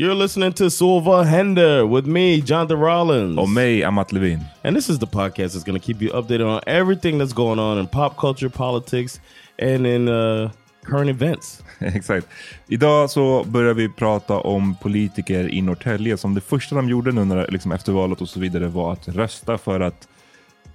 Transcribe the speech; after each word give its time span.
You're 0.00 0.14
listening 0.14 0.52
to 0.52 0.70
Silva 0.70 1.24
Hender 1.24 1.84
with 1.84 2.06
me, 2.06 2.40
Jonathan 2.40 2.78
Rollins. 2.78 3.38
Och 3.38 3.48
mig, 3.48 3.84
Amat 3.84 4.12
Levin. 4.12 4.44
And 4.62 4.76
this 4.76 4.88
is 4.88 4.98
the 4.98 5.06
podcast 5.06 5.54
that's 5.54 5.64
going 5.64 5.80
to 5.80 5.86
keep 5.86 6.02
you 6.02 6.12
updated 6.12 6.46
on 6.46 6.60
everything 6.66 7.18
that's 7.18 7.32
going 7.32 7.58
on 7.58 7.78
in 7.78 7.86
pop 7.88 8.16
culture, 8.16 8.48
politics, 8.48 9.20
and 9.58 9.86
in 9.86 10.08
uh, 10.08 10.50
current 10.84 11.10
events. 11.10 11.62
Exakt. 11.78 12.26
Idag 12.68 13.10
så 13.10 13.44
börjar 13.44 13.74
vi 13.74 13.88
prata 13.88 14.38
om 14.40 14.76
politiker 14.76 15.54
i 15.54 15.62
Norrtälje 15.62 16.16
som 16.16 16.34
det 16.34 16.40
första 16.40 16.74
de 16.74 16.88
gjorde 16.88 17.12
nu 17.12 17.24
när, 17.24 17.46
liksom 17.48 17.72
efter 17.72 17.92
valet 17.92 18.20
och 18.20 18.28
så 18.28 18.40
vidare 18.40 18.66
var 18.68 18.92
att 18.92 19.08
rösta 19.08 19.58
för 19.58 19.80
att 19.80 20.08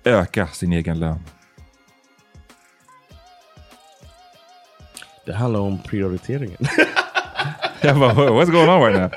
öka 0.04 0.48
sin 0.48 0.74
egen 0.74 1.00
lön. 1.00 1.20
Det 5.26 5.34
handlar 5.34 5.60
om 5.60 5.80
prioriteringen. 5.80 6.58
Jag 7.86 8.00
bara, 8.00 8.32
what's 8.32 8.50
going 8.50 8.70
on 8.70 8.82
right 8.82 8.96
now? 8.96 9.12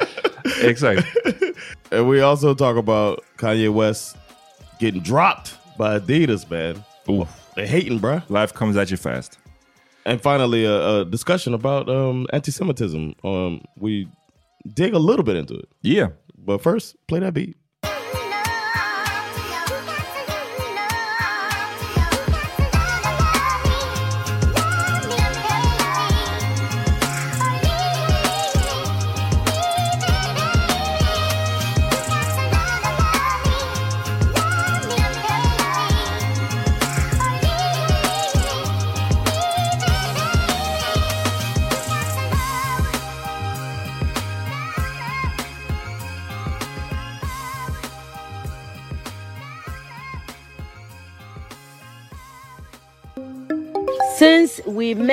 Exakt. 0.60 1.06
and 1.92 2.08
we 2.08 2.20
also 2.20 2.52
talk 2.52 2.76
about 2.76 3.24
Kanye 3.36 3.72
West 3.72 4.16
getting 4.80 5.00
dropped 5.00 5.54
by 5.78 6.00
Adidas, 6.00 6.50
man. 6.50 6.84
Ooh. 7.08 7.28
They're 7.54 7.64
hating, 7.64 8.00
bruh. 8.00 8.28
Life 8.28 8.54
comes 8.54 8.76
at 8.76 8.90
you 8.90 8.96
fast. 8.96 9.38
And 10.04 10.20
finally, 10.20 10.64
a, 10.64 11.00
a 11.00 11.04
discussion 11.04 11.54
about 11.54 11.88
um, 11.88 12.26
anti-Semitism. 12.32 13.14
Um, 13.22 13.64
we 13.78 14.08
dig 14.74 14.94
a 14.94 14.98
little 14.98 15.24
bit 15.24 15.36
into 15.36 15.54
it. 15.54 15.68
Yeah. 15.82 16.08
But 16.36 16.60
first, 16.60 16.96
play 17.06 17.20
that 17.20 17.34
beat. 17.34 17.56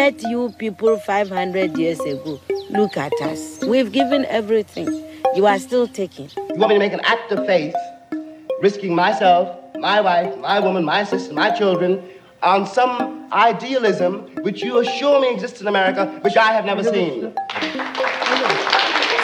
Met 0.03 0.21
you 0.23 0.49
people 0.57 0.97
500 0.99 1.77
years 1.77 1.99
ago, 2.01 2.37
look 2.69 2.97
at 2.97 3.13
us. 3.21 3.41
We've 3.63 3.89
given 3.89 4.25
everything. 4.25 4.89
You 5.33 5.45
are 5.45 5.59
still 5.59 5.87
taking. 5.87 6.27
You 6.35 6.59
want 6.59 6.69
me 6.71 6.75
to 6.75 6.83
make 6.85 6.91
an 6.91 7.05
act 7.15 7.31
of 7.31 7.45
faith, 7.45 7.73
risking 8.61 8.93
myself, 8.93 9.45
my 9.79 10.01
wife, 10.01 10.31
my 10.41 10.59
woman, 10.59 10.83
my 10.83 11.05
sister, 11.05 11.33
my 11.33 11.51
children, 11.59 11.91
on 12.41 12.67
some 12.67 13.29
idealism 13.31 14.11
which 14.45 14.61
you 14.65 14.79
assure 14.79 15.21
me 15.21 15.27
exists 15.35 15.61
in 15.61 15.67
America, 15.67 16.03
which 16.25 16.35
I 16.35 16.51
have 16.57 16.65
never 16.65 16.83
seen. 16.83 17.31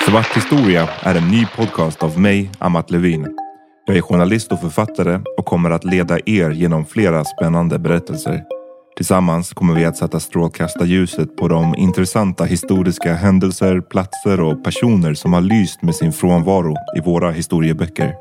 Svart 0.05 0.35
historia 0.35 0.89
är 1.03 1.15
en 1.15 1.31
ny 1.31 1.45
podcast 1.45 2.03
av 2.03 2.19
mig, 2.19 2.51
Amat 2.59 2.91
Levin. 2.91 3.37
Jag 3.85 3.97
är 3.97 4.01
journalist 4.01 4.51
och 4.51 4.61
författare 4.61 5.19
och 5.37 5.45
kommer 5.45 5.71
att 5.71 5.83
leda 5.83 6.19
er 6.25 6.49
genom 6.49 6.85
flera 6.85 7.23
spännande 7.23 7.79
berättelser. 7.79 8.58
Tillsammans 8.99 9.53
kommer 9.53 9.75
vi 9.75 9.85
att 9.85 9.97
sätta 9.97 10.19
strålkastarljuset 10.19 11.35
på 11.35 11.47
de 11.47 11.75
intressanta 11.77 12.43
historiska 12.43 13.13
händelser, 13.13 13.81
platser 13.81 14.41
och 14.41 14.63
personer 14.63 15.13
som 15.13 15.33
har 15.33 15.41
lyst 15.41 15.81
med 15.81 15.95
sin 15.95 16.13
frånvaro 16.13 16.75
i 16.97 17.01
våra 17.01 17.31
historieböcker. 17.31 18.15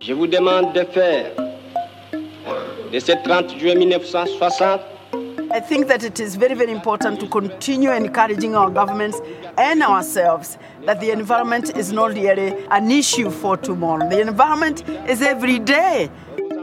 Je 0.00 0.14
vous 0.14 0.30
demande 0.30 0.72
de 0.72 0.84
faire 0.84 1.26
de 2.92 3.00
ce 3.00 3.16
30 3.24 3.54
juillet 3.58 3.96
1960 3.96 4.64
I 5.58 5.60
think 5.68 5.88
that 5.88 6.02
it 6.02 6.20
is 6.20 6.36
very, 6.36 6.54
very 6.54 6.72
important 6.72 7.20
to 7.20 7.26
continue 7.26 7.96
encouraging 7.96 8.56
our 8.56 8.70
governments 8.70 9.22
and 9.56 9.82
ourselves 9.82 10.58
that 10.86 11.00
the 11.00 11.12
environment 11.12 11.78
is 11.78 11.92
not 11.92 12.14
really 12.14 12.52
an 12.70 12.90
issue 12.90 13.30
for 13.30 13.56
tomorrow. 13.56 14.10
The 14.10 14.20
environment 14.20 14.84
is 15.08 15.22
every 15.22 15.58
day. 15.58 16.10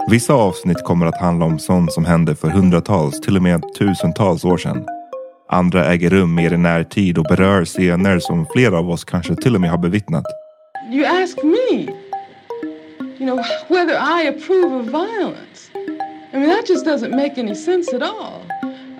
Vissa 0.09 0.33
avsnitt 0.33 0.83
kommer 0.83 1.05
att 1.05 1.21
handla 1.21 1.45
om 1.45 1.59
sånt 1.59 1.93
som 1.93 2.05
hände 2.05 2.35
för 2.35 2.47
hundratals, 2.47 3.21
till 3.21 3.35
och 3.35 3.43
med 3.43 3.63
tusentals 3.77 4.45
år 4.45 4.57
sedan. 4.57 4.85
Andra 5.49 5.85
äger 5.85 6.09
rum 6.09 6.35
mer 6.35 6.53
i 6.53 6.57
närtid 6.57 7.17
och 7.17 7.23
berör 7.23 7.65
scener 7.65 8.19
som 8.19 8.45
flera 8.53 8.77
av 8.77 8.89
oss 8.89 9.03
kanske 9.03 9.35
till 9.35 9.55
och 9.55 9.61
med 9.61 9.69
har 9.69 9.77
bevittnat. 9.77 10.25
You 10.91 11.23
ask 11.23 11.43
me, 11.43 11.87
you 13.19 13.25
know, 13.25 13.39
whether 13.67 13.93
I 13.93 14.27
approve 14.27 14.75
of 14.75 14.85
violence. 14.85 15.71
I 16.33 16.37
mean, 16.37 16.49
that 16.49 16.69
just 16.69 16.85
doesn't 16.85 17.15
make 17.15 17.37
any 17.37 17.55
sense 17.55 17.95
at 17.95 18.01
all. 18.01 18.41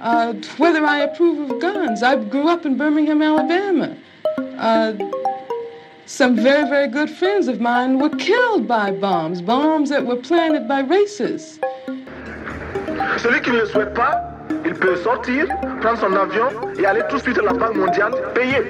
Uh, 0.03 0.33
whether 0.57 0.85
I 0.85 1.03
approve 1.03 1.39
of 1.39 1.62
guns. 1.62 2.03
I 2.03 2.16
grew 2.16 2.50
up 2.53 2.66
in 2.66 2.78
Birmingham, 2.78 3.22
Alabama. 3.22 3.95
Uh, 4.38 4.94
some 6.12 6.36
very, 6.36 6.68
very 6.69 6.90
good 6.90 7.10
friends 7.10 7.48
of 7.48 7.62
mine 7.62 7.98
were 7.98 8.10
killed 8.10 8.68
by 8.68 8.92
bombs, 8.92 9.42
bombs 9.42 9.90
that 9.90 10.06
were 10.06 10.18
planted 10.18 10.68
by 10.68 10.81
racists. 10.81 11.60
Celui 13.18 13.42
qui 13.42 13.52
ne 13.52 13.60
le 13.60 13.66
souhaite 13.66 13.94
pas, 13.94 14.13
il 14.66 14.74
peut 14.74 14.98
sortir, 14.98 15.48
prendre 15.80 16.00
son 16.00 16.13
avion 16.13 16.50
et 16.78 16.86
aller 16.86 17.02
tout 17.10 17.18
de 17.18 17.22
suite 17.22 17.38
à 17.38 17.44
la 17.44 17.54
Banque 17.54 17.78
mondiale 17.78 18.13
payer. 18.36 18.63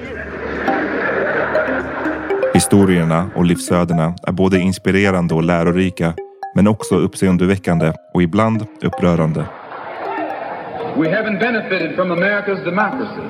Historierna 2.53 3.29
och 3.35 3.45
livsödena 3.45 4.13
är 4.27 4.31
både 4.31 4.59
inspirerande 4.59 5.33
och 5.33 5.43
lärorika, 5.43 6.13
men 6.55 6.67
också 6.67 6.95
uppseendeväckande 6.95 7.93
och 8.13 8.23
ibland 8.23 8.65
upprörande. 8.81 9.45
We 10.97 11.07
haven't 11.07 11.39
benefited 11.39 11.95
from 11.95 12.11
America's 12.11 12.63
democracy. 12.63 13.21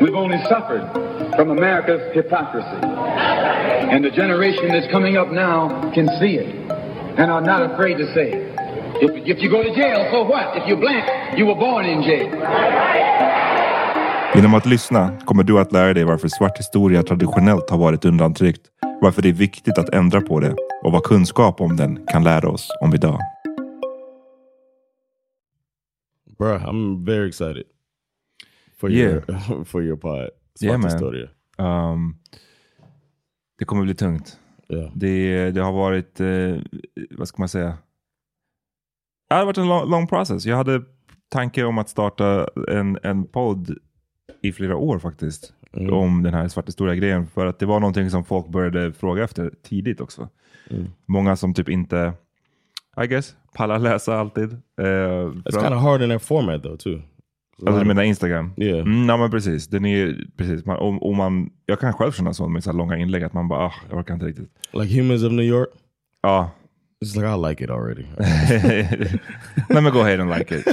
We've 0.00 0.14
only 0.14 0.38
suffered 0.38 1.05
from 1.36 1.50
America's 1.50 2.02
hypocrisy. 2.14 2.80
And 3.92 4.04
the 4.04 4.10
generation 4.10 4.68
that's 4.68 4.90
coming 4.90 5.16
up 5.16 5.30
now 5.30 5.68
can 5.94 6.08
see 6.20 6.34
it 6.42 6.48
and 7.18 7.30
are 7.30 7.40
not 7.40 7.62
afraid 7.70 7.96
to 7.98 8.06
say 8.14 8.32
it. 8.32 8.52
If, 9.02 9.10
if 9.36 9.42
you 9.42 9.50
go 9.50 9.62
to 9.62 9.74
jail, 9.74 10.08
so 10.10 10.22
what? 10.24 10.56
If 10.56 10.66
you're 10.68 10.80
black, 10.80 11.38
you 11.38 11.46
were 11.46 11.54
born 11.54 11.84
in 11.86 12.02
jail. 12.02 12.30
Genom 14.34 14.54
att 14.54 14.66
lyssna 14.66 15.10
kommer 15.24 15.42
du 15.42 15.58
att 15.60 15.72
lära 15.72 15.94
dig 15.94 16.04
varför 16.04 16.28
svart 16.28 16.58
historia 16.58 17.02
traditionellt 17.02 17.70
har 17.70 17.78
varit 17.78 18.04
undantryckt, 18.04 18.60
varför 19.00 19.22
det 19.22 19.28
är 19.28 19.32
viktigt 19.32 19.78
att 19.78 19.88
ändra 19.94 20.20
på 20.20 20.40
det 20.40 20.54
och 20.84 20.92
vad 20.92 21.02
kunskap 21.04 21.60
om 21.60 21.76
den 21.76 22.06
kan 22.06 22.24
lära 22.24 22.48
oss 22.48 22.68
om 22.80 22.94
idag. 22.94 23.18
Bro, 26.38 26.48
I'm 26.58 27.04
very 27.04 27.28
excited 27.28 27.64
for 28.80 28.90
Yeah. 28.90 29.12
your 29.28 29.64
for 29.64 29.82
your 29.82 29.96
pod. 29.96 30.30
Svart 30.58 30.84
historia. 30.84 31.28
Um, 31.58 32.16
det 33.58 33.64
kommer 33.64 33.82
bli 33.82 33.94
tungt. 33.94 34.40
Yeah. 34.68 34.90
Det, 34.94 35.50
det 35.50 35.60
har 35.60 35.72
varit, 35.72 36.20
eh, 36.20 36.56
vad 37.10 37.28
ska 37.28 37.42
man 37.42 37.48
säga? 37.48 37.78
Det 39.28 39.34
har 39.34 39.44
varit 39.44 39.58
en 39.58 39.68
lång, 39.68 39.90
lång 39.90 40.06
process. 40.06 40.46
Jag 40.46 40.56
hade 40.56 40.82
tanke 41.28 41.64
om 41.64 41.78
att 41.78 41.88
starta 41.88 42.48
en, 42.68 42.98
en 43.02 43.24
podd 43.24 43.78
i 44.42 44.52
flera 44.52 44.76
år 44.76 44.98
faktiskt. 44.98 45.52
Mm. 45.72 45.94
Om 45.94 46.22
den 46.22 46.34
här 46.34 46.48
svarta 46.48 46.72
stora 46.72 46.94
grejen. 46.94 47.26
För 47.26 47.46
att 47.46 47.58
det 47.58 47.66
var 47.66 47.80
någonting 47.80 48.10
som 48.10 48.24
folk 48.24 48.48
började 48.48 48.92
fråga 48.92 49.24
efter 49.24 49.52
tidigt 49.62 50.00
också. 50.00 50.28
Mm. 50.70 50.86
Många 51.06 51.36
som 51.36 51.54
typ 51.54 51.68
inte, 51.68 52.12
I 53.04 53.06
guess, 53.06 53.36
pallar 53.54 53.78
läsa 53.78 54.18
alltid. 54.18 54.52
Eh, 54.52 54.84
It's 54.84 55.60
kind 55.62 55.74
of 55.74 55.82
hard 55.82 56.02
in 56.02 56.10
that 56.10 56.22
format 56.22 56.62
though 56.62 56.76
too. 56.76 57.02
Alltså 57.66 57.78
du 57.80 57.84
menar 57.86 58.02
Instagram? 58.02 58.52
Yeah. 58.56 58.78
Mm, 58.80 59.08
ja 59.08 59.16
men 59.16 59.30
precis. 59.30 59.68
Den 59.68 59.84
är, 59.86 60.16
precis. 60.36 60.64
Man, 60.64 60.76
om, 60.76 61.02
om 61.02 61.16
man, 61.16 61.50
jag 61.66 61.80
kan 61.80 61.92
själv 61.92 62.12
känna 62.12 62.34
så 62.34 62.48
med 62.48 62.64
så 62.64 62.72
långa 62.72 62.96
inlägg 62.96 63.22
att 63.24 63.32
man 63.32 63.48
bara, 63.48 63.60
ah, 63.60 63.72
jag 63.90 63.98
orkar 63.98 64.14
inte 64.14 64.26
riktigt. 64.26 64.50
Like 64.72 64.94
Humans 65.00 65.24
of 65.24 65.32
New 65.32 65.44
York? 65.46 65.68
Ja. 66.22 66.50
It's 67.04 67.14
like 67.16 67.26
I 67.26 67.48
like 67.50 67.64
it 67.64 67.70
already. 67.70 68.04
Nej 69.68 69.82
men 69.82 69.92
go 69.92 70.00
ahead 70.00 70.20
and 70.20 70.38
like 70.38 70.54
it. 70.58 70.64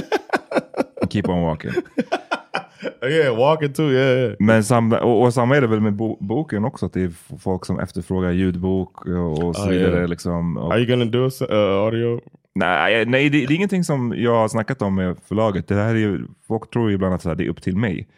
Keep 1.10 1.28
on 1.28 1.42
walking. 1.42 1.70
yeah, 3.10 3.36
walking 3.36 3.72
too, 3.72 3.92
yeah. 3.92 4.18
yeah. 4.18 4.34
Men 4.38 4.64
samma, 4.64 5.00
och, 5.00 5.22
och 5.22 5.34
samma 5.34 5.56
är 5.56 5.60
det 5.60 5.66
väl 5.66 5.80
med 5.80 5.92
bo, 5.92 6.16
boken 6.20 6.64
också, 6.64 6.86
att 6.86 6.92
det 6.92 7.02
är 7.02 7.38
folk 7.38 7.64
som 7.66 7.78
efterfrågar 7.80 8.30
ljudbok 8.30 9.06
och, 9.06 9.44
och 9.44 9.56
så 9.56 9.62
Ah, 9.62 9.68
vidare. 9.68 9.96
yeah. 9.96 10.08
Liksom. 10.08 10.56
Och, 10.56 10.72
Are 10.72 10.78
you 10.80 10.86
gonna 10.90 11.04
do 11.04 11.26
a 11.26 11.30
uh, 11.50 11.84
audio? 11.84 12.20
Nej, 12.54 13.06
nej 13.06 13.30
det, 13.30 13.46
det 13.46 13.52
är 13.52 13.56
ingenting 13.56 13.84
som 13.84 14.14
jag 14.16 14.34
har 14.34 14.48
snackat 14.48 14.82
om 14.82 14.94
med 14.94 15.16
förlaget. 15.24 15.68
Det 15.68 15.74
här 15.74 15.94
är 15.94 16.24
folk 16.46 16.70
tror 16.70 16.88
ju 16.88 16.94
ibland 16.94 17.14
att 17.14 17.22
så 17.22 17.28
här, 17.28 17.36
det 17.36 17.44
är 17.44 17.48
upp 17.48 17.62
till 17.62 17.76
mig 17.76 18.08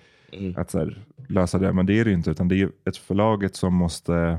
att 0.57 0.71
så 0.71 0.79
här, 0.79 1.05
lösa 1.29 1.59
det, 1.59 1.73
men 1.73 1.87
det 1.87 1.99
är 1.99 2.05
det 2.05 2.13
inte. 2.13 2.31
Utan 2.31 2.49
det 2.49 2.61
är 2.63 2.71
ett 2.85 2.97
förlaget 2.97 3.57
som 3.57 3.75
måste 3.75 4.39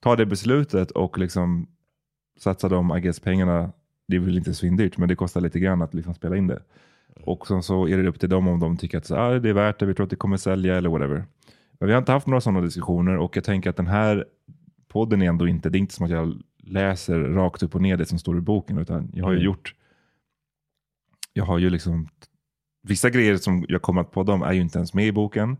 ta 0.00 0.16
det 0.16 0.26
beslutet 0.26 0.90
och 0.90 1.18
liksom 1.18 1.66
satsa 2.38 2.68
de 2.68 3.12
pengarna. 3.24 3.72
Det 4.08 4.16
är 4.16 4.20
väl 4.20 4.38
inte 4.38 4.54
svindyrt, 4.54 4.96
men 4.96 5.08
det 5.08 5.16
kostar 5.16 5.40
lite 5.40 5.58
grann 5.58 5.82
att 5.82 5.94
liksom 5.94 6.14
spela 6.14 6.36
in 6.36 6.46
det. 6.46 6.62
Och 7.24 7.46
sen 7.46 7.62
så 7.62 7.88
är 7.88 7.98
det 7.98 8.08
upp 8.08 8.20
till 8.20 8.28
dem 8.28 8.48
om 8.48 8.60
de 8.60 8.76
tycker 8.76 8.98
att 8.98 9.06
så, 9.06 9.16
ah, 9.16 9.38
det 9.38 9.48
är 9.48 9.52
värt 9.52 9.78
det, 9.78 9.86
vi 9.86 9.94
tror 9.94 10.04
att 10.04 10.10
det 10.10 10.16
kommer 10.16 10.36
sälja 10.36 10.76
eller 10.76 10.88
whatever. 10.90 11.24
Men 11.78 11.86
vi 11.86 11.92
har 11.92 11.98
inte 11.98 12.12
haft 12.12 12.26
några 12.26 12.40
sådana 12.40 12.60
diskussioner 12.60 13.16
och 13.16 13.36
jag 13.36 13.44
tänker 13.44 13.70
att 13.70 13.76
den 13.76 13.86
här 13.86 14.24
podden 14.88 15.22
är 15.22 15.28
ändå 15.28 15.48
inte, 15.48 15.70
det 15.70 15.78
är 15.78 15.80
inte 15.80 15.94
som 15.94 16.04
att 16.04 16.10
jag 16.10 16.34
läser 16.68 17.18
rakt 17.20 17.62
upp 17.62 17.74
och 17.74 17.82
ner 17.82 17.96
det 17.96 18.06
som 18.06 18.18
står 18.18 18.38
i 18.38 18.40
boken, 18.40 18.78
utan 18.78 19.10
jag 19.14 19.24
har 19.24 19.30
ju 19.32 19.36
Mm. 19.38 19.44
gjort, 19.46 19.74
jag 21.32 21.44
har 21.44 21.58
ju 21.58 21.70
liksom, 21.70 22.08
vissa 22.82 23.10
grejer 23.10 23.36
som 23.36 23.64
jag 23.68 23.82
kommer 23.82 24.00
att 24.00 24.10
podda 24.12 24.32
om 24.32 24.42
är 24.42 24.52
ju 24.52 24.60
inte 24.60 24.78
ens 24.78 24.94
med 24.94 25.06
i 25.06 25.12
boken. 25.12 25.56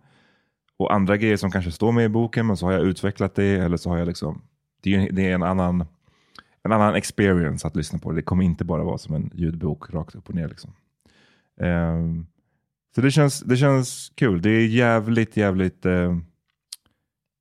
Och 0.77 0.95
andra 0.95 1.17
grejer 1.17 1.37
som 1.37 1.51
kanske 1.51 1.73
står 1.73 1.93
med 1.93 2.05
i 2.05 2.09
boken, 2.09 2.47
men 2.47 2.57
så 2.57 2.67
har 2.67 2.73
jag 2.73 2.83
utvecklat 2.83 3.35
det, 3.35 3.47
eller 3.57 3.77
så 3.77 3.91
har 3.91 3.99
jag 3.99 4.09
liksom, 4.09 4.43
det 4.83 4.95
är, 4.95 5.13
det 5.13 5.27
är 5.27 5.35
en 5.35 5.43
annan 5.43 5.85
en 6.63 6.73
annan 6.73 6.95
experience 6.95 7.67
att 7.67 7.77
lyssna 7.77 7.99
på. 7.99 8.13
Det 8.13 8.23
kommer 8.23 8.45
inte 8.45 8.65
bara 8.65 8.85
vara 8.85 8.99
som 8.99 9.15
en 9.15 9.31
ljudbok 9.35 9.95
rakt 9.95 10.15
upp 10.15 10.29
och 10.29 10.35
ner. 10.35 10.49
Liksom. 10.49 10.73
Ehm, 11.61 12.27
så 12.95 13.01
det 13.01 13.11
känns, 13.11 13.41
det 13.41 13.57
känns 13.57 14.13
kul. 14.15 14.43
Det 14.43 14.51
är 14.51 14.67
jävligt, 14.67 15.37
jävligt 15.37 15.87
eh, 15.87 16.17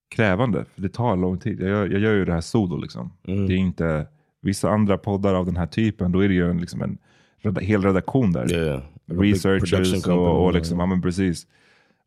krävande. 0.09 0.65
För 0.75 0.81
det 0.81 0.89
tar 0.89 1.15
lång 1.15 1.38
tid. 1.38 1.62
Jag, 1.62 1.92
jag 1.92 2.00
gör 2.00 2.13
ju 2.13 2.25
det 2.25 2.33
här 2.33 2.42
solo. 2.42 2.77
Liksom. 2.77 3.13
Mm. 3.27 3.48
Det 3.48 3.54
är 3.54 3.57
inte 3.57 4.07
vissa 4.42 4.69
andra 4.69 4.98
poddar 4.98 5.33
av 5.33 5.45
den 5.45 5.57
här 5.57 5.68
typen. 5.68 6.12
Då 6.12 6.19
är 6.19 6.27
det 6.27 6.33
ju 6.33 6.50
en, 6.50 6.57
liksom 6.57 6.81
en 6.81 6.98
reda, 7.38 7.62
hel 7.62 7.81
redaktion 7.81 8.31
där. 8.31 8.54
Yeah. 8.54 8.81
Researchers 9.06 10.07
och, 10.07 10.45
och 10.45 10.54
liksom, 10.54 10.80
ja 10.80 10.86
men 10.86 11.01
precis. 11.01 11.48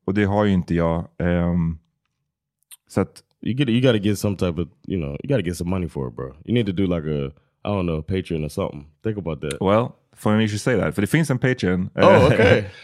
Och 0.05 0.15
det 0.15 0.25
har 0.25 0.45
ju 0.45 0.53
inte 0.53 0.75
jag. 0.75 1.09
Ehm, 1.19 1.79
så 2.89 3.01
att 3.01 3.23
You 3.43 3.55
get 3.55 3.69
you 3.69 3.81
got 3.81 3.93
to 3.93 3.99
get 3.99 4.19
some 4.19 4.37
type 4.37 4.59
of 4.59 4.69
you 4.87 4.99
know 4.99 5.17
you 5.23 5.29
got 5.29 5.39
to 5.39 5.43
get 5.43 5.57
some 5.57 5.71
money 5.71 5.89
for 5.89 6.09
it, 6.09 6.17
bro. 6.17 6.35
You 6.45 6.53
need 6.53 6.67
to 6.67 6.73
do 6.73 6.87
like 6.87 7.07
a 7.07 7.33
I 7.65 7.69
don't 7.69 7.87
know 7.87 8.03
Patreon 8.03 8.45
or 8.45 8.49
something. 8.49 8.87
Think 9.03 9.19
about 9.19 9.41
that. 9.41 9.61
Well, 9.61 9.97
funny 10.15 10.43
you 10.43 10.49
should 10.49 10.61
say 10.61 10.77
that. 10.77 10.95
För 10.95 11.03
det 11.03 11.07
finns 11.07 11.31
en 11.31 11.39
Patreon. 11.39 11.91
Oh, 11.95 12.27
okay. 12.27 12.65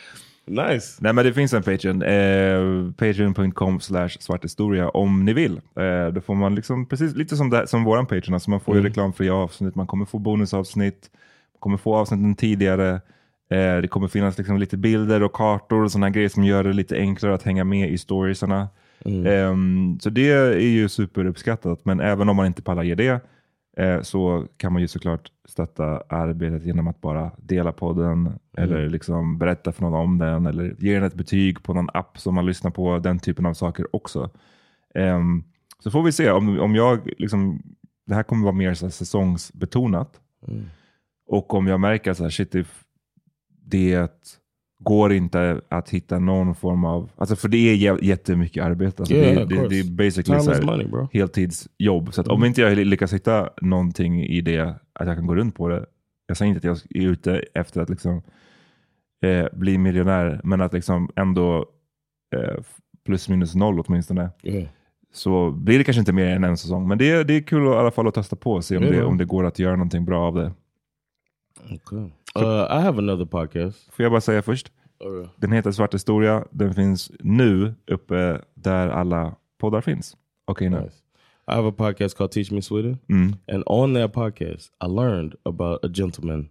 nice. 0.46 0.98
Nej 1.00 1.12
men 1.12 1.25
det 1.25 1.32
finns 1.32 1.52
en 1.54 1.62
Patreon. 1.62 2.02
Eh, 2.02 2.93
Patreon.com 2.93 3.81
slash 3.81 4.08
svarthistoria 4.20 4.88
om 4.88 5.25
ni 5.25 5.32
vill. 5.32 5.60
Eh, 5.78 6.12
då 6.12 6.20
får 6.20 6.34
man 6.34 6.54
liksom 6.54 6.87
precis 6.87 7.14
lite 7.16 7.37
som, 7.37 7.50
det, 7.50 7.66
som 7.66 7.84
våran 7.84 8.06
Patreon. 8.06 8.34
Alltså 8.34 8.50
man 8.50 8.60
får 8.60 8.75
ju 8.75 8.81
Mm. 8.81 8.90
reklamfria 8.90 9.34
avsnitt. 9.34 9.75
Man 9.75 9.87
kommer 9.87 10.04
få 10.04 10.19
bonusavsnitt. 10.19 11.10
Man 11.54 11.60
kommer 11.60 11.76
få 11.76 11.96
avsnitten 11.96 12.34
tidigare. 12.34 12.90
Eh, 13.50 13.76
det 13.82 13.88
kommer 13.90 14.08
finnas 14.08 14.38
liksom 14.38 14.56
lite 14.58 14.76
bilder 14.76 15.22
och 15.22 15.32
kartor 15.32 15.82
och 15.84 15.93
sådana 15.93 16.10
grejer 16.10 16.28
som 16.28 16.44
gör 16.44 16.64
det 16.64 16.72
lite 16.72 16.96
enklare 16.96 17.34
att 17.34 17.42
hänga 17.42 17.64
med 17.64 17.90
i 17.90 17.99
storiesarna. 17.99 18.69
Mm. 19.04 19.26
Ehm, 19.26 19.99
så 20.00 20.10
det 20.10 20.28
är 20.31 20.58
ju 20.58 20.88
superuppskattat. 20.88 21.81
Men 21.84 22.00
även 22.00 22.28
om 22.28 22.37
man 22.37 22.46
inte 22.46 22.62
pallar 22.62 22.82
ge 22.82 22.94
det 22.94 23.08
eh, 23.08 23.19
så 24.02 24.46
kan 24.56 24.73
man 24.73 24.82
ju 24.82 24.88
såklart 24.88 25.32
stötta 25.44 26.02
arbetet 26.08 26.64
genom 26.64 26.88
att 26.88 27.00
bara 27.00 27.31
dela 27.38 27.73
podden 27.73 28.38
eller 28.56 28.88
liksom 28.88 29.38
berätta 29.38 29.73
för 29.73 29.82
någon 29.82 29.94
om 29.94 30.19
den 30.19 30.46
eller 30.46 30.75
ge 30.78 30.94
den 30.94 31.05
ett 31.05 31.14
betyg 31.14 31.62
på 31.62 31.75
någon 31.75 31.88
app 31.94 32.19
som 32.19 32.34
man 32.34 32.46
lyssnar 32.46 32.70
på. 32.70 32.99
Den 32.99 33.19
typen 33.19 33.46
av 33.46 33.55
saker 33.55 33.96
också. 33.96 34.31
Ehm, 34.94 35.44
så 35.78 35.90
får 35.90 36.02
vi 36.02 36.12
se 36.12 36.31
om, 36.31 36.61
om 36.61 36.75
jag 36.75 37.11
liksom, 37.19 37.62
det 38.06 38.14
här 38.14 38.23
kommer 38.23 38.44
vara 38.44 38.55
mer 38.55 38.75
så 38.75 38.87
här 38.87 38.90
säsongsbetonat. 38.90 40.20
Mm. 40.49 40.64
Och 41.26 41.55
om 41.55 41.67
jag 41.67 41.81
märker 41.81 42.11
att 42.11 42.50
det, 42.50 42.67
det 43.49 44.11
går 44.78 45.12
inte 45.12 45.61
att 45.69 45.90
hitta 45.90 46.19
någon 46.19 46.55
form 46.55 46.84
av, 46.84 47.11
alltså 47.17 47.37
för 47.37 47.49
det 47.49 47.56
är 47.58 47.75
jä- 47.76 47.99
jättemycket 48.02 48.64
arbete. 48.64 49.02
Alltså 49.02 49.14
Yeah, 49.14 49.49
det, 49.49 49.55
det, 49.62 49.69
det 49.69 49.81
är 49.81 49.90
basically 49.90 50.40
så 50.40 50.67
money, 50.67 50.87
heltidsjobb. 51.12 52.14
Så 52.14 52.23
om 52.23 52.37
Mm. 52.37 52.46
inte 52.46 52.61
jag 52.61 52.76
lyckas 52.78 53.12
hitta 53.14 53.50
någonting 53.62 54.23
i 54.25 54.40
det, 54.40 54.61
att 54.93 55.06
jag 55.06 55.17
kan 55.17 55.26
gå 55.26 55.34
runt 55.34 55.55
på 55.55 55.69
det. 55.69 55.87
Jag 56.26 56.37
säger 56.37 56.49
inte 56.55 56.70
att 56.70 56.82
jag 56.93 57.02
är 57.02 57.08
ute 57.08 57.43
efter 57.55 57.81
att 57.81 57.90
liksom, 57.90 58.23
eh, 59.25 59.46
bli 59.52 59.78
miljonär, 59.78 60.40
men 60.44 60.61
att 60.61 60.73
liksom 60.73 61.11
ändå 61.17 61.67
eh, 62.37 62.62
plus 63.05 63.28
minus 63.28 63.55
noll 63.55 63.81
åtminstone. 63.81 64.31
Yeah. 64.43 64.68
Så 65.12 65.50
blir 65.50 65.78
det 65.78 65.85
kanske 65.85 66.00
inte 66.00 66.12
mer 66.12 66.26
än 66.37 66.45
en 66.45 66.56
säsong. 66.56 66.88
Men 66.88 66.99
det 66.99 67.11
är, 67.11 67.25
det 67.25 67.35
är 67.35 67.40
kul 67.40 67.68
att, 67.68 67.75
i 67.75 67.76
alla 67.78 67.90
fall 67.90 68.09
att 68.09 68.14
testa 68.14 68.37
på 68.37 68.52
och 68.52 68.64
se 68.64 68.76
om, 68.76 68.83
Ja, 68.85 68.90
det, 68.90 69.04
om 69.04 69.18
det 69.18 69.25
går 69.25 69.45
att 69.45 69.59
göra 69.59 69.76
någonting 69.76 70.04
bra 70.04 70.26
av 70.26 70.35
det. 70.35 70.52
Okay. 71.75 72.11
Uh, 72.43 72.66
I 72.71 72.81
have 72.81 72.99
another 72.99 73.25
podcast. 73.25 73.95
Får 73.95 74.02
jag 74.02 74.12
bara 74.12 74.21
säga 74.21 74.43
först? 74.43 74.73
Okay. 74.99 75.28
Den 75.37 75.52
heter 75.52 75.71
Svart 75.73 75.95
historia. 75.95 76.45
Den 76.50 76.75
finns 76.75 77.12
nu 77.21 77.75
uppe 77.87 78.40
där 78.55 78.88
alla 78.88 79.37
poddar 79.59 79.81
finns. 79.81 80.16
Okej 80.45 80.69
nu. 80.71 80.81
Nice. 80.81 80.97
I 81.49 81.55
have 81.55 81.69
a 81.69 81.73
podcast 81.73 82.16
called 82.16 82.31
Teach 82.33 82.50
Me 82.50 82.62
Sweden, 82.62 82.99
Mm. 83.09 83.37
and 83.52 83.62
on 83.66 83.95
that 83.95 84.12
podcast, 84.12 84.73
I 84.85 84.87
learned 84.87 85.35
about 85.45 85.85
a 85.85 85.88
gentleman. 85.95 86.49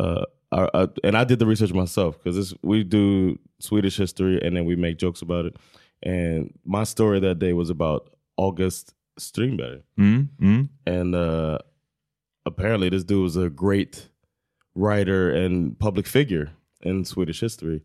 Uh, 0.00 0.24
I, 0.52 0.68
I, 0.74 0.88
and 1.04 1.16
I 1.16 1.24
did 1.24 1.38
the 1.38 1.46
research 1.46 1.72
myself 1.72 2.16
because 2.24 2.56
we 2.62 2.82
do 2.84 3.36
Swedish 3.60 3.96
history, 3.98 4.40
and 4.46 4.56
then 4.56 4.66
we 4.66 4.76
make 4.76 4.96
jokes 4.98 5.22
about 5.22 5.46
it. 5.46 5.56
And 6.02 6.50
my 6.64 6.84
story 6.84 7.20
that 7.20 7.38
day 7.38 7.52
was 7.52 7.70
about 7.70 8.10
August 8.36 8.94
Strindberg, 9.18 9.82
Mm. 9.98 10.28
Mm. 10.40 10.68
and 10.86 11.14
uh, 11.14 11.58
apparently 12.44 12.88
this 12.90 13.04
dude 13.04 13.22
was 13.22 13.36
a 13.36 13.48
great 13.48 14.08
writer 14.76 15.30
and 15.30 15.78
public 15.78 16.06
figure 16.06 16.50
in 16.82 17.04
Swedish 17.04 17.40
history. 17.40 17.82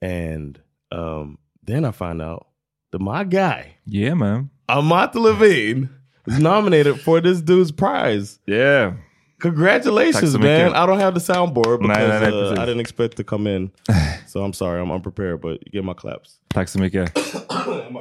And 0.00 0.58
um, 0.92 1.38
then 1.62 1.84
I 1.84 1.90
find 1.90 2.22
out 2.22 2.46
that 2.92 3.00
my 3.00 3.24
guy, 3.24 3.76
Yeah 3.84 4.14
man. 4.14 4.50
Amat 4.68 5.14
Levine, 5.14 5.88
is 6.26 6.38
nominated 6.38 7.00
for 7.00 7.20
this 7.20 7.40
dude's 7.42 7.72
prize. 7.72 8.38
Yeah. 8.46 8.94
Congratulations, 9.40 10.36
man! 10.36 10.74
I 10.74 10.84
don't 10.84 10.98
have 10.98 11.14
the 11.14 11.20
soundboard 11.20 11.80
Nej, 11.80 11.94
because 11.94 12.20
nej, 12.20 12.30
nej, 12.30 12.58
uh. 12.58 12.62
I 12.62 12.66
didn't 12.66 12.80
expect 12.80 13.16
to 13.18 13.24
come 13.24 13.46
in, 13.46 13.70
so 14.26 14.42
I'm 14.42 14.52
sorry, 14.52 14.80
I'm 14.80 14.90
unprepared. 14.90 15.40
But 15.40 15.64
you 15.64 15.70
get 15.72 15.84
my 15.84 15.94
claps. 15.94 16.40
Tack 16.48 16.68
så 16.68 16.78
mycket. 16.78 17.12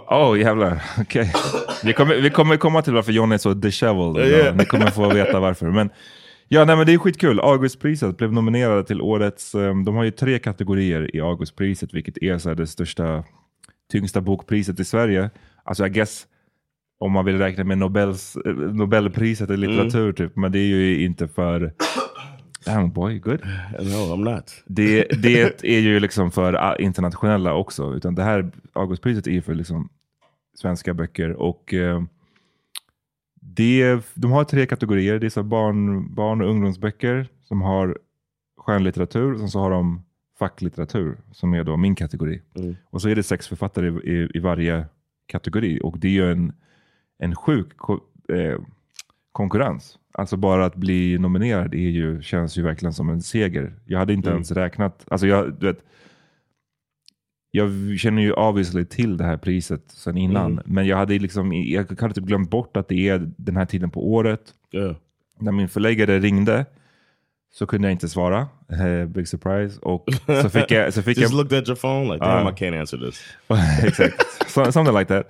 Oh, 0.09 0.39
jävlar. 0.39 0.81
Okej. 0.99 1.33
Vi, 1.83 1.93
kommer, 1.93 2.15
vi 2.15 2.29
kommer 2.29 2.57
komma 2.57 2.81
till 2.81 2.93
varför 2.93 3.11
John 3.11 3.31
är 3.31 3.37
så 3.37 3.53
disheveled. 3.53 4.29
Ja. 4.31 4.53
Ni 4.53 4.65
kommer 4.65 4.91
få 4.91 5.13
veta 5.13 5.39
varför. 5.39 5.65
Men, 5.65 5.89
ja, 6.47 6.65
nej, 6.65 6.75
men 6.75 6.85
det 6.85 6.93
är 6.93 6.97
skitkul. 6.97 7.39
Augustpriset 7.39 8.17
blev 8.17 8.33
nominerade 8.33 8.83
till 8.83 9.01
årets... 9.01 9.55
um, 9.55 9.85
de 9.85 9.95
har 9.95 10.03
ju 10.03 10.11
tre 10.11 10.39
kategorier 10.39 11.15
i 11.15 11.21
Augustpriset, 11.21 11.93
vilket 11.93 12.17
är 12.17 12.37
så 12.37 12.53
det 12.53 12.67
största, 12.67 13.23
tyngsta 13.91 14.21
bokpriset 14.21 14.79
i 14.79 14.85
Sverige. 14.85 15.29
Alltså 15.63 15.87
I 15.87 15.89
guess 15.89 16.27
om 16.99 17.11
man 17.11 17.25
vill 17.25 17.37
räkna 17.37 17.63
med 17.63 17.77
Nobels, 17.77 18.37
eh, 18.45 18.53
Nobelpriset 18.53 19.49
i 19.49 19.57
litteratur, 19.57 20.13
typ. 20.13 20.35
men 20.35 20.51
det 20.51 20.59
är 20.59 20.65
ju 20.65 21.05
inte 21.05 21.27
för 21.27 21.73
Damn 22.65 22.91
boy, 22.91 23.19
good. 23.19 23.39
No, 23.79 24.15
I'm 24.15 24.35
not. 24.35 24.63
Det, 24.65 25.03
det 25.21 25.63
är 25.63 25.79
ju 25.79 25.99
liksom 25.99 26.31
för 26.31 26.53
ah, 26.53 26.75
internationella 26.75 27.53
också. 27.53 27.93
Utan 27.93 28.15
det 28.15 28.23
här 28.23 28.51
Augustpriset 28.73 29.27
är 29.27 29.31
ju 29.31 29.41
för 29.41 29.55
liksom 29.55 29.89
svenska 30.57 30.93
böcker. 30.93 31.33
Och 31.33 31.73
eh, 31.73 32.03
det, 33.53 33.99
de 34.13 34.31
har 34.31 34.43
tre 34.43 34.65
kategorier. 34.65 35.19
Det 35.19 35.25
är 35.25 35.29
så 35.29 35.43
barn, 35.43 36.13
barn 36.15 36.41
och 36.41 36.49
ungdomsböcker 36.49 37.27
som 37.43 37.61
har 37.61 37.97
skönlitteratur. 38.57 39.43
Och 39.43 39.49
så 39.51 39.59
har 39.59 39.71
de 39.71 40.03
facklitteratur 40.39 41.17
som 41.31 41.53
är 41.53 41.63
då 41.63 41.77
min 41.77 41.95
kategori. 41.95 42.41
Mm. 42.55 42.75
Och 42.89 43.01
så 43.01 43.09
är 43.09 43.15
det 43.15 43.23
sex 43.23 43.47
författare 43.47 43.87
i, 43.87 44.11
i, 44.13 44.29
i 44.33 44.39
varje 44.39 44.85
kategori. 45.25 45.79
Och 45.83 45.99
det 45.99 46.07
är 46.07 46.11
ju 46.11 46.31
en, 46.31 46.53
en 47.19 47.35
sjuk 47.35 47.77
ko, 47.77 47.99
eh, 48.29 48.59
konkurrens. 49.31 49.97
Alltså 50.11 50.37
bara 50.37 50.65
att 50.65 50.75
bli 50.75 51.17
nominerad 51.17 51.73
är 51.73 51.89
ju, 51.89 52.21
känns 52.21 52.57
ju 52.57 52.61
verkligen 52.61 52.93
som 52.93 53.09
en 53.09 53.21
seger. 53.21 53.73
Jag 53.85 53.99
hade 53.99 54.13
inte 54.13 54.29
Mm. 54.29 54.37
ens 54.37 54.51
räknat. 54.51 55.05
Alltså 55.07 55.27
jag, 55.27 55.53
du 55.53 55.65
vet, 55.65 55.83
jag 57.57 57.99
känner 57.99 58.21
ju 58.21 58.33
obviously 58.33 58.85
till 58.85 59.17
det 59.17 59.23
här 59.23 59.37
priset 59.37 59.81
sen 59.87 60.17
innan. 60.17 60.51
Mm. 60.51 60.63
Men 60.65 60.87
jag 60.87 60.97
hade 60.97 61.19
liksom, 61.19 61.53
jag 61.53 62.01
hade 62.01 62.13
typ 62.13 62.23
glömt 62.23 62.49
bort 62.49 62.77
att 62.77 62.87
det 62.87 63.09
är 63.09 63.31
den 63.37 63.57
här 63.57 63.65
tiden 63.65 63.89
på 63.89 64.11
året. 64.13 64.41
Yeah. 64.71 64.95
När 65.39 65.51
min 65.51 65.69
förläggare 65.69 66.19
ringde 66.19 66.65
så 67.53 67.65
kunde 67.65 67.87
jag 67.87 67.93
inte 67.93 68.09
svara. 68.09 68.47
Eh, 68.71 69.05
big 69.07 69.27
surprise. 69.27 69.79
Och 69.81 70.09
så 70.41 70.49
fick 70.49 70.71
jag... 70.71 70.93
Så 70.93 71.01
fick 71.01 71.17
Just 71.17 71.33
jag 71.33 71.37
looked 71.37 71.59
at 71.59 71.67
your 71.67 71.75
phone 71.75 72.13
like, 72.13 72.25
damn, 72.25 72.45
Ja. 72.45 72.51
I 72.51 72.53
can't 72.53 72.79
answer 72.79 72.97
this. 72.97 73.21
Exakt. 73.83 74.25
So, 74.47 74.71
something 74.71 74.97
like 74.97 75.13
that. 75.13 75.27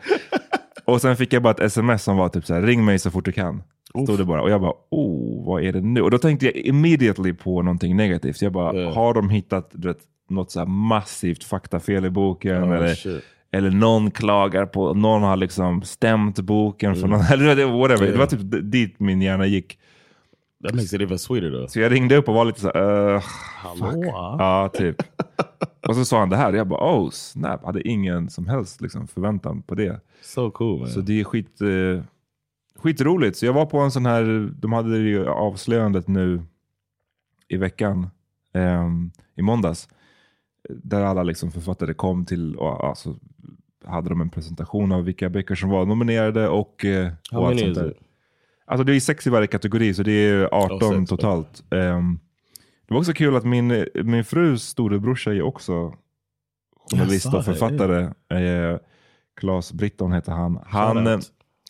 Och 0.86 1.02
sen 1.02 1.18
fick 1.18 1.34
jag 1.34 1.44
bara 1.44 1.52
ett 1.52 1.60
sms 1.60 2.04
som 2.04 2.18
var 2.18 2.30
typ 2.30 2.46
så 2.46 2.54
här, 2.54 2.62
ring 2.62 2.86
mig 2.86 3.00
så 3.00 3.12
fort 3.12 3.26
du 3.26 3.32
kan. 3.32 3.64
Stod 4.04 4.18
det 4.18 4.26
bara. 4.26 4.42
Och 4.42 4.50
jag 4.50 4.62
bara, 4.62 4.74
oh, 4.90 5.46
vad 5.46 5.64
är 5.64 5.74
det 5.74 5.82
nu? 5.82 6.02
Och 6.02 6.12
då 6.12 6.18
tänkte 6.18 6.46
jag 6.46 6.56
immediately 6.56 7.34
på 7.34 7.62
någonting 7.62 7.96
negativt. 7.96 8.42
Jag 8.42 8.52
bara, 8.52 8.94
har 8.94 9.14
de 9.14 9.30
hittat 9.30 9.72
du 9.74 9.88
vet, 9.88 10.00
något 10.30 10.52
så 10.52 10.66
massivt 10.66 11.44
faktafel 11.44 12.06
i 12.06 12.10
boken? 12.10 12.64
Oh, 12.64 12.76
eller, 12.78 12.96
shit. 12.96 13.24
eller 13.52 13.72
någon 13.72 14.12
klagar 14.12 14.66
på, 14.66 14.94
någon 14.94 15.22
har 15.24 15.36
liksom 15.38 15.82
stämt 15.82 16.40
boken 16.40 16.96
för 16.96 17.08
någon, 17.08 17.22
eller 17.32 17.56
det- 17.56 17.66
whatever. 17.66 18.02
Det 18.02 18.08
Yeah. 18.08 18.20
var 18.20 18.26
typ 18.28 18.72
dit 18.72 19.00
min 19.00 19.22
hjärna 19.22 19.46
gick. 19.46 19.80
That 20.64 20.74
makes 20.76 20.94
it 20.94 21.02
even 21.02 21.20
sweeter 21.20 21.52
though. 21.52 21.68
Så 21.68 21.80
jag 21.80 21.92
ringde 21.92 22.16
upp 22.18 22.28
och 22.30 22.34
var 22.36 22.46
lite 22.46 22.60
så 22.60 22.72
här, 22.74 23.14
uh, 23.16 23.22
Hallå? 23.56 24.04
Ja, 24.40 24.70
typ. 24.74 24.96
och 25.88 25.96
så 25.96 26.06
sa 26.06 26.20
han 26.20 26.30
det 26.30 26.38
här 26.38 26.52
och 26.52 26.58
jag 26.58 26.68
bara, 26.68 26.96
oh 26.96 27.10
snap. 27.10 27.66
Hade 27.66 27.88
ingen 27.88 28.30
som 28.30 28.48
helst 28.48 28.82
liksom, 28.82 29.08
förväntan 29.08 29.62
på 29.62 29.76
det. 29.76 30.00
So 30.22 30.52
cool 30.52 30.80
man. 30.80 30.88
Så 30.90 31.00
det 31.02 31.20
är 31.20 31.24
skit, 31.24 31.62
eh, 31.62 32.04
skitroligt. 32.80 33.38
Så 33.38 33.46
jag 33.46 33.54
var 33.54 33.66
på 33.66 33.80
en 33.80 33.92
sån 33.92 34.06
här, 34.06 34.50
de 34.62 34.74
hade 34.74 34.98
ju 34.98 35.28
avslöjandet 35.30 36.08
nu 36.08 36.42
i 37.48 37.58
veckan, 37.58 38.10
ehm, 38.54 39.12
i 39.36 39.42
måndags. 39.42 39.90
Där 40.70 41.02
alla 41.02 41.24
liksom 41.24 41.52
författare 41.52 41.94
kom 41.94 42.26
till 42.26 42.56
och 42.56 42.88
alltså, 42.88 43.16
hade 43.86 44.10
de 44.10 44.22
en 44.22 44.30
presentation 44.30 44.92
av 44.92 45.04
vilka 45.04 45.30
böcker 45.30 45.56
som 45.56 45.70
var 45.70 45.86
nominerade 45.86 46.48
och, 46.48 46.86
eh, 46.86 47.12
och 47.32 47.48
allt 47.48 47.60
sånt 47.60 47.76
där. 47.76 47.94
Alltså 48.66 48.84
det 48.84 48.96
är 48.96 49.00
sex 49.00 49.28
i 49.28 49.30
varje 49.30 49.48
kategori 49.48 49.94
så 49.94 50.04
det 50.04 50.12
är 50.12 50.50
18 50.54 50.84
Oh, 50.84 51.00
sex, 51.00 51.10
totalt. 51.10 51.64
Ehm, 51.72 52.20
det 52.88 52.94
var 52.94 53.00
också 53.00 53.14
kul 53.14 53.36
att 53.36 53.46
min, 53.46 53.86
min 54.04 54.24
frus 54.24 54.64
storebrorsa 54.64 55.34
är 55.34 55.42
också 55.42 55.94
journalist 56.92 57.34
och 57.34 57.46
författare. 57.46 58.02
Eh, 58.30 58.80
Claes 59.36 59.74
Britton 59.74 60.14
heter 60.14 60.32
han. 60.32 60.60
Han 60.66 61.08
eh, 61.08 61.20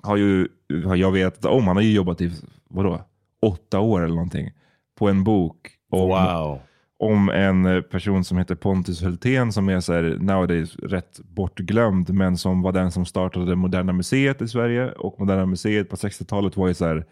har 0.03 0.15
ju, 0.17 0.47
jag 0.95 1.11
vet 1.11 1.45
om, 1.45 1.67
han 1.67 1.75
har 1.75 1.83
ju 1.83 1.93
jobbat 1.93 2.21
i 2.21 2.31
vadå, 2.69 3.01
åtta 3.41 3.79
år 3.79 4.01
eller 4.01 4.15
någonting 4.15 4.51
på 4.95 5.09
en 5.09 5.23
bok 5.23 5.69
om, 5.89 6.09
Wow. 6.09 6.59
Om 6.99 7.29
en 7.29 7.65
eh, 7.65 7.81
person 7.81 8.23
som 8.23 8.37
heter 8.37 8.55
Pontus 8.55 9.03
Hultén 9.03 9.51
som 9.51 9.69
är 9.69 9.79
så 9.79 9.93
här, 9.93 10.17
nowadays 10.19 10.75
rätt 10.75 11.19
bortglömd 11.19 12.09
men 12.09 12.37
som 12.37 12.61
var 12.61 12.71
den 12.71 12.91
som 12.91 13.05
startade 13.05 13.55
Moderna 13.55 13.93
Museet 13.93 14.41
i 14.41 14.47
Sverige 14.47 14.91
och 14.91 15.19
Moderna 15.19 15.45
Museet 15.45 15.89
på 15.89 15.95
60-talet 15.95 16.57
var 16.57 16.67
ju 16.67 16.73
så 16.73 16.85
här, 16.85 17.05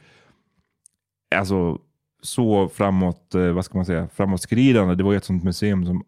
alltså 1.36 1.80
så 2.22 2.70
framåt, 2.70 3.36
eh, 3.36 3.52
vad 3.52 3.66
ska 3.66 3.78
man 3.78 3.86
säga, 3.86 4.08
framåtskridande. 4.14 4.96
Det 4.96 5.04
var 5.04 5.12
ju 5.12 5.18
ett 5.18 5.26
sånt 5.26 5.44
museum 5.44 5.86
som 5.86 6.04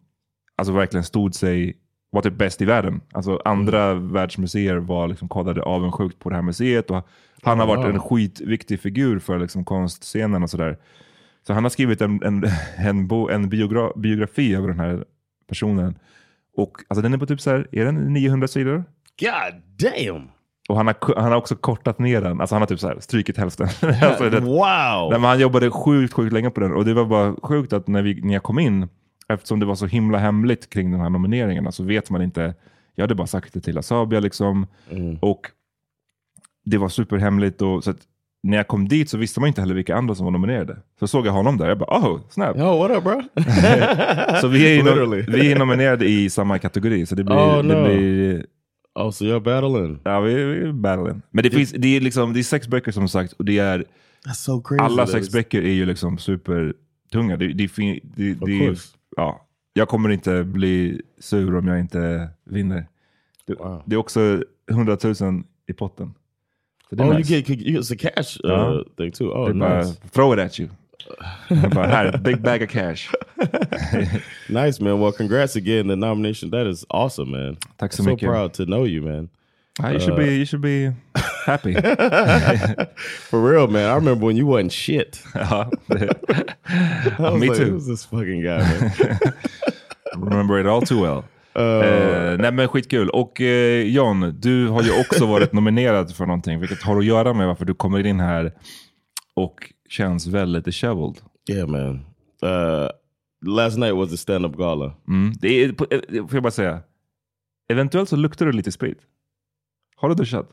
alltså 0.56 0.72
verkligen 0.72 1.04
stod 1.04 1.34
sig, 1.34 1.76
var 2.10 2.22
typ 2.22 2.38
bäst 2.38 2.62
i 2.62 2.64
världen. 2.64 3.00
Alltså 3.12 3.40
andra 3.44 3.94
världsmuseer 3.94 4.76
var 4.76 5.08
liksom 5.08 5.28
kollade 5.28 5.62
avundsjukt 5.62 6.18
på 6.18 6.28
det 6.28 6.34
här 6.34 6.42
museet 6.42 6.90
och 6.90 7.08
han 7.42 7.58
har 7.58 7.66
varit 7.66 7.94
en 7.94 8.00
skitviktig 8.00 8.80
figur 8.80 9.18
för 9.18 9.38
liksom 9.38 9.64
konstscenen 9.64 10.42
och 10.42 10.50
sådär. 10.50 10.78
Så 11.48 11.54
han 11.54 11.64
har 11.64 11.70
skrivit 11.70 12.00
en, 12.00 12.22
en, 12.22 12.44
en, 12.76 13.06
bo, 13.06 13.28
en 13.28 13.48
biogra, 13.48 13.92
biografi 13.96 14.54
över 14.54 14.68
den 14.68 14.80
här 14.80 15.04
personen. 15.46 15.98
Och 16.56 16.72
alltså 16.88 17.02
den 17.02 17.14
är 17.14 17.18
på 17.18 17.26
typ 17.26 17.40
så 17.40 17.50
här, 17.50 17.68
är 17.72 17.84
den 17.84 18.12
900 18.12 18.48
sidor? 18.48 18.84
God 19.20 19.62
damn! 19.76 20.28
Och 20.68 20.76
han 20.76 20.86
har, 20.86 21.20
han 21.20 21.32
har 21.32 21.38
också 21.38 21.56
kortat 21.56 21.98
ner 21.98 22.20
den. 22.20 22.40
Alltså 22.40 22.54
han 22.54 22.62
har 22.62 22.66
typ 22.66 22.80
så 22.80 22.88
här 22.88 23.00
strykit 23.00 23.36
hälften. 23.36 23.68
alltså 24.02 24.30
det, 24.30 24.40
wow! 24.40 25.10
Nej, 25.10 25.20
men 25.20 25.24
han 25.24 25.40
jobbade 25.40 25.70
sjukt, 25.70 26.14
sjukt 26.14 26.32
länge 26.32 26.50
på 26.50 26.60
den. 26.60 26.72
Och 26.72 26.84
det 26.84 26.94
var 26.94 27.04
bara 27.04 27.36
sjukt 27.42 27.72
att 27.72 27.86
när, 27.86 28.02
vi, 28.02 28.20
när 28.22 28.32
jag 28.32 28.42
kom 28.42 28.58
in, 28.58 28.88
eftersom 29.28 29.60
det 29.60 29.66
var 29.66 29.74
så 29.74 29.86
himla 29.86 30.18
hemligt 30.18 30.70
kring 30.70 30.92
de 30.92 31.00
här 31.00 31.10
nomineringarna, 31.10 31.72
så 31.72 31.84
vet 31.84 32.10
man 32.10 32.22
inte. 32.22 32.54
Jag 32.94 33.02
hade 33.02 33.14
bara 33.14 33.26
sagt 33.26 33.54
det 33.54 33.60
till 33.60 33.78
Asabia 33.78 34.20
liksom. 34.20 34.66
Och 35.20 35.50
det 36.64 36.78
var 36.78 36.88
superhemligt. 36.88 37.62
Och, 37.62 37.84
så 37.84 37.90
att 37.90 38.07
när 38.42 38.56
jag 38.56 38.68
kom 38.68 38.88
dit 38.88 39.10
så 39.10 39.18
visste 39.18 39.40
man 39.40 39.46
inte 39.46 39.60
heller 39.60 39.74
vilka 39.74 39.96
andra 39.96 40.14
som 40.14 40.24
var 40.24 40.30
nominerade. 40.30 40.76
Så 41.00 41.06
såg 41.06 41.26
jag 41.26 41.32
honom 41.32 41.56
där. 41.56 41.68
Jag 41.68 41.78
bara, 41.78 41.98
oh, 41.98 42.20
snap. 42.30 42.56
Yo, 42.56 42.78
what 42.78 42.90
up 42.90 43.04
bro? 43.04 43.22
så 44.40 44.48
vi 44.48 44.78
är, 44.78 44.84
Literally. 44.84 45.22
vi 45.28 45.52
är 45.52 45.58
nominerade 45.58 46.08
i 46.08 46.30
samma 46.30 46.58
kategori. 46.58 47.06
Så 47.06 47.14
det 47.14 47.24
blir... 47.24 47.36
Oh, 47.36 47.62
det 47.62 47.74
no. 47.74 47.84
blir 47.84 48.46
Oh, 48.98 49.10
so 49.10 49.24
you're 49.24 49.40
battling? 49.40 49.98
Ja, 50.04 50.20
vi, 50.20 50.34
vi 50.34 50.68
är 50.68 50.72
battling. 50.72 51.22
Men 51.30 51.44
det, 51.44 51.50
finns, 51.50 51.70
det, 51.70 51.96
är 51.96 52.00
liksom, 52.00 52.32
det 52.32 52.38
är 52.38 52.42
sex 52.42 52.68
böcker 52.68 52.92
som 52.92 53.08
sagt. 53.08 53.32
Och 53.32 53.44
det 53.44 53.58
är, 53.58 53.84
That's 54.26 54.32
so 54.32 54.62
crazy. 54.62 54.84
alla 54.84 55.06
sex 55.06 55.32
böcker 55.32 55.62
är 55.62 55.72
ju 55.72 55.86
liksom 55.86 56.18
supertunga. 56.18 57.36
Det, 57.36 57.46
det, 57.46 57.52
det, 57.54 58.34
Of 58.34 58.48
det, 58.48 58.58
course. 58.58 58.88
ja, 59.16 59.46
jag 59.72 59.88
kommer 59.88 60.08
inte 60.08 60.44
bli 60.44 61.02
sur 61.18 61.56
om 61.56 61.68
jag 61.68 61.80
inte 61.80 62.28
vinner. 62.44 62.86
Det, 63.46 63.54
det 63.84 63.94
är 63.94 63.98
också 63.98 64.42
100 64.70 64.98
000 65.20 65.42
i 65.66 65.72
potten. 65.72 66.14
Så 66.90 66.96
Oh, 67.02 67.12
nice. 67.12 67.30
you 67.30 67.42
get 67.42 67.60
it's 67.66 67.90
a 67.90 67.96
cash 67.96 68.38
uh, 68.44 68.50
Ja. 68.50 68.82
thing 68.96 69.12
too. 69.12 69.30
Oh, 69.32 69.48
det 69.52 69.64
är 69.66 69.78
nice. 69.78 69.96
throw 70.12 70.32
it 70.32 70.38
at 70.38 70.58
you. 70.60 70.68
Det 71.48 71.54
är 71.54 71.68
bara, 71.74 71.86
här, 71.86 72.18
big 72.18 72.40
bag 72.42 72.62
of 72.62 72.70
cash. 72.70 73.10
nice 74.48 74.80
man. 74.84 75.00
Well, 75.00 75.12
congrats 75.12 75.56
again. 75.56 75.88
The 75.88 75.96
nomination. 75.96 76.50
That 76.50 76.66
is 76.66 76.84
awesome, 76.90 77.30
man. 77.30 77.56
Tack 77.78 77.92
så 77.92 78.02
I'm 78.02 78.04
so 78.04 78.10
mycket. 78.10 78.28
proud 78.28 78.52
to 78.54 78.64
know 78.64 78.84
you, 78.86 79.02
man. 79.02 79.28
Ah, 79.80 79.90
you, 79.92 80.00
should 80.00 80.14
Uh, 80.18 80.26
be, 80.26 80.36
you 80.38 80.44
should 80.44 80.60
be 80.62 80.90
happy. 81.46 81.72
For 83.30 83.40
real, 83.40 83.66
man. 83.68 83.88
I 83.90 83.94
remember 83.94 84.26
when 84.26 84.36
you 84.36 84.46
wasn't 84.46 84.72
shit. 84.72 85.22
Ja, 85.34 85.66
I 85.90 87.16
was 87.18 87.40
Me 87.40 87.48
like, 87.48 87.58
too. 87.58 87.70
Who's 87.72 87.86
this 87.86 88.04
fucking 88.04 88.42
guy, 88.42 88.58
man? 88.58 88.90
Remember 90.16 90.58
it 90.58 90.66
all 90.66 90.80
too 90.82 91.00
well. 91.00 91.24
Eh, 91.58 92.38
nej 92.38 92.52
men 92.52 92.68
skitkul. 92.68 93.10
Och 93.10 93.40
eh, 93.40 93.82
John, 93.82 94.34
du 94.40 94.68
har 94.68 94.82
ju 94.82 95.00
också 95.00 95.26
varit 95.26 95.52
nominerad 95.52 96.14
för 96.16 96.26
någonting, 96.26 96.60
vilket 96.60 96.82
har 96.82 96.98
att 96.98 97.04
göra 97.04 97.32
med 97.32 97.46
varför 97.46 97.64
du 97.64 97.74
kommer 97.74 98.06
in 98.06 98.20
här 98.20 98.52
och 99.34 99.72
känns 99.88 100.26
väldigt 100.26 100.64
disheveled. 100.64 101.16
Yeah, 101.50 101.68
man. 101.68 102.04
Uh, 102.42 102.88
last 103.46 103.78
night 103.78 103.94
was 103.94 104.10
the 104.10 104.16
stand-up 104.16 104.56
gala. 104.56 104.94
Mm. 105.08 105.32
Det 105.40 105.64
är, 105.64 105.72
får 106.28 106.34
jag 106.34 106.42
bara 106.42 106.50
säga, 106.50 106.80
eventuellt 107.68 108.08
så 108.08 108.16
luktar 108.16 108.46
du 108.46 108.52
lite 108.52 108.72
sprit. 108.72 108.98
Har 109.96 110.08
du 110.08 110.14
duschat? 110.14 110.48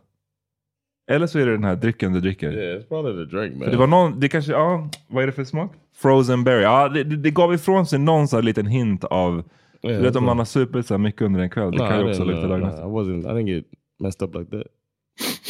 Eller 1.11 1.27
så 1.27 1.39
är 1.39 1.45
det 1.45 1.51
den 1.51 1.63
här 1.63 1.75
drycken 1.75 2.13
du 2.13 2.21
dricker. 2.21 2.53
Yeah, 2.53 2.79
it's 2.79 2.87
probably 2.87 3.25
the 3.25 3.35
drink, 3.35 3.55
man. 3.55 3.63
För 3.63 3.71
det 3.71 3.77
var 3.77 3.87
någon, 3.87 4.19
det 4.19 4.29
kanske, 4.29 4.51
ja, 4.51 4.89
vad 5.07 5.23
är 5.23 5.27
det 5.27 5.33
för 5.33 5.43
smak? 5.43 5.71
Frozen 5.95 6.43
berry. 6.43 6.61
Ja, 6.61 6.89
det, 6.89 7.03
det, 7.03 7.15
det 7.15 7.31
gav 7.31 7.53
ifrån 7.53 7.85
sig 7.85 7.99
någon 7.99 8.27
sån 8.27 8.45
liten 8.45 8.65
hint 8.65 9.03
av, 9.03 9.43
Yeah, 9.85 9.97
du 9.97 10.03
vet 10.03 10.15
om 10.15 10.23
man 10.23 10.37
har 10.37 10.45
supit 10.45 10.87
så 10.87 10.97
mycket 10.97 11.21
under 11.21 11.39
en 11.39 11.49
kväll, 11.49 11.71
det 11.71 11.77
No, 11.77 11.87
kan 11.87 11.99
I 11.99 12.03
ju 12.03 12.09
också 12.09 12.23
lukta 12.23 12.47
dagen 12.47 12.61
no, 12.61 12.67
efter. 12.67 12.81
I 12.81 12.85
wasn't. 12.85 13.19
I 13.19 13.43
didn't 13.43 13.55
get 13.55 13.65
messed 13.99 14.27
up 14.27 14.35
like 14.35 14.51
that. 14.51 14.67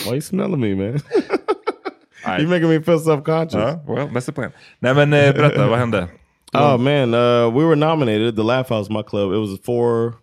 Why 0.06 0.10
are 0.10 0.15
you 0.15 0.22
smelling 0.22 0.60
me, 0.60 0.75
man? 0.75 1.00
You're 2.39 2.48
making 2.48 2.70
me 2.70 2.82
feel 2.82 3.00
self-conscious. 3.00 3.62
Ja, 3.62 3.80
well, 3.88 4.10
bästa 4.13 4.32
poäng. 4.32 4.51
Nej 4.80 4.94
men 4.96 5.13
eh, 5.13 5.34
berätta, 5.34 5.68
vad 5.68 5.80
hände? 5.80 6.08
Oh 6.54 6.77
man, 6.77 7.13
uh, 7.13 7.50
we 7.50 7.65
were 7.65 7.75
nominated. 7.75 8.36
The 8.36 8.44
Laugh 8.44 8.70
House, 8.70 8.89
my 8.89 9.04
club. 9.04 9.34
It 9.34 9.38
was 9.39 9.60
four 9.63 10.13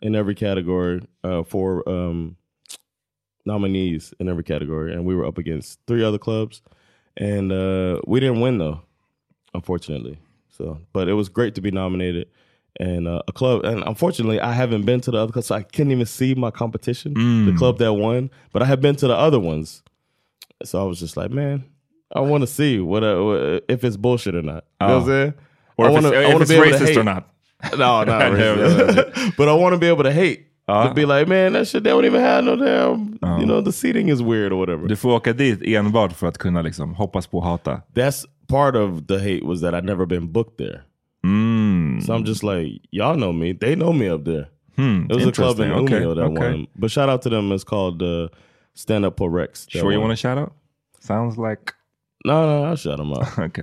in 0.00 0.14
every 0.14 0.34
category. 0.34 1.02
Uh, 1.22 1.42
four 1.42 1.86
um, 1.86 2.36
nominees 3.44 4.14
in 4.18 4.28
every 4.28 4.44
category, 4.44 4.94
and 4.94 5.04
we 5.04 5.14
were 5.14 5.26
up 5.26 5.38
against 5.38 5.78
three 5.86 6.02
other 6.02 6.18
clubs, 6.18 6.62
and 7.16 7.52
uh, 7.52 8.00
we 8.06 8.20
didn't 8.20 8.40
win 8.40 8.58
though, 8.58 8.80
unfortunately. 9.52 10.18
So, 10.56 10.78
but 10.92 11.08
it 11.08 11.14
was 11.14 11.28
great 11.28 11.54
to 11.56 11.60
be 11.60 11.70
nominated, 11.70 12.28
and 12.80 13.06
uh, 13.08 13.22
a 13.28 13.32
club. 13.32 13.64
And 13.64 13.82
unfortunately, 13.86 14.40
I 14.40 14.52
haven't 14.52 14.82
been 14.84 15.00
to 15.02 15.10
the 15.10 15.18
other 15.18 15.32
clubs, 15.32 15.46
so 15.48 15.54
I 15.54 15.62
couldn't 15.62 15.92
even 15.92 16.06
see 16.06 16.34
my 16.34 16.50
competition, 16.50 17.14
the 17.46 17.54
club 17.58 17.78
that 17.78 17.92
won. 17.94 18.30
But 18.52 18.62
I 18.62 18.66
have 18.66 18.80
been 18.80 18.96
to 18.96 19.06
the 19.06 19.14
other 19.16 19.38
ones, 19.40 19.82
so 20.64 20.80
I 20.80 20.84
was 20.84 20.98
just 21.00 21.16
like, 21.16 21.30
man, 21.30 21.64
I 22.14 22.20
want 22.20 22.42
to 22.42 22.46
see 22.46 22.80
what, 22.80 23.02
uh, 23.04 23.22
what 23.22 23.64
if 23.68 23.84
it's 23.84 23.96
bullshit 23.96 24.34
or 24.34 24.42
not. 24.42 24.64
You 24.80 24.86
know 24.86 24.94
what 24.98 25.02
I'm 25.02 25.02
Oh. 25.02 25.06
saying? 25.06 25.34
Or 25.76 25.84
I 25.86 25.88
if 25.88 25.94
wanna, 25.94 26.08
it's- 26.08 26.18
I 26.24 26.26
if 26.26 26.32
wanna 26.32 26.42
it's 26.42 26.50
be 26.52 26.56
racist 26.58 26.88
hate. 26.88 26.96
or 26.98 27.04
not. 27.04 27.28
No, 27.78 28.04
not 28.04 28.06
No, 28.32 28.56
racist. 28.56 29.36
but 29.38 29.48
I 29.48 29.52
want 29.54 29.72
to 29.74 29.78
be 29.78 29.86
able 29.88 30.04
to 30.04 30.12
hate. 30.12 30.40
To 30.68 30.92
be 30.94 31.04
like, 31.04 31.28
man, 31.28 31.52
that 31.52 31.68
shit 31.68 31.84
they 31.84 31.90
don't 31.90 32.04
even 32.06 32.20
have 32.22 32.44
no 32.44 32.56
damn. 32.56 33.18
You 33.40 33.46
know, 33.46 33.60
the 33.60 33.72
seating 33.72 34.08
is 34.08 34.22
weird 34.22 34.50
or 34.52 34.56
whatever. 34.58 34.86
Du 34.88 34.96
får 34.96 35.10
åka 35.12 35.32
dit 35.32 35.62
enbart 35.62 36.12
för 36.12 36.26
att 36.26 36.38
kunna 36.38 36.62
liksom 36.62 36.94
hoppas 36.94 37.26
på 37.26 37.40
hata. 37.40 37.82
That's 37.94 38.24
part 38.48 38.74
of 38.76 39.06
the 39.06 39.18
hate 39.18 39.40
was 39.44 39.60
that 39.60 39.74
I'd 39.74 39.84
never 39.84 40.06
been 40.06 40.32
booked 40.32 40.56
there. 40.58 40.80
So 42.04 42.14
I'm 42.14 42.24
just 42.24 42.42
like, 42.42 42.82
y'all 42.90 43.16
know 43.16 43.32
me. 43.32 43.52
They 43.52 43.74
know 43.76 43.92
me 43.92 44.08
up 44.08 44.24
there. 44.24 44.48
Hmm, 44.76 45.06
It 45.08 45.14
was 45.14 45.26
a 45.26 45.32
club 45.32 45.60
in. 45.60 45.70
Okay, 45.72 46.00
Umeå 46.00 46.14
that 46.16 46.22
okay. 46.22 46.50
won. 46.52 46.66
But 46.76 46.90
shout 46.90 47.08
out 47.08 47.22
to 47.22 47.28
them. 47.30 47.52
It's 47.52 47.64
called 47.64 48.02
uh, 48.02 48.28
Stand 48.74 49.04
Up 49.04 49.16
for 49.16 49.30
Rex. 49.30 49.66
Sure 49.70 49.92
you 49.92 50.00
want 50.00 50.10
to 50.12 50.16
shout 50.16 50.36
out? 50.38 50.52
Sounds 51.00 51.38
like... 51.38 51.72
No, 52.24 52.46
no, 52.46 52.64
I'll 52.64 52.76
shut 52.76 52.96
them 52.98 53.12
out. 53.12 53.38
okay. 53.38 53.62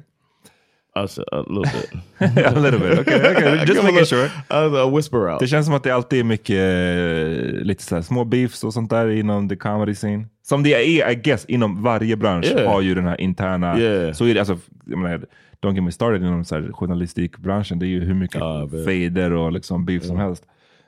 I'll 0.95 1.07
shut 1.07 1.25
a 1.31 1.38
little 1.48 1.63
bit. 1.63 1.89
a 2.45 2.60
little 2.60 2.79
bit, 2.79 3.00
okay. 3.00 3.15
okay. 3.31 3.65
Just 3.65 3.79
a 3.79 3.83
making 3.83 4.05
sure. 4.05 4.29
I'll 4.50 4.91
whisper 4.95 5.29
out. 5.29 5.39
Det 5.39 5.48
känns 5.48 5.65
som 5.65 5.75
att 5.75 5.83
det 5.83 5.91
alltid 5.91 6.19
är 6.19 6.24
mycket 6.24 6.57
eh, 6.57 7.63
lite 7.65 7.83
så 7.83 7.95
här, 7.95 8.01
små 8.01 8.24
beefs 8.25 8.63
och 8.63 8.74
sånt 8.74 8.89
där 8.89 9.10
inom 9.10 9.50
the 9.50 9.55
comedy 9.55 9.93
scene. 9.93 10.25
Som 10.43 10.63
det 10.63 10.74
är, 11.01 11.12
I 11.12 11.15
guess, 11.15 11.45
inom 11.45 11.83
varje 11.83 12.15
bransch 12.15 12.45
Yeah. 12.45 12.71
har 12.71 12.81
ju 12.81 12.95
den 12.95 13.05
här 13.07 13.21
interna... 13.21 13.79
Yeah. 13.79 14.13
Så 14.13 14.25
är 14.25 14.33
det, 14.33 14.39
alltså, 14.39 14.57
jag 14.86 15.00
menar, 15.00 15.25
don't 15.62 15.74
get 15.74 15.84
me 15.84 15.91
started 15.91 16.22
inom 16.22 16.46
så 16.46 16.56
här, 16.56 16.72
journalistikbranschen. 16.72 17.80
Det 17.80 17.86
är 17.86 17.88
ju 17.88 18.03
hur 18.06 18.13
mycket 18.13 18.41
fejder 18.86 19.32
och 19.32 19.51
liksom 19.51 19.86
beef 19.86 20.03
som 20.03 20.18
helst. 20.18 20.46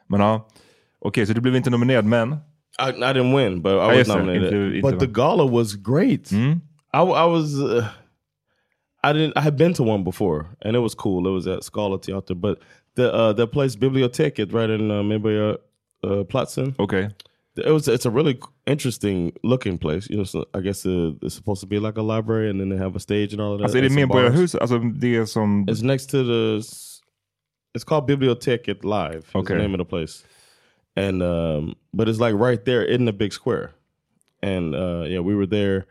Men 0.08 0.20
ja, 0.20 0.48
okej, 1.00 1.26
så 1.26 1.34
du 1.34 1.42
blev 1.42 1.56
inte 1.56 1.70
nominerad, 1.70 2.06
men... 2.06 2.36
I, 2.80 2.90
I 2.90 3.14
didn't 3.14 3.38
win, 3.38 3.62
but 3.62 3.72
I 3.72 3.98
was 3.98 4.08
nominated. 4.08 4.54
Inte- 4.54 4.76
inte 4.78 4.92
but 4.92 5.00
the 5.00 5.08
gala 5.08 5.46
was 5.46 5.76
great. 5.76 6.32
I, 6.32 6.58
I 6.94 7.26
was, 7.28 7.60
uh, 7.60 7.86
I 9.04 9.14
didn't, 9.14 9.34
I 9.36 9.42
had 9.42 9.58
been 9.58 9.74
to 9.74 9.84
one 9.84 10.04
before, 10.04 10.46
and 10.66 10.76
it 10.76 10.80
was 10.80 10.96
cool. 10.96 11.28
It 11.28 11.34
was 11.34 11.48
at 11.48 11.64
Scala 11.64 12.00
Theater, 12.00 12.34
but 12.36 12.60
the 12.96 13.14
uh, 13.14 13.34
the 13.34 13.48
place 13.48 13.76
Biblioteket 13.76 14.54
right 14.54 14.70
in 14.70 14.92
uh, 14.92 15.04
Medborgar 15.04 15.58
uh, 16.04 16.24
Platsen. 16.24 16.76
Okay, 16.80 17.10
it 17.58 17.72
was. 17.72 17.88
It's 17.88 18.06
a 18.06 18.10
really 18.10 18.40
interesting 18.66 19.32
looking 19.44 19.78
place. 19.78 20.10
You 20.10 20.18
know, 20.18 20.24
so 20.24 20.46
I 20.54 20.62
guess 20.62 20.86
uh, 20.86 21.12
it's 21.22 21.36
supposed 21.36 21.62
to 21.62 21.68
be 21.68 21.80
like 21.80 21.98
a 21.98 22.02
library, 22.02 22.50
and 22.50 22.60
then 22.60 22.70
they 22.70 22.78
have 22.78 22.96
a 22.96 23.00
stage 23.00 23.34
and 23.34 23.42
all 23.42 23.54
of 23.54 23.60
that. 23.60 23.66
Alltså 23.66 23.78
är 23.78 23.82
det 23.82 23.90
some 23.90 24.08
bars. 24.08 24.24
Medborgarhus? 24.34 24.56
Alltså 24.56 24.80
det 25.00 25.26
som... 25.30 25.66
It's 25.68 25.84
next 25.84 26.08
to 26.12 26.24
the. 26.24 26.60
It's 27.76 27.84
called 27.84 28.08
Biblioteket 28.08 28.84
Live. 28.84 29.18
is 29.30 29.36
Okay. 29.36 29.56
the 29.56 29.62
name 29.62 29.74
of 29.74 29.80
the 29.80 29.86
place, 29.86 30.24
and 30.96 31.22
um, 31.24 31.76
but 31.94 32.08
it's 32.08 32.20
like 32.20 32.36
right 32.36 32.64
there 32.66 32.84
in 32.84 33.06
the 33.06 33.12
big 33.14 33.34
square, 33.34 33.72
and 34.44 34.76
uh, 34.76 35.06
yeah, 35.08 35.20
we 35.22 35.34
were 35.36 35.48
there, 35.48 35.86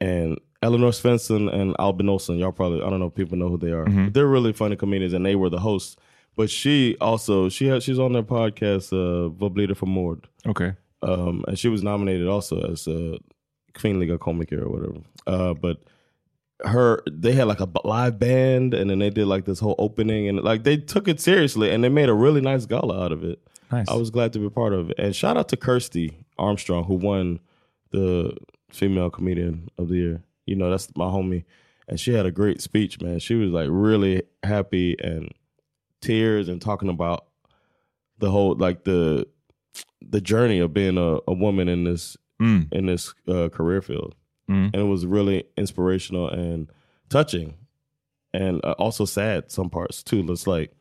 and 0.00 0.38
Eleanor 0.62 0.92
Svensson 0.92 1.52
and 1.52 1.74
Albin 1.80 2.08
Olsen. 2.08 2.38
Y'all 2.38 2.52
probably 2.52 2.82
I 2.82 2.88
don't 2.90 3.00
know 3.00 3.06
if 3.08 3.14
people 3.16 3.36
know 3.36 3.48
who 3.48 3.58
they 3.58 3.72
are. 3.72 3.84
Mhm. 3.86 4.04
But 4.06 4.14
they're 4.14 4.28
really 4.28 4.52
funny 4.52 4.76
comedians, 4.76 5.12
and 5.12 5.26
they 5.26 5.34
were 5.34 5.50
the 5.50 5.58
hosts. 5.58 5.96
But 6.36 6.50
she 6.50 6.96
also 7.00 7.48
she 7.48 7.66
had 7.66 7.82
she's 7.82 7.98
on 7.98 8.12
their 8.12 8.22
podcast, 8.22 8.92
uh, 8.92 9.30
Voblida 9.30 9.76
for 9.76 9.86
Mord. 9.86 10.28
Okay. 10.46 10.74
Um, 11.02 11.44
and 11.48 11.58
she 11.58 11.68
was 11.68 11.82
nominated 11.82 12.28
also 12.28 12.60
as 12.72 12.86
a 12.86 13.18
Kvinnliga 13.74 14.18
komiker 14.18 14.62
or 14.62 14.68
whatever. 14.68 15.00
Uh, 15.26 15.54
but 15.54 15.82
her 16.64 17.02
they 17.10 17.32
had 17.32 17.48
like 17.48 17.60
a 17.60 17.68
live 17.84 18.18
band 18.18 18.72
and 18.72 18.88
then 18.88 18.98
they 18.98 19.10
did 19.10 19.26
like 19.26 19.44
this 19.44 19.58
whole 19.58 19.74
opening 19.78 20.28
and 20.28 20.42
like 20.42 20.62
they 20.62 20.76
took 20.76 21.08
it 21.08 21.20
seriously 21.20 21.70
and 21.70 21.82
they 21.82 21.88
made 21.88 22.08
a 22.08 22.14
really 22.14 22.40
nice 22.40 22.66
gala 22.66 23.04
out 23.04 23.12
of 23.12 23.24
it. 23.24 23.40
Nice. 23.70 23.88
I 23.88 23.94
was 23.94 24.10
glad 24.10 24.32
to 24.34 24.38
be 24.38 24.48
part 24.48 24.72
of 24.72 24.90
it. 24.90 24.98
And 24.98 25.14
shout 25.16 25.36
out 25.36 25.48
to 25.50 25.56
Kirsty 25.56 26.24
Armstrong 26.38 26.84
who 26.84 26.94
won 26.94 27.40
the 27.90 28.36
female 28.70 29.10
comedian 29.10 29.68
of 29.78 29.88
the 29.88 29.96
year. 29.96 30.22
You 30.46 30.56
know, 30.56 30.70
that's 30.70 30.88
my 30.96 31.06
homie. 31.06 31.44
And 31.88 31.98
she 31.98 32.14
had 32.14 32.26
a 32.26 32.30
great 32.30 32.60
speech, 32.60 33.00
man. 33.00 33.18
She 33.18 33.34
was 33.34 33.50
like 33.50 33.68
really 33.70 34.22
happy 34.42 34.96
and 35.02 35.32
tears 36.02 36.48
and 36.48 36.60
talking 36.60 36.90
about 36.90 37.24
the 38.18 38.30
whole 38.30 38.54
like 38.56 38.84
the 38.84 39.26
the 40.02 40.20
journey 40.20 40.58
of 40.58 40.74
being 40.74 40.98
a, 40.98 41.18
a 41.26 41.32
woman 41.32 41.68
in 41.68 41.84
this 41.84 42.16
Mm. 42.40 42.66
in 42.72 42.86
this 42.86 43.14
uh, 43.28 43.48
career 43.50 43.80
field, 43.80 44.16
Mm. 44.50 44.70
and 44.72 44.74
it 44.74 44.86
was 44.88 45.06
really 45.06 45.44
inspirational 45.56 46.28
and 46.28 46.68
touching, 47.08 47.54
and 48.34 48.60
uh, 48.64 48.72
also 48.78 49.04
sad 49.04 49.50
some 49.52 49.70
parts 49.70 50.02
too. 50.02 50.26
It's 50.28 50.46
like, 50.48 50.72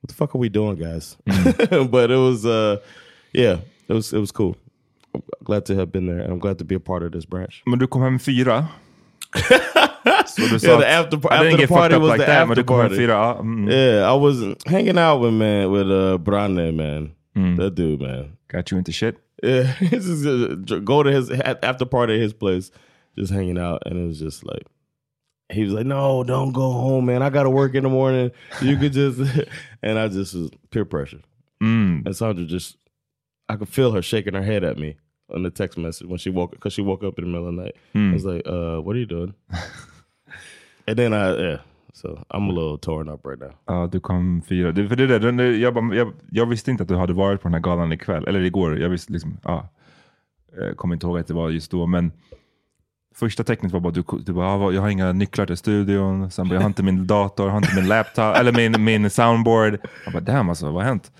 what 0.00 0.08
the 0.08 0.14
fuck 0.14 0.34
are 0.34 0.38
we 0.38 0.48
doing, 0.48 0.76
guys? 0.76 1.18
but 1.26 2.10
it 2.10 2.16
was, 2.16 2.46
uh, 2.46 2.78
yeah, 3.34 3.58
it 3.88 3.92
was 3.92 4.14
it 4.14 4.18
was 4.18 4.32
cool. 4.32 4.56
I'm 5.14 5.22
glad 5.44 5.66
to 5.66 5.74
have 5.74 5.92
been 5.92 6.06
there, 6.06 6.20
and 6.20 6.32
I'm 6.32 6.38
glad 6.38 6.56
to 6.58 6.64
be 6.64 6.74
a 6.74 6.80
part 6.80 7.02
of 7.02 7.12
this 7.12 7.26
branch. 7.26 7.62
Men 7.66 7.78
du 7.78 7.86
kom 7.86 8.00
hem 8.02 8.18
fyra. 8.18 8.70
Så 10.38 10.48
du 10.48 10.68
Yeah, 10.68 10.80
the 10.80 10.86
after, 10.86 11.16
I 11.16 11.34
after 11.34 11.44
didn't 11.44 11.50
the 11.52 11.66
get 11.66 11.68
party 11.68 11.94
fucked 11.94 11.96
up 11.96 12.02
was 12.02 12.08
like 12.10 12.20
the 12.20 12.26
that, 12.32 12.42
after 12.42 12.54
du 12.54 12.64
kom 12.64 12.80
hem 12.80 12.88
party. 12.88 12.96
fyra. 12.96 13.14
Ja, 13.14 13.34
mm. 13.42 13.68
Yeah, 13.70 14.12
I 14.12 14.14
was 14.16 14.36
hanging 14.66 14.98
out 14.98 15.20
with 15.20 15.34
man 15.34 15.70
with 15.70 15.90
uh 15.90 16.18
Branne 16.18 16.74
man, 16.74 17.10
that 17.56 17.74
dude 17.74 18.00
man. 18.00 18.36
Got 18.48 18.70
you 18.70 18.78
into 18.78 18.92
shit. 18.92 19.16
Yeah, 19.42 19.74
uh, 19.92 20.80
go 20.84 21.02
to 21.02 21.10
his 21.12 21.30
after 21.62 21.84
party 21.86 22.14
at 22.14 22.20
his 22.20 22.32
place, 22.32 22.70
just 23.18 23.32
hanging 23.32 23.58
out, 23.58 23.82
and 23.86 23.98
it 23.98 24.06
was 24.06 24.18
just 24.18 24.44
like 24.44 24.64
he 25.52 25.64
was 25.64 25.72
like, 25.72 25.86
"No, 25.86 26.24
don't 26.24 26.52
go 26.52 26.72
home, 26.72 27.06
man. 27.06 27.22
I 27.22 27.30
got 27.30 27.44
to 27.44 27.50
work 27.50 27.74
in 27.74 27.82
the 27.82 27.88
morning. 27.88 28.30
You 28.60 28.76
could 28.76 28.92
just," 28.92 29.20
and 29.82 29.98
I 29.98 30.08
just 30.08 30.34
was 30.34 30.50
peer 30.70 30.84
pressure. 30.84 31.20
Mm. 31.62 32.06
And 32.06 32.16
Sandra 32.16 32.44
just, 32.44 32.76
I 33.48 33.56
could 33.56 33.68
feel 33.68 33.92
her 33.92 34.02
shaking 34.02 34.34
her 34.34 34.42
head 34.42 34.62
at 34.64 34.78
me 34.78 34.96
on 35.34 35.42
the 35.42 35.50
text 35.50 35.78
message 35.78 36.06
when 36.06 36.18
she 36.18 36.30
woke 36.30 36.50
because 36.52 36.72
she 36.72 36.82
woke 36.82 37.02
up 37.02 37.18
in 37.18 37.24
the 37.24 37.30
middle 37.30 37.48
of 37.48 37.56
the 37.56 37.62
night. 37.62 37.76
Mm. 37.94 38.10
I 38.10 38.12
was 38.14 38.24
like, 38.24 38.42
uh, 38.46 38.78
"What 38.80 38.96
are 38.96 38.98
you 38.98 39.06
doing?" 39.06 39.34
and 40.88 40.96
then 40.96 41.12
I, 41.12 41.42
yeah, 41.42 41.60
so 41.92 42.08
I'm 42.28 42.48
a 42.50 42.52
little 42.52 42.78
torn 42.78 43.08
up 43.08 43.26
right 43.26 43.40
now. 43.40 43.50
Ja, 43.66 43.88
du 43.92 44.00
kom 44.00 44.42
fyra. 44.48 44.72
Det, 44.72 44.88
för 44.88 44.96
det 44.96 45.06
där, 45.06 45.18
den, 45.20 45.60
jag, 45.60 45.74
bara- 45.74 45.94
jag, 45.94 46.12
jag 46.30 46.46
visste 46.46 46.70
inte 46.70 46.82
att 46.82 46.88
du 46.88 46.96
hade 46.96 47.12
varit 47.12 47.42
på 47.42 47.48
den 47.48 47.54
här 47.54 47.60
galan 47.60 47.92
ikväll. 47.92 48.28
Eller 48.28 48.40
igår. 48.40 48.78
Jag 48.78 48.88
visste 48.88 49.12
liksom, 49.12 49.38
ja. 49.44 49.68
Jag 50.56 50.76
kommer 50.76 50.94
inte 50.94 51.06
ihåg 51.06 51.18
att 51.18 51.26
det 51.26 51.34
var 51.34 51.50
just 51.50 51.70
då, 51.70 51.86
men 51.86 52.12
första 53.14 53.44
tecknet 53.44 53.72
var 53.72 53.80
bara 53.80 53.92
du, 53.92 54.04
du 54.26 54.32
bara, 54.32 54.46
"Ja, 54.46 54.72
jag 54.72 54.82
har 54.82 54.88
inga 54.88 55.12
nycklar 55.12 55.46
till 55.46 55.56
studion. 55.56 56.30
Sen 56.30 56.48
bara, 56.48 56.54
jag 56.54 56.60
har 56.60 56.66
inte 56.68 56.82
min 56.82 57.06
dator, 57.06 57.46
jag 57.46 57.50
har 57.52 57.58
inte 57.58 57.74
min 57.76 57.88
laptop, 57.88 58.36
eller 58.36 58.52
min, 58.52 58.84
min 58.84 59.10
soundboard. 59.10 59.78
Jag 60.04 60.12
bara, 60.12 60.20
damn 60.20 60.48
alltså, 60.48 60.66
vad 60.66 60.74
har 60.74 60.82
hänt? 60.82 61.12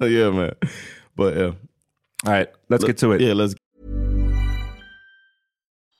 yeah, 0.00 0.34
man. 0.34 0.50
But 1.16 1.34
yeah. 1.36 1.54
All 2.26 2.32
right, 2.32 2.48
let's 2.68 2.86
get 2.86 2.98
to 2.98 3.14
it. 3.14 3.20
Yeah, 3.20 3.34
let's 3.36 3.54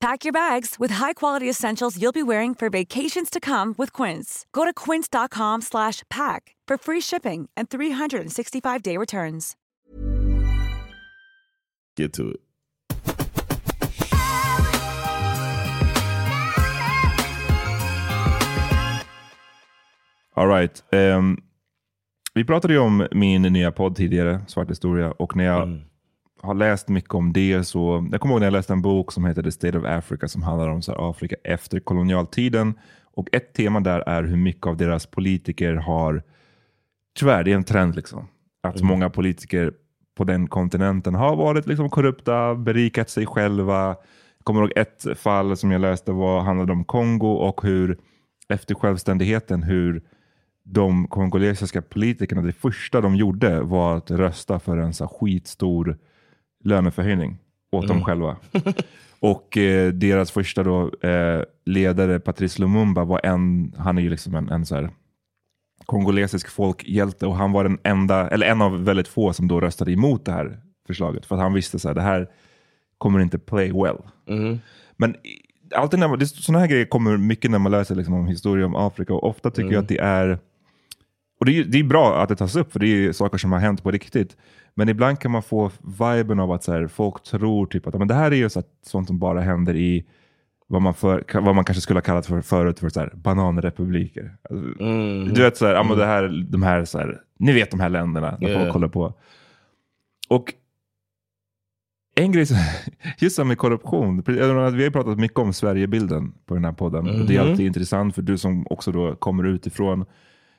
Pack 0.00 0.24
your 0.24 0.32
bags 0.32 0.76
with 0.78 0.94
high-quality 0.94 1.48
essentials 1.48 1.96
you'll 1.96 2.12
be 2.12 2.22
wearing 2.22 2.54
for 2.54 2.68
vacations 2.68 3.30
to 3.30 3.40
come 3.40 3.74
with 3.78 3.92
Quince. 3.92 4.44
Go 4.52 4.64
to 4.64 4.72
quince.com 4.72 5.62
slash 5.62 6.02
pack 6.10 6.54
for 6.68 6.76
free 6.76 7.00
shipping 7.00 7.48
and 7.56 7.70
365-day 7.70 8.96
returns. 8.98 9.56
Get 11.96 12.12
to 12.12 12.30
it. 12.30 12.40
All 20.34 20.46
right. 20.46 20.82
Um, 20.92 21.42
vi 22.34 22.44
pratade 22.44 22.74
ju 22.74 22.80
om 22.80 23.06
min 23.12 23.42
nya 23.42 23.72
podd 23.72 23.96
tidigare, 23.96 24.40
Svart 24.46 24.70
historia, 24.70 25.10
och 25.10 25.36
när 25.36 25.44
jag 25.44 25.62
mm. 25.62 25.80
Har 26.42 26.54
läst 26.54 26.88
mycket 26.88 27.14
om 27.14 27.32
det 27.32 27.64
så, 27.64 28.08
jag 28.12 28.20
kommer 28.20 28.34
ihåg 28.34 28.40
när 28.40 28.46
jag 28.46 28.52
läste 28.52 28.72
en 28.72 28.82
bok 28.82 29.12
som 29.12 29.24
heter 29.24 29.42
The 29.42 29.50
State 29.50 29.78
of 29.78 29.84
Africa 29.84 30.28
som 30.28 30.42
handlar 30.42 30.68
om 30.68 30.82
så 30.82 30.92
här, 30.92 31.10
Afrika 31.10 31.36
efter 31.44 31.80
kolonialtiden. 31.80 32.74
Och 33.14 33.28
ett 33.32 33.52
tema 33.52 33.80
där 33.80 34.00
är 34.00 34.22
hur 34.22 34.36
mycket 34.36 34.66
av 34.66 34.76
deras 34.76 35.06
politiker 35.06 35.74
har, 35.74 36.22
tyvärr 37.18 37.44
det 37.44 37.52
är 37.52 37.56
en 37.56 37.64
trend 37.64 37.96
liksom, 37.96 38.28
att 38.62 38.76
Mm. 38.76 38.88
många 38.88 39.10
politiker 39.10 39.72
på 40.16 40.24
den 40.24 40.46
kontinenten 40.46 41.14
har 41.14 41.36
varit 41.36 41.66
liksom 41.66 41.90
korrupta, 41.90 42.54
berikat 42.54 43.10
sig 43.10 43.26
själva. 43.26 43.86
Jag 43.86 44.44
kommer 44.44 44.60
ihåg 44.60 44.72
ett 44.76 45.06
fall 45.18 45.56
som 45.56 45.70
jag 45.70 45.80
läste 45.80 46.12
var, 46.12 46.40
handlade 46.40 46.72
om 46.72 46.84
Kongo 46.84 47.32
och 47.32 47.62
hur 47.62 47.98
efter 48.48 48.74
självständigheten 48.74 49.62
hur 49.62 50.02
de 50.64 51.08
kongolesiska 51.08 51.82
politikerna, 51.82 52.42
det 52.42 52.52
första 52.52 53.00
de 53.00 53.16
gjorde 53.16 53.60
var 53.60 53.96
att 53.96 54.10
rösta 54.10 54.58
för 54.58 54.76
en 54.76 54.94
så 54.94 55.08
skitstor 55.08 55.98
löneförhöjning 56.64 57.38
åt 57.72 57.86
dem 57.88 57.96
Mm. 57.96 58.04
själva. 58.04 58.36
Och 59.20 59.56
eh, 59.56 59.92
deras 59.92 60.30
första 60.30 60.62
då, 60.62 60.90
eh, 61.08 61.42
ledare, 61.66 62.20
Patrice 62.20 62.58
Lumumba, 62.58 63.04
var 63.04 63.20
en, 63.24 63.72
han 63.78 63.98
är 63.98 64.02
ju 64.02 64.10
liksom 64.10 64.34
en, 64.34 64.48
en 64.48 64.66
så 64.66 64.74
här 64.74 64.90
kongolesisk 65.86 66.48
folkhjälte 66.48 67.26
och 67.26 67.34
han 67.36 67.52
var 67.52 67.64
den 67.64 67.78
enda, 67.82 68.28
eller 68.30 68.46
en 68.46 68.62
av 68.62 68.84
väldigt 68.84 69.08
få 69.08 69.32
som 69.32 69.48
då 69.48 69.60
röstade 69.60 69.92
emot 69.92 70.24
det 70.24 70.32
här 70.32 70.60
förslaget. 70.86 71.26
För 71.26 71.34
att 71.34 71.40
han 71.42 71.52
visste 71.54 71.78
så 71.78 71.88
här, 71.88 71.94
det 71.94 72.02
här 72.02 72.28
kommer 72.98 73.20
inte 73.20 73.38
play 73.38 73.72
well. 73.72 73.96
Men 74.96 75.14
i- 75.14 75.42
alltid 75.74 76.00
när 76.00 76.08
man, 76.08 76.18
det, 76.18 76.26
sådana 76.26 76.58
här 76.60 76.66
grejer 76.68 76.84
kommer 76.86 77.16
mycket 77.16 77.50
när 77.50 77.58
man 77.58 77.72
läser 77.72 77.94
liksom 77.94 78.14
om 78.14 78.26
historia 78.26 78.66
om 78.66 78.76
Afrika 78.76 79.14
och 79.14 79.24
ofta 79.24 79.50
tycker 79.50 79.62
Mm. 79.62 79.74
jag 79.74 79.82
att 79.82 79.88
det 79.88 79.98
är 79.98 80.38
och 81.40 81.46
det 81.46 81.58
är, 81.58 81.64
det 81.64 81.78
är 81.78 81.84
bra 81.84 82.22
att 82.22 82.28
det 82.28 82.36
tas 82.36 82.56
upp 82.56 82.72
för 82.72 82.78
det 82.80 82.86
är 82.86 83.12
saker 83.12 83.38
som 83.38 83.52
har 83.52 83.58
hänt 83.58 83.82
på 83.82 83.90
riktigt. 83.90 84.36
Men 84.74 84.88
ibland 84.88 85.18
kan 85.20 85.30
man 85.30 85.42
få 85.42 85.70
viben 85.98 86.40
av 86.40 86.52
att 86.52 86.64
så 86.64 86.72
här, 86.72 86.86
folk 86.86 87.22
tror 87.22 87.66
typ 87.66 87.86
att 87.86 87.94
men 87.94 88.08
det 88.08 88.14
här 88.14 88.30
är 88.30 88.36
ju 88.36 88.48
så 88.48 88.58
att, 88.58 88.68
sånt 88.86 89.06
som 89.06 89.18
bara 89.18 89.40
händer 89.40 89.76
i 89.76 90.04
vad 90.68 90.82
man, 90.82 90.94
för, 90.94 91.24
vad 91.40 91.54
man 91.54 91.64
kanske 91.64 91.80
skulle 91.80 91.96
ha 91.96 92.02
kallat 92.02 92.26
för 92.26 92.40
förut 92.40 92.78
för 92.78 92.88
så 92.88 93.00
här, 93.00 93.12
bananrepubliker. 93.14 94.36
Alltså, 94.50 94.66
Du 95.34 95.42
vet, 95.42 95.56
så 95.56 95.66
här, 95.66 95.74
ja, 95.74 95.82
men 95.82 95.98
det 95.98 96.06
här, 96.06 96.46
de 96.50 96.62
här, 96.62 96.84
så 96.84 96.98
här, 96.98 97.20
ni 97.38 97.52
vet 97.52 97.70
de 97.70 97.80
här 97.80 97.88
länderna 97.88 98.36
där 98.40 98.48
Yeah. 98.48 98.60
folk 98.62 98.72
håller 98.72 98.88
på. 98.88 99.14
Och 100.28 100.54
en 102.14 102.32
grej, 102.32 102.46
som, 102.46 102.56
just 103.18 103.36
som 103.36 103.48
med 103.48 103.58
korruption. 103.58 104.22
Vi 104.26 104.40
har 104.84 104.90
pratat 104.90 105.18
mycket 105.18 105.38
om 105.38 105.52
Sverigebilden 105.52 106.32
på 106.46 106.54
den 106.54 106.64
här 106.64 106.72
podden. 106.72 107.20
Och 107.20 107.26
det 107.26 107.36
är 107.36 107.40
Mhm. 107.42 107.50
alltid 107.50 107.66
intressant 107.66 108.14
för 108.14 108.22
du 108.22 108.38
som 108.38 108.66
också 108.70 108.92
då 108.92 109.14
kommer 109.14 109.44
utifrån. 109.44 110.04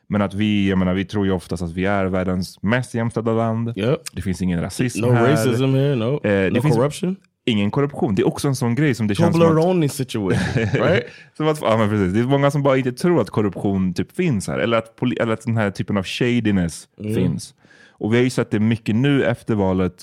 Men 0.10 0.22
att 0.22 0.34
vi, 0.34 0.70
jag 0.70 0.78
menar, 0.78 0.94
vi 0.94 1.06
tror 1.06 1.26
ju 1.26 1.32
oftast 1.32 1.64
att 1.64 1.72
vi 1.74 1.86
är 1.86 2.06
världens 2.06 2.62
mest 2.64 2.94
jämställda 2.94 3.34
land. 3.34 3.74
Det 4.14 4.22
finns 4.22 4.42
ingen 4.42 4.62
rasism 4.62 5.02
No 5.02 5.12
här. 5.12 5.32
racism 5.32 5.64
here, 5.66 5.96
no- 5.96 6.16
Eh, 6.16 6.22
det 6.24 6.50
no 6.50 6.62
finns 6.62 6.76
corruption? 6.76 7.16
Ingen 7.46 7.72
korruption. 7.72 8.16
Det 8.16 8.22
är 8.22 8.28
också 8.28 8.48
en 8.48 8.56
sån 8.56 8.76
grej 8.76 8.94
som 8.96 9.08
det 9.08 9.16
känns 9.16 9.34
som 9.36 9.42
att... 9.42 9.48
Toblerone 9.48 9.90
situation, 9.90 10.32
right? 10.74 11.04
som 11.38 11.48
att, 11.48 11.62
ja, 11.62 11.78
men 11.78 11.90
precis. 11.90 12.14
Det 12.14 12.20
är 12.20 12.24
många 12.24 12.52
som 12.52 12.64
bara 12.64 12.78
inte 12.78 12.92
tror 12.92 13.22
att 13.22 13.30
korruption 13.30 13.94
typ 13.94 14.16
finns 14.16 14.48
här. 14.48 14.60
Eller 14.60 14.78
att, 14.78 14.96
poli- 15.00 15.22
eller 15.22 15.34
att 15.34 15.42
den 15.46 15.58
här 15.58 15.72
typen 15.72 15.98
av 15.98 16.04
shadiness 16.04 16.88
Mm. 17.00 17.16
finns. 17.16 17.54
Och 17.90 18.14
vi 18.14 18.18
har 18.18 18.24
ju 18.24 18.30
sett 18.30 18.52
det 18.52 18.60
mycket 18.60 18.96
nu 18.96 19.24
efter 19.26 19.56
valet, 19.56 19.94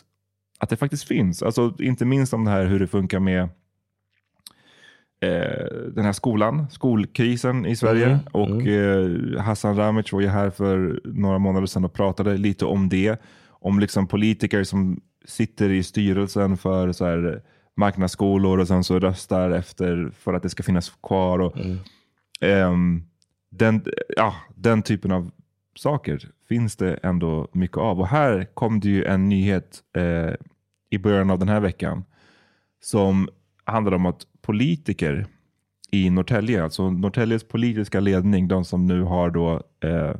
att 0.58 0.68
det 0.70 0.76
faktiskt 0.76 1.04
finns. 1.04 1.42
Alltså, 1.42 1.74
inte 1.78 2.04
minst 2.04 2.34
om 2.34 2.44
det 2.44 2.50
här 2.50 2.64
hur 2.66 2.80
det 2.80 2.86
funkar 2.86 3.20
med 3.20 3.48
den 5.94 6.04
här 6.04 6.12
skolan, 6.12 6.66
skolkrisen 6.70 7.66
i 7.66 7.76
Sverige. 7.76 8.06
Mm, 8.06 8.18
Och 8.32 8.66
eh, 8.66 9.40
Hassan 9.42 9.76
Ramic 9.76 10.12
var 10.12 10.20
ju 10.20 10.28
här 10.28 10.50
för 10.50 11.00
några 11.04 11.38
månader 11.38 11.66
sedan 11.66 11.84
och 11.84 11.92
pratade 11.92 12.36
lite 12.36 12.64
om 12.64 12.88
det. 12.88 13.22
Om 13.48 13.78
liksom 13.80 14.06
politiker 14.06 14.64
som 14.64 15.00
sitter 15.24 15.70
i 15.70 15.82
styrelsen 15.82 16.56
för 16.56 16.92
så 16.92 17.04
här, 17.04 17.42
marknadsskolor 17.76 18.58
och 18.60 18.68
sen 18.68 18.84
så 18.84 18.98
röstar 18.98 19.50
efter 19.50 20.10
för 20.18 20.34
att 20.34 20.42
det 20.42 20.48
ska 20.48 20.62
finnas 20.62 20.92
kvar. 21.02 21.38
Och, 21.38 21.56
ehm, 22.40 23.02
den, 23.50 23.84
ja, 24.16 24.34
den 24.54 24.82
typen 24.82 25.12
av 25.12 25.30
saker 25.76 26.28
finns 26.48 26.76
det 26.76 26.94
ändå 26.94 27.48
mycket 27.52 27.76
av. 27.78 28.00
Och 28.00 28.08
här 28.08 28.44
kom 28.54 28.80
det 28.80 28.88
ju 28.88 29.04
en 29.04 29.28
nyhet 29.28 29.82
eh, 29.96 30.34
i 30.90 30.98
början 30.98 31.30
av 31.30 31.38
den 31.38 31.48
här 31.48 31.60
veckan 31.60 32.04
som 32.80 33.28
handlar 33.64 33.92
om 33.94 34.06
att 34.06 34.26
politiker 34.44 35.26
i 35.90 36.10
Norrtälje, 36.10 36.62
alltså 36.62 36.90
Norrtäljes 36.90 37.44
politiska 37.44 38.00
ledning, 38.00 38.48
de 38.48 38.64
som 38.64 38.86
nu 38.86 39.02
har 39.02 39.30
då 39.30 39.62
eh, 39.84 40.14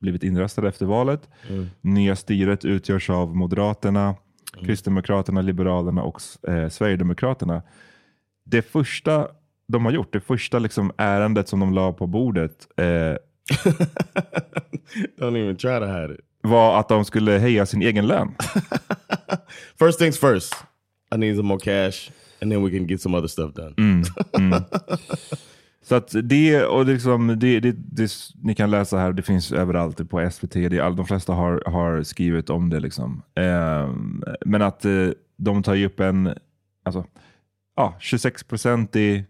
blivit 0.00 0.22
inröstade 0.22 0.68
efter 0.68 0.86
valet. 0.86 1.28
Mm. 1.48 1.66
Nya 1.80 2.16
styret 2.16 2.64
utgörs 2.64 3.10
av 3.10 3.36
Moderaterna, 3.36 4.14
Kristdemokraterna, 4.60 5.42
Liberalerna 5.42 6.02
och 6.02 6.20
eh, 6.48 6.68
Sverigedemokraterna. 6.68 7.62
Det 8.44 8.62
första 8.62 9.28
de 9.66 9.84
har 9.84 9.92
gjort, 9.92 10.12
det 10.12 10.20
första 10.20 10.58
liksom 10.58 10.92
ärendet 10.96 11.48
som 11.48 11.60
de 11.60 11.72
la 11.72 11.92
på 11.92 12.06
bordet 12.06 12.68
eh, 12.76 12.84
Don't 15.18 15.36
even 15.36 15.56
try 15.56 15.78
to 15.78 15.86
hide 15.86 16.14
it. 16.14 16.20
var 16.42 16.80
att 16.80 16.88
de 16.88 17.04
skulle 17.04 17.32
höja 17.32 17.66
sin 17.66 17.82
egen 17.82 18.06
lön. 18.06 18.34
First 19.78 19.98
things 19.98 20.20
first. 20.20 20.54
I 21.14 21.18
need 21.18 21.36
some 21.36 21.48
more 21.48 21.60
cash 21.60 22.10
and 22.40 22.52
then 22.52 22.64
we 22.64 22.70
can 22.70 22.86
get 22.86 23.00
some 23.00 23.18
other 23.18 23.28
stuff 23.28 23.54
done. 23.54 23.74
Mm, 23.76 24.02
mm. 24.38 24.64
Så 25.88 25.94
att 25.94 26.14
det, 26.22 26.64
och 26.64 26.86
liksom, 26.86 27.26
det, 27.38 27.60
det, 27.60 27.72
det, 27.72 28.10
ni 28.42 28.54
kan 28.54 28.70
läsa 28.70 28.98
här, 28.98 29.12
det 29.12 29.22
finns 29.22 29.52
överallt 29.52 30.10
på 30.10 30.30
SVT, 30.30 30.52
det, 30.52 30.80
all, 30.80 30.96
de 30.96 31.06
flesta 31.06 31.32
har, 31.32 31.62
har 31.66 32.02
skrivit 32.02 32.50
om 32.50 32.70
det. 32.70 32.80
Liksom. 32.80 33.22
Ehm, 33.34 34.22
men 34.46 34.62
att 34.62 34.84
eh, 34.84 35.08
de 35.36 35.62
tar 35.62 35.74
ju 35.74 35.86
upp 35.86 36.00
en 36.00 36.34
alltså, 36.84 37.04
ja, 37.76 37.96
26-procentig 38.00 39.24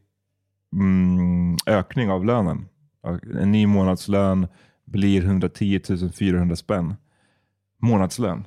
mm, 0.73 1.57
ökning 1.67 2.11
av 2.11 2.25
lönen. 2.25 2.69
En 3.41 3.53
ny 3.53 3.67
månadslön 3.67 4.47
blir 4.85 5.25
110 5.25 5.81
400 6.19 6.57
spänn. 6.57 6.95
Månadslön. 7.83 8.45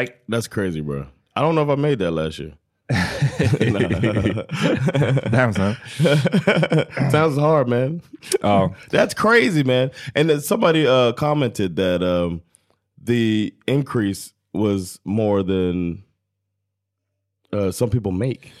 Like, 0.00 0.12
That's 0.26 0.48
crazy, 0.48 0.80
bro. 0.80 1.00
I 1.36 1.40
don't 1.40 1.52
know 1.52 1.70
if 1.70 1.78
I 1.78 1.80
made 1.80 1.96
that 1.96 2.12
last 2.12 2.40
year. 2.40 2.56
Sounds 7.10 7.36
hard, 7.36 7.68
man. 7.68 8.00
Oh, 8.42 8.74
that's 8.90 9.14
crazy, 9.14 9.64
man. 9.64 9.90
And 10.14 10.30
then 10.30 10.40
somebody 10.40 10.86
uh, 10.86 11.12
commented 11.12 11.76
that 11.76 12.02
um, 12.02 12.40
the 13.02 13.52
increase 13.66 14.32
was 14.52 15.00
more 15.04 15.42
than 15.42 16.04
uh, 17.52 17.70
some 17.70 17.90
people 17.90 18.12
make. 18.12 18.52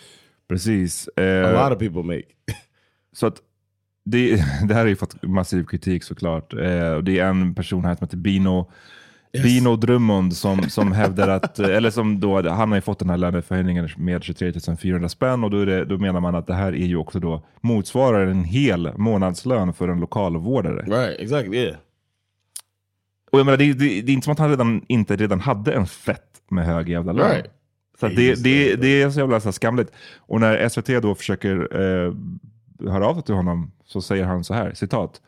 Precis. 0.48 1.08
A 1.16 1.20
Eh, 1.20 1.52
lot 1.52 1.72
of 1.72 1.78
people 1.78 2.02
make. 2.02 2.34
Så 3.12 3.26
att 3.26 3.40
det, 4.04 4.36
det 4.68 4.74
här 4.74 4.80
har 4.80 4.86
ju 4.86 4.96
fått 4.96 5.22
massiv 5.22 5.66
kritik 5.66 6.02
såklart. 6.04 6.54
Eh, 6.54 6.88
och 6.92 7.04
det 7.04 7.18
är 7.18 7.26
en 7.28 7.54
person 7.54 7.84
här 7.84 7.94
som 7.94 8.04
heter 8.06 8.16
Bino, 8.16 8.70
Bino 9.42 9.76
Drummond 9.76 10.36
som, 10.36 10.62
som 10.62 10.92
hävdar 10.92 11.28
att, 11.28 11.58
eh, 11.58 11.68
eller 11.68 11.90
som 11.90 12.20
då, 12.20 12.48
han 12.48 12.68
har 12.68 12.76
ju 12.76 12.80
fått 12.80 12.98
den 12.98 13.10
här 13.10 13.16
löneförhöjningen 13.16 13.88
med 13.96 14.22
23 14.22 14.52
400 14.82 15.08
spänn 15.08 15.44
och 15.44 15.50
då, 15.50 15.64
det, 15.64 15.84
då 15.84 15.98
menar 15.98 16.20
man 16.20 16.34
att 16.34 16.46
det 16.46 16.54
här 16.54 16.72
är 16.72 16.86
ju 16.86 16.96
också 16.96 17.20
då 17.20 17.42
motsvarar 17.60 18.26
en 18.26 18.44
hel 18.44 18.92
månadslön 18.96 19.72
för 19.72 19.88
en 19.88 20.00
lokalvårdare. 20.00 20.82
Right, 20.82 21.20
exactly, 21.20 21.58
yeah. 21.58 21.76
Och 23.32 23.38
jag 23.38 23.46
menar, 23.46 23.58
det, 23.58 23.72
det, 23.72 24.02
det 24.02 24.12
är 24.12 24.14
inte 24.14 24.24
som 24.24 24.32
att 24.32 24.38
han 24.38 24.50
redan, 24.50 24.84
inte 24.88 25.16
redan 25.16 25.40
hade 25.40 25.72
en 25.72 25.86
fett 25.86 26.42
med 26.50 26.66
hög 26.66 26.88
jävla 26.88 27.12
lön. 27.12 27.30
Right. 27.30 27.46
Så 28.00 28.08
det, 28.08 28.44
det, 28.44 28.76
det 28.76 29.02
är 29.02 29.10
så 29.10 29.20
jävla 29.20 29.40
så 29.40 29.52
skamligt. 29.52 29.92
Och 30.16 30.40
när 30.40 30.68
SVT 30.68 31.02
då 31.02 31.14
försöker 31.14 31.80
eh, 31.80 32.14
höra 32.90 33.06
av 33.06 33.14
sig 33.14 33.22
till 33.22 33.34
honom 33.34 33.72
så 33.84 34.02
säger 34.02 34.24
han 34.24 34.44
så 34.44 34.54
här, 34.54 34.74
citat. 34.74 35.20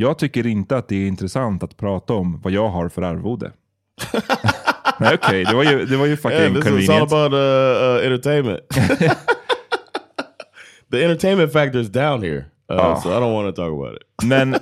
Jag 0.00 0.18
tycker 0.18 0.46
inte 0.46 0.76
att 0.76 0.88
det 0.88 0.96
är 0.96 1.08
intressant 1.08 1.62
att 1.62 1.76
prata 1.76 2.14
om 2.14 2.40
vad 2.40 2.52
jag 2.52 2.68
har 2.68 2.88
för 2.88 3.02
arvode. 3.02 3.52
Nej 5.00 5.14
okej, 5.14 5.44
det, 5.44 5.54
var 5.54 5.64
ju, 5.64 5.86
det 5.86 5.96
var 5.96 6.06
ju 6.06 6.16
fucking 6.16 6.38
Yeah, 6.38 6.54
this 6.54 6.66
is 6.66 6.90
all 6.90 7.02
convenient. 7.08 7.12
about 7.12 7.32
uh, 7.32 7.38
uh, 7.38 8.06
entertainment. 8.06 8.60
the 10.90 11.04
entertainment 11.04 11.52
factor 11.52 11.80
is 11.80 11.88
down 11.88 12.22
here. 12.22 12.44
Uh, 12.72 12.78
Ah. 12.78 13.00
So 13.00 13.10
I 13.10 13.20
don't 13.20 13.32
want 13.32 13.56
to 13.56 13.62
talk 13.62 13.72
about 13.72 13.96
it. 13.96 14.02
Men 14.28 14.56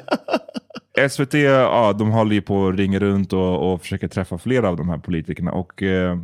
SVT, 1.10 1.34
ja, 1.34 1.92
de 1.92 2.10
håller 2.10 2.34
ju 2.34 2.42
på 2.42 2.68
att 2.68 2.76
ringa 2.76 2.98
runt 2.98 3.32
och, 3.32 3.72
och 3.72 3.80
försöker 3.80 4.08
träffa 4.08 4.38
flera 4.38 4.68
av 4.68 4.76
de 4.76 4.88
här 4.88 4.98
politikerna. 4.98 5.52
Och 5.52 5.82
eh, 5.82 6.18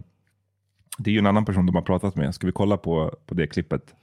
det 0.98 1.10
är 1.10 1.12
ju 1.12 1.18
en 1.18 1.26
annan 1.26 1.44
person 1.44 1.66
de 1.66 1.74
har 1.74 1.82
pratat 1.82 2.16
med. 2.16 2.34
Ska 2.34 2.46
vi 2.46 2.52
kolla 2.52 2.76
på, 2.76 3.14
på 3.26 3.34
det 3.34 3.46
klippet? 3.46 3.94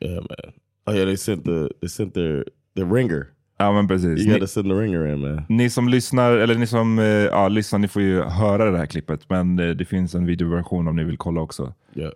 Yeah, 0.00 0.14
man. 0.14 0.52
Oh 0.86 0.94
yeah, 0.94 1.06
they 1.06 1.16
sent 1.16 1.44
the 1.44 1.68
they 1.80 1.88
sent 1.88 2.14
their 2.14 2.44
the 2.76 2.82
ringer. 2.82 3.26
Ja 3.58 3.72
men 3.72 3.88
precis. 3.88 4.18
You 4.20 4.26
Ni, 4.26 4.32
got 4.32 4.40
to 4.40 4.46
send 4.46 4.66
the 4.70 4.74
ringer 4.74 5.06
in, 5.12 5.20
man. 5.20 5.42
ni 5.48 5.70
som 5.70 5.88
lyssnar, 5.88 6.32
eller 6.32 6.54
ni 6.54 6.66
som 6.66 6.98
eh, 6.98 7.04
ja, 7.06 7.48
lyssnar, 7.48 7.78
ni 7.78 7.88
får 7.88 8.02
ju 8.02 8.22
höra 8.22 8.70
det 8.70 8.78
här 8.78 8.86
klippet. 8.86 9.20
Men 9.30 9.58
eh, 9.58 9.68
det 9.68 9.84
finns 9.84 10.14
en 10.14 10.26
videoversion 10.26 10.88
om 10.88 10.96
ni 10.96 11.04
vill 11.04 11.16
kolla 11.18 11.40
också. 11.40 11.72
Yeah, 11.94 12.12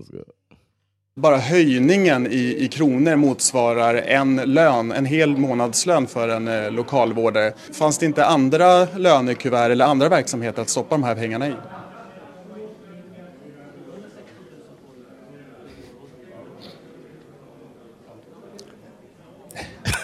let's 0.00 0.12
go. 0.12 0.18
Bara 1.16 1.36
höjningen 1.36 2.26
i, 2.26 2.56
i 2.58 2.68
kronor 2.68 3.16
motsvarar 3.16 3.94
en 3.94 4.36
lön, 4.36 4.92
en 4.92 5.04
hel 5.04 5.36
månadslön 5.36 6.06
för 6.06 6.28
en 6.28 6.48
eh, 6.48 6.70
lokalvårdare. 6.70 7.52
Fanns 7.72 7.98
det 7.98 8.06
inte 8.06 8.24
andra 8.26 8.84
lönekuvert 8.96 9.70
eller 9.70 9.84
andra 9.84 10.08
verksamheter 10.08 10.62
att 10.62 10.68
stoppa 10.68 10.94
de 10.94 11.02
här 11.04 11.14
pengarna 11.14 11.48
i? 11.48 11.52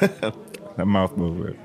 That 0.76 0.86
mouth 0.86 1.16
move 1.16 1.38
weird. 1.38 1.58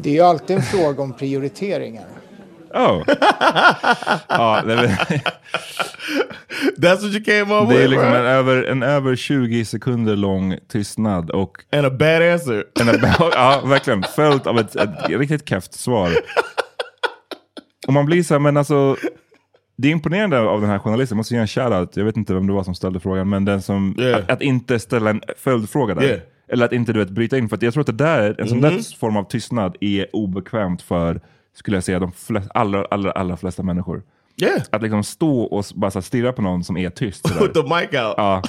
Det 0.00 0.10
är 0.10 0.14
ju 0.14 0.20
alltid 0.20 0.56
en 0.56 0.62
fråga 0.62 1.02
om 1.02 1.12
prioriteringar. 1.12 2.06
Oh. 2.74 3.02
ja, 4.28 4.62
det, 4.66 4.98
That's 6.78 7.02
what 7.02 7.12
you 7.14 7.24
came 7.24 7.54
up 7.54 7.68
det 7.68 7.74
är 7.74 7.78
with, 7.78 7.90
liksom 7.90 8.06
en 8.08 8.12
right? 8.12 8.24
över, 8.26 8.62
en 8.62 8.82
över 8.82 9.16
20 9.16 9.64
sekunder 9.64 10.16
lång 10.16 10.56
tystnad 10.68 11.30
och... 11.30 11.64
And 11.72 11.86
a 11.86 11.90
bad 11.90 12.22
answer. 12.22 12.64
And 12.80 12.90
a 12.90 12.94
bad, 13.18 13.32
ja, 13.34 13.62
verkligen. 13.66 14.02
Följt 14.16 14.46
av 14.46 14.58
ett, 14.58 14.76
ett 14.76 15.08
riktigt 15.08 15.48
keft 15.48 15.74
svar. 15.74 16.10
Och 17.86 17.92
man 17.92 18.06
blir 18.06 18.22
så 18.22 18.34
här, 18.34 18.38
men 18.38 18.56
alltså... 18.56 18.96
Det 19.76 19.88
är 19.88 19.92
imponerande 19.92 20.40
av 20.40 20.60
den 20.60 20.70
här 20.70 20.78
journalisten, 20.78 21.14
jag 21.14 21.18
måste 21.18 21.34
ge 21.34 21.40
en 21.40 21.46
shoutout. 21.48 21.96
Jag 21.96 22.04
vet 22.04 22.16
inte 22.16 22.34
vem 22.34 22.46
det 22.46 22.52
var 22.52 22.62
som 22.62 22.74
ställde 22.74 23.00
frågan, 23.00 23.28
men 23.28 23.44
den 23.44 23.62
som... 23.62 23.96
Yeah. 23.98 24.18
Att, 24.18 24.30
att 24.30 24.42
inte 24.42 24.78
ställa 24.78 25.10
en 25.10 25.22
följdfråga 25.36 25.94
där. 25.94 26.02
Yeah. 26.02 26.20
Eller 26.48 26.64
att 26.64 26.72
inte 26.72 26.92
du 26.92 26.98
vet, 26.98 27.10
bryta 27.10 27.38
in. 27.38 27.48
För 27.48 27.58
jag 27.60 27.72
tror 27.72 27.80
att 27.80 27.86
det 27.86 28.04
där, 28.04 28.36
en 28.40 28.48
sån 28.48 28.58
Mhm. 28.58 28.70
där 28.74 28.98
form 28.98 29.16
av 29.16 29.24
tystnad 29.24 29.76
är 29.80 30.06
obekvämt 30.16 30.82
för, 30.82 31.20
skulle 31.54 31.76
jag 31.76 31.84
säga, 31.84 31.98
de 31.98 32.12
flest, 32.12 32.48
allra, 32.54 32.84
allra, 32.90 33.12
allra 33.12 33.36
flesta 33.36 33.62
människor. 33.62 34.02
Yeah. 34.42 34.62
Att 34.72 34.82
liksom 34.82 35.04
stå 35.04 35.40
och 35.40 35.64
bara 35.74 35.90
så 35.90 36.02
stirra 36.02 36.32
på 36.32 36.42
någon 36.42 36.64
som 36.64 36.76
är 36.76 36.90
tyst. 36.90 37.30
With 37.40 37.52
the 37.52 37.62
mic 37.62 37.82
out. 37.82 38.14
Ja. 38.16 38.42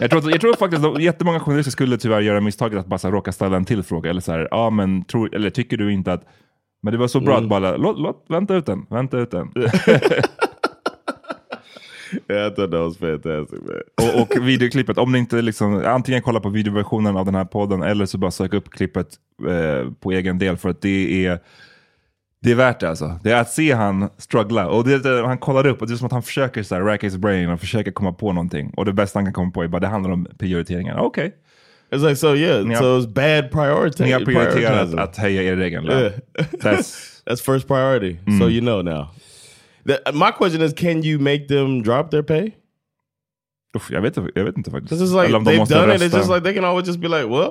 Jag, 0.00 0.10
tror, 0.10 0.30
jag 0.30 0.40
tror 0.40 0.54
faktiskt 0.56 0.84
att 0.84 1.02
jättemånga 1.02 1.40
journalister 1.40 1.70
skulle 1.70 1.98
tyvärr 1.98 2.20
göra 2.20 2.40
misstaget 2.40 2.78
att 2.78 2.86
bara 2.86 2.98
så 2.98 3.10
råka 3.10 3.32
ställa 3.32 3.56
en 3.56 3.64
till 3.64 3.82
fråga. 3.82 4.10
Eller, 4.10 4.20
så 4.20 4.32
här, 4.32 4.48
ja, 4.50 4.70
men 4.70 5.04
tror, 5.04 5.34
eller 5.34 5.50
tycker 5.50 5.76
du 5.76 5.92
inte 5.92 6.12
att... 6.12 6.24
Men 6.82 6.92
det 6.92 6.98
var 6.98 7.08
så 7.08 7.20
bra 7.20 7.34
Mm. 7.36 7.44
att 7.44 7.50
bara, 7.50 7.76
låt, 7.76 7.98
låt, 7.98 8.24
vänta 8.28 8.54
ut 8.54 8.66
den, 8.66 8.86
vänta 8.90 9.18
ut 9.18 9.30
den. 9.30 9.52
Yeah, 12.28 12.46
I 12.46 12.50
thought 12.54 12.70
that 12.70 12.80
was 12.80 12.98
fantastic, 12.98 13.60
man. 13.60 14.14
och, 14.14 14.20
och 14.22 14.48
videoklippet, 14.48 14.98
om 14.98 15.12
ni 15.12 15.18
inte 15.18 15.42
liksom, 15.42 15.82
antingen 15.86 16.22
kolla 16.22 16.40
på 16.40 16.48
videoversionen 16.48 17.16
av 17.16 17.24
den 17.26 17.34
här 17.34 17.44
podden 17.44 17.82
eller 17.82 18.06
så 18.06 18.18
bara 18.18 18.30
sök 18.30 18.54
upp 18.54 18.70
klippet 18.70 19.08
eh, 19.48 19.92
på 20.00 20.12
egen 20.12 20.38
del 20.38 20.56
för 20.56 20.68
att 20.68 20.80
det 20.82 21.26
är 21.26 21.40
det 22.42 22.50
är 22.50 22.54
värt 22.54 22.80
det 22.80 22.88
alltså. 22.88 23.18
Det 23.22 23.30
är 23.32 23.40
att 23.40 23.50
se 23.50 23.72
han 23.72 24.08
struggla. 24.18 24.68
Och 24.68 24.84
det, 24.88 25.26
han 25.26 25.38
kollar 25.38 25.66
upp 25.66 25.80
och 25.80 25.86
det 25.88 25.92
är 25.94 25.96
som 25.96 26.06
att 26.06 26.12
han 26.12 26.22
försöker 26.22 26.62
så 26.62 26.74
här, 26.74 26.82
rack 26.82 27.04
his 27.04 27.16
brain 27.16 27.50
och 27.50 27.60
försöker 27.60 27.90
komma 27.92 28.12
på 28.12 28.32
någonting. 28.32 28.72
Och 28.76 28.84
det 28.84 28.92
bästa 28.92 29.18
han 29.18 29.26
kan 29.26 29.32
komma 29.32 29.50
på 29.50 29.62
är 29.62 29.68
bara 29.68 29.80
det 29.80 29.86
handlar 29.86 30.10
om 30.10 30.26
prioriteringar. 30.38 30.98
Okej. 30.98 31.34
It's 31.90 32.02
like, 32.08 32.16
so 32.16 32.34
yeah, 32.36 32.64
Ni 32.64 32.74
har- 32.74 32.82
so 32.82 32.98
it's 33.00 33.12
bad 33.12 33.50
priority. 33.50 34.04
Ni 34.04 34.12
har 34.12 34.20
prioriterat 34.20 34.54
prioritizing. 34.56 34.98
att 34.98 35.16
höja 35.16 35.42
er 35.42 35.56
egen 35.60 35.84
Yeah. 35.84 36.00
lön. 36.00 36.12
That's, 36.60 36.94
That's 37.26 37.42
first 37.52 37.66
priority. 37.68 38.16
So 38.24 38.30
Mm. 38.30 38.48
you 38.50 38.60
know 38.60 38.82
now. 38.82 39.06
The, 39.86 40.12
my 40.12 40.32
question 40.38 40.62
is, 40.62 40.72
can 40.74 41.04
you 41.04 41.20
make 41.20 41.48
them 41.48 41.82
drop 41.82 42.10
their 42.10 42.22
pay? 42.22 42.50
uff, 43.76 43.90
jag, 43.90 44.00
vet, 44.02 44.16
jag 44.34 44.44
vet 44.44 44.56
inte 44.56 44.70
faktiskt. 44.70 44.92
It's 45.02 45.14
like 45.14 45.26
Eller 45.26 45.38
om 45.38 45.44
de 45.44 45.56
måste 45.56 45.74
it. 45.74 45.80
It's 45.80 45.92
rösta. 46.04 46.18
just 46.18 46.30
like 46.30 46.40
they 46.44 46.54
can 46.54 46.64
always 46.64 46.86
just 46.86 47.00
be 47.00 47.08
like, 47.08 47.24
well, 47.28 47.50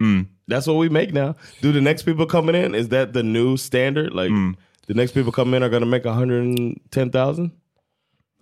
Mm. 0.00 0.26
That's 0.48 0.66
what 0.66 0.76
we 0.78 0.88
make 0.88 1.12
now. 1.12 1.34
Do 1.62 1.72
the 1.72 1.80
next 1.80 2.02
people 2.04 2.26
coming 2.26 2.54
in? 2.64 2.74
Is 2.74 2.88
that 2.88 3.12
the 3.12 3.22
new 3.22 3.56
standard? 3.56 4.12
Like 4.14 4.30
Mm. 4.30 4.54
the 4.86 4.94
next 4.94 5.12
people 5.14 5.32
coming 5.32 5.54
in 5.56 5.62
are 5.62 5.68
to 5.82 5.86
make 5.86 6.04
one 6.08 6.14
hundred 6.14 6.78
ten 6.90 7.10
thousand? 7.10 7.50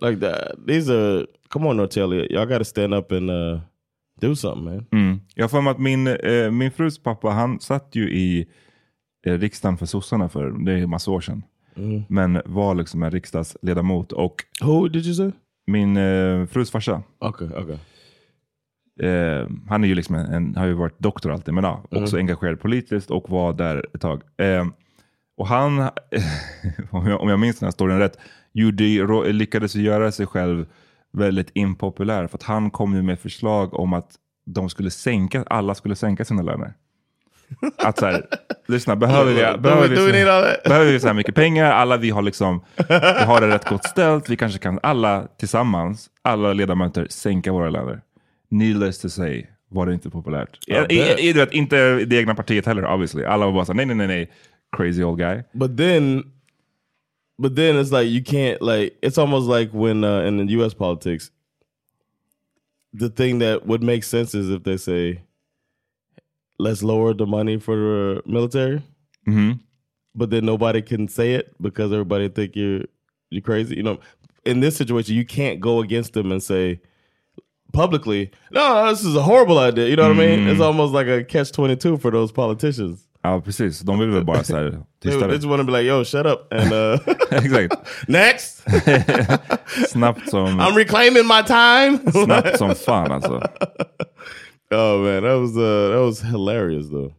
Like 0.01 0.19
that? 0.19 0.55
These 0.67 0.89
are 0.93 1.25
come 1.49 1.67
on, 1.69 1.77
Nortelli. 1.77 2.27
Y'all 2.29 2.45
got 2.45 2.57
to 2.59 2.65
stand 2.65 2.93
up 2.93 3.11
and 3.11 3.29
uh, 3.29 3.59
do 4.21 4.35
something, 4.35 4.63
man. 4.65 4.85
Mm. 4.91 5.19
Jag 5.35 5.51
mig 5.61 5.71
att 5.71 5.79
min, 5.79 6.07
eh, 6.07 6.51
min 6.51 6.71
frus 6.71 7.03
pappa, 7.03 7.29
han 7.29 7.59
satt 7.59 7.95
ju 7.95 8.09
i 8.11 8.45
eh, 9.25 9.33
riksdagen 9.39 9.77
för 9.77 9.85
sossarna 9.85 10.29
för 10.29 10.65
det 10.65 10.71
är 10.79 10.87
massa 10.87 11.11
år 11.11 11.21
sedan. 11.21 11.43
Mm. 11.77 12.03
Men 12.09 12.41
var 12.45 12.75
liksom 12.75 13.03
en 13.03 13.11
riksdagsledamot. 13.11 14.11
Och 14.11 14.43
Who 14.61 14.87
did 14.87 15.05
you 15.05 15.15
say? 15.15 15.31
min 15.67 15.97
eh, 15.97 16.45
frus 16.45 16.71
farsa. 16.71 17.03
Okay, 17.19 17.47
okay. 17.47 17.77
Eh, 19.01 19.47
han 19.69 19.83
är 19.83 19.87
ju 19.87 19.95
liksom 19.95 20.15
en, 20.15 20.33
en, 20.33 20.55
har 20.55 20.65
ju 20.65 20.73
varit 20.73 20.99
doktor 20.99 21.31
alltid, 21.31 21.53
men 21.53 21.63
ja, 21.63 21.83
också 21.83 22.15
Mm. 22.15 22.23
engagerad 22.25 22.59
politiskt 22.59 23.11
och 23.11 23.29
var 23.29 23.53
där 23.53 23.85
ett 23.93 24.01
tag. 24.01 24.21
Eh, 24.37 24.65
och 25.37 25.47
han, 25.47 25.79
om, 26.91 27.07
jag, 27.07 27.21
om 27.21 27.29
jag 27.29 27.39
minns 27.39 27.59
den 27.59 27.67
här 27.67 27.71
storyn 27.71 27.99
rätt, 27.99 28.17
gjorde, 28.53 28.83
lyckades 29.33 29.75
göra 29.75 30.11
sig 30.11 30.25
själv 30.25 30.65
väldigt 31.13 31.51
impopulär. 31.53 32.27
För 32.27 32.37
att 32.37 32.43
han 32.43 32.71
kom 32.71 32.95
ju 32.95 33.01
med 33.01 33.19
förslag 33.19 33.73
om 33.73 33.93
att 33.93 34.11
de 34.45 34.69
skulle 34.69 34.89
sänka, 34.91 35.43
alla 35.47 35.75
skulle 35.75 35.95
sänka 35.95 36.25
sina 36.25 36.41
löner. 36.41 36.73
Att 37.77 37.97
så 37.97 38.05
här, 38.05 38.25
lyssna, 38.67 38.95
behöver 38.95 39.33
vi, 39.33 39.57
behöver 39.61 39.87
vi, 39.87 39.95
that? 40.25 40.63
behöver 40.69 40.91
vi 40.91 40.99
så 40.99 41.07
här 41.07 41.13
mycket 41.13 41.35
pengar? 41.35 41.71
Alla 41.71 41.97
vi 41.97 42.09
har 42.09 42.21
liksom, 42.21 42.61
vi 42.87 43.23
har 43.25 43.41
det 43.41 43.47
rätt 43.47 43.69
gott 43.69 43.83
ställt. 43.85 44.29
Vi 44.29 44.37
kanske 44.37 44.59
kan 44.59 44.79
alla 44.83 45.27
tillsammans, 45.39 46.09
alla 46.21 46.53
ledamöter, 46.53 47.07
sänka 47.09 47.51
våra 47.51 47.69
löner. 47.69 48.01
Needless 48.49 48.97
to 48.99 49.09
say 49.09 49.45
var 49.69 49.85
det 49.85 49.93
inte 49.93 50.09
populärt. 50.09 50.59
I 50.67 50.73
I, 50.73 51.29
i, 51.29 51.47
inte 51.51 52.05
det 52.05 52.15
egna 52.17 52.35
partiet 52.35 52.65
heller 52.65 52.85
obviously. 52.85 53.23
Alla 53.23 53.45
var 53.45 53.53
bara 53.53 53.65
så 53.65 53.73
här, 53.73 53.77
nej, 53.77 53.85
nej, 53.85 53.95
nej, 53.95 54.07
nej, 54.07 54.31
crazy 54.77 55.03
old 55.03 55.19
guy. 55.19 55.43
But 55.53 55.77
then, 55.77 56.23
but 57.37 57.55
then 57.55 57.75
it's 57.75 57.91
like 57.91 58.09
you 58.11 58.21
can't 58.23 58.61
like. 58.61 58.95
It's 59.01 59.17
almost 59.21 59.49
like 59.59 59.73
when 59.77 60.03
uh, 60.03 60.27
in 60.27 60.37
the 60.47 60.53
U.S. 60.57 60.73
politics, 60.73 61.31
the 62.99 63.09
thing 63.09 63.39
that 63.39 63.65
would 63.65 63.83
make 63.83 64.03
sense 64.03 64.37
is 64.37 64.49
if 64.49 64.63
they 64.63 64.77
say, 64.77 65.21
"Let's 66.59 66.81
lower 66.83 67.13
the 67.13 67.25
money 67.25 67.59
for 67.59 67.75
the 67.75 68.21
military," 68.25 68.81
Mhm. 69.27 69.59
but 70.15 70.29
then 70.29 70.45
nobody 70.45 70.81
can 70.81 71.07
say 71.07 71.33
it 71.35 71.53
because 71.59 71.91
everybody 71.91 72.29
think 72.29 72.55
you're 72.55 72.85
you're 73.29 73.41
crazy. 73.43 73.75
You 73.75 73.83
know, 73.83 73.99
in 74.45 74.61
this 74.61 74.75
situation, 74.77 75.15
you 75.15 75.25
can't 75.25 75.59
go 75.59 75.81
against 75.81 76.13
them 76.13 76.31
and 76.31 76.41
say 76.43 76.79
publicly, 77.73 78.31
"No, 78.51 78.89
this 78.89 79.03
is 79.03 79.15
a 79.15 79.21
horrible 79.21 79.59
idea." 79.59 79.87
You 79.87 79.95
know 79.95 80.07
what 80.09 80.17
I 80.17 80.27
mean? 80.27 80.39
Mm. 80.39 80.51
It's 80.51 80.61
almost 80.61 80.93
like 80.93 81.07
a 81.07 81.23
catch 81.23 81.51
twenty 81.51 81.75
two 81.75 81.97
for 81.97 82.11
those 82.11 82.31
politicians. 82.31 82.99
Ja, 83.23 83.39
precis. 83.39 83.79
De 83.79 83.97
vill 83.97 84.11
väl 84.11 84.23
bara 84.23 84.43
så 84.43 84.55
här, 84.55 84.83
They, 85.01 85.11
they 85.19 85.27
just 85.35 85.45
want 85.45 85.59
to 85.59 85.63
be 85.65 85.71
like, 85.71 85.85
"Yo, 85.87 86.03
shut 86.03 86.25
up," 86.25 86.47
and 86.53 86.71
uh, 86.73 86.99
Exakt. 87.31 87.75
next. 88.07 88.63
Snabbt 89.89 90.29
som, 90.29 90.59
I'm 90.59 90.75
reclaiming 90.75 91.25
my 91.25 91.41
time. 91.41 91.99
snabbt 92.11 92.57
som 92.57 92.75
fan 92.75 93.11
alltså. 93.11 93.41
Oh 94.71 94.97
man, 95.03 95.23
that 95.23 95.39
was 95.39 95.55
uh, 95.57 95.89
that 95.91 96.01
was 96.01 96.21
hilarious 96.21 96.89
though. 96.89 97.11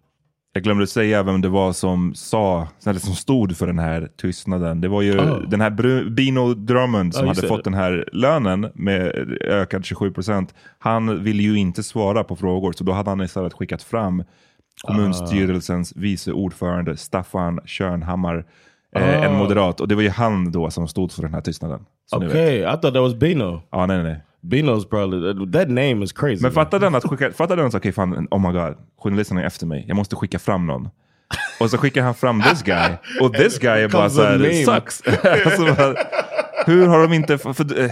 Jag 0.56 0.62
glömde 0.62 0.86
säga 0.86 1.22
vem 1.22 1.40
det 1.40 1.48
var 1.48 1.72
som 1.72 2.14
sa, 2.14 2.68
eller 2.86 3.00
som 3.00 3.14
stod 3.14 3.56
för 3.56 3.66
den 3.66 3.78
här 3.78 4.08
tystnaden. 4.20 4.80
Det 4.80 4.88
var 4.88 5.02
ju 5.02 5.18
Oh. 5.18 5.48
den 5.48 5.60
här 5.60 5.70
Bru- 5.70 6.10
Bino 6.10 6.54
Drummond 6.54 7.14
som 7.14 7.24
Oh, 7.24 7.28
hade 7.28 7.48
fått 7.48 7.58
it. 7.58 7.64
den 7.64 7.74
här 7.74 8.08
lönen 8.12 8.70
med 8.74 9.12
ökad 9.40 9.84
27 9.84 10.10
procent. 10.12 10.54
Han 10.78 11.24
ville 11.24 11.42
ju 11.42 11.58
inte 11.58 11.82
svara 11.82 12.24
på 12.24 12.36
frågor, 12.36 12.72
så 12.72 12.84
då 12.84 12.92
hade 12.92 13.10
han 13.10 13.20
istället 13.20 13.52
skickat 13.52 13.82
fram 13.82 14.24
kommunstyrelsens 14.86 15.92
vice 15.96 16.32
ordförande 16.32 16.96
Staffan 16.96 17.60
Körnhammar, 17.66 18.44
eh, 18.96 19.22
en 19.24 19.32
Oh. 19.32 19.38
moderat. 19.38 19.80
Och 19.80 19.88
det 19.88 19.94
var 19.94 20.02
ju 20.02 20.10
han 20.10 20.52
då 20.52 20.70
som 20.70 20.88
stod 20.88 21.12
för 21.12 21.22
den 21.22 21.34
här 21.34 21.40
tystnaden. 21.40 21.84
Vet. 22.20 22.30
Okay, 22.30 22.58
I 22.58 22.62
thought 22.64 22.82
that 22.82 22.94
was 23.02 23.14
Bino. 23.14 23.62
Ja, 23.70 23.86
nej, 23.86 24.02
nej. 24.02 24.22
Bino's 24.48 24.84
probably 24.88 25.52
that, 25.52 25.68
name 25.68 26.04
is 26.04 26.12
crazy. 26.12 26.42
Men 26.42 26.52
fatta 26.52 26.78
den 26.78 26.94
att 26.94 27.04
skicka, 27.04 27.32
fatta 27.32 27.56
den 27.56 27.66
att 27.66 27.74
okej 27.74 27.92
fan, 27.92 28.28
oh 28.30 28.38
my 28.40 28.58
god, 28.58 28.76
journalisten 28.98 29.38
är 29.38 29.44
efter 29.44 29.66
mig, 29.66 29.84
jag 29.88 29.96
måste 29.96 30.16
skicka 30.16 30.38
fram 30.38 30.66
någon. 30.66 30.88
Och 31.60 31.70
så 31.70 31.78
skickar 31.78 32.02
han 32.02 32.14
fram 32.14 32.42
this 32.42 32.62
guy, 32.62 32.90
och 33.20 33.34
this 33.34 33.58
guy 33.58 33.80
är 33.82 33.88
bara 33.88 34.10
såhär, 34.10 34.38
meme. 34.38 34.64
sucks. 34.64 35.02
alltså, 35.46 35.64
bara, 35.64 35.94
hur 36.66 36.86
har 36.86 37.02
de 37.02 37.12
inte, 37.12 37.38
för, 37.38 37.52
för, 37.52 37.80
eh, 37.80 37.90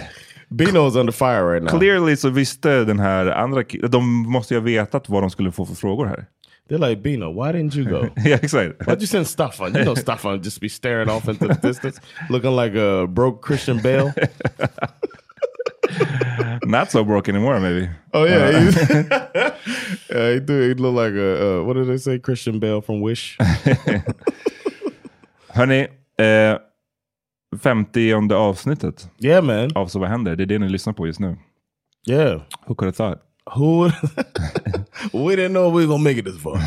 Bino's 0.48 0.96
under 0.96 1.12
fire 1.12 1.54
right 1.54 1.62
now. 1.62 1.78
clearly 1.78 2.16
så 2.16 2.28
visste 2.28 2.84
den 2.84 2.98
här 2.98 3.26
andra, 3.26 3.62
de 3.88 4.30
måste 4.30 4.54
ju 4.54 4.60
ha 4.60 4.64
vetat 4.64 5.08
vad 5.08 5.22
de 5.22 5.30
skulle 5.30 5.52
få 5.52 5.66
för 5.66 5.74
frågor 5.74 6.06
här. 6.06 6.26
They're 6.70 6.78
like 6.78 7.02
Bino. 7.02 7.30
Why 7.30 7.52
didn't 7.52 7.76
you 7.76 7.84
go? 7.84 8.08
ja, 8.24 8.36
exakt. 8.36 8.80
Why'd 8.86 9.00
you 9.00 9.06
send 9.06 9.26
Staffan? 9.26 9.74
You 9.74 9.84
know 9.84 9.94
Staffan 9.94 10.42
just 10.42 10.60
be 10.60 10.68
staring 10.68 11.10
off 11.10 11.28
into 11.28 11.46
the 11.46 11.68
distance, 11.68 12.00
looking 12.30 12.56
like 12.56 12.74
a 12.74 13.06
broke 13.06 13.42
Christian 13.42 13.82
Bale. 13.82 14.14
Not 16.66 16.90
so 16.90 17.04
broke 17.04 17.28
anymore 17.28 17.60
maybe. 17.60 17.88
Oh 18.12 18.24
yeah, 18.24 18.48
Uh, 18.48 19.50
yeah, 20.10 20.32
he 20.34 20.40
do. 20.40 20.60
He 20.68 20.74
look 20.74 20.94
like 20.94 21.14
a 21.14 21.60
uh, 21.60 21.64
what 21.64 21.74
did 21.76 21.86
they 21.88 21.98
say? 21.98 22.18
Christian 22.18 22.58
Bale 22.58 22.80
from 22.80 23.00
Wish. 23.00 23.38
Hörni, 25.48 25.86
eh, 26.18 26.58
50 27.62 28.12
avsnittet 28.34 29.08
Yeah, 29.18 29.44
man. 29.44 29.70
av 29.74 29.86
Så 29.86 29.98
vad 29.98 30.08
händer? 30.08 30.36
Det 30.36 30.42
är 30.42 30.46
det 30.46 30.58
ni 30.58 30.68
lyssnar 30.68 30.92
på 30.92 31.06
just 31.06 31.20
nu. 31.20 31.36
Yeah. 32.08 32.40
Who 32.66 32.74
could 32.74 32.86
have 32.86 32.96
thought? 32.96 33.18
Who 33.56 33.84
we 35.12 35.36
didn't 35.36 35.52
know 35.52 35.70
we 35.70 35.80
were 35.80 35.86
gonna 35.86 36.02
make 36.04 36.18
it 36.18 36.24
this 36.24 36.38
far. 36.42 36.58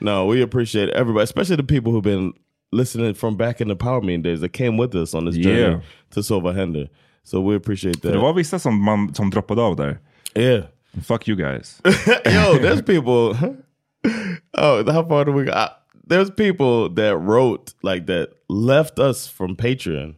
no, 0.00 0.26
we 0.26 0.42
appreciate 0.42 0.90
everybody, 0.92 1.24
especially 1.24 1.56
the 1.56 1.62
people 1.74 1.92
who've 1.92 2.02
been 2.16 2.32
listening 2.72 3.14
from 3.14 3.36
back 3.36 3.60
in 3.60 3.68
the 3.68 3.76
power 3.76 4.00
meeting 4.00 4.22
days 4.22 4.40
that 4.40 4.52
came 4.52 4.76
with 4.82 4.94
us 4.94 5.14
on 5.14 5.26
this 5.26 5.36
journey 5.36 5.60
Yeah. 5.60 5.80
to 6.10 6.20
Sova 6.22 6.54
Hender. 6.54 6.88
So 7.24 7.40
we 7.50 7.56
appreciate 7.56 8.00
that. 8.02 8.12
det 8.12 8.18
var 8.18 8.32
vissa 8.34 8.58
som, 8.58 8.84
man, 8.84 9.14
som 9.14 9.30
droppade 9.30 9.62
av 9.62 9.76
där. 9.76 9.98
Yeah. 10.34 10.64
Fuck 11.04 11.28
you 11.28 11.36
guys. 11.36 11.80
Yo, 12.24 12.58
there's 12.60 12.82
people. 12.82 13.34
oh, 14.58 14.92
how 14.92 15.02
far 15.08 15.24
do 15.24 15.32
we 15.32 15.44
go? 15.44 15.66
There's 16.06 16.30
people 16.30 16.88
that 16.94 17.16
wrote 17.18 17.72
like 17.82 18.06
that 18.06 18.28
left 18.48 18.98
us 18.98 19.26
from 19.28 19.56
Patreon, 19.56 20.16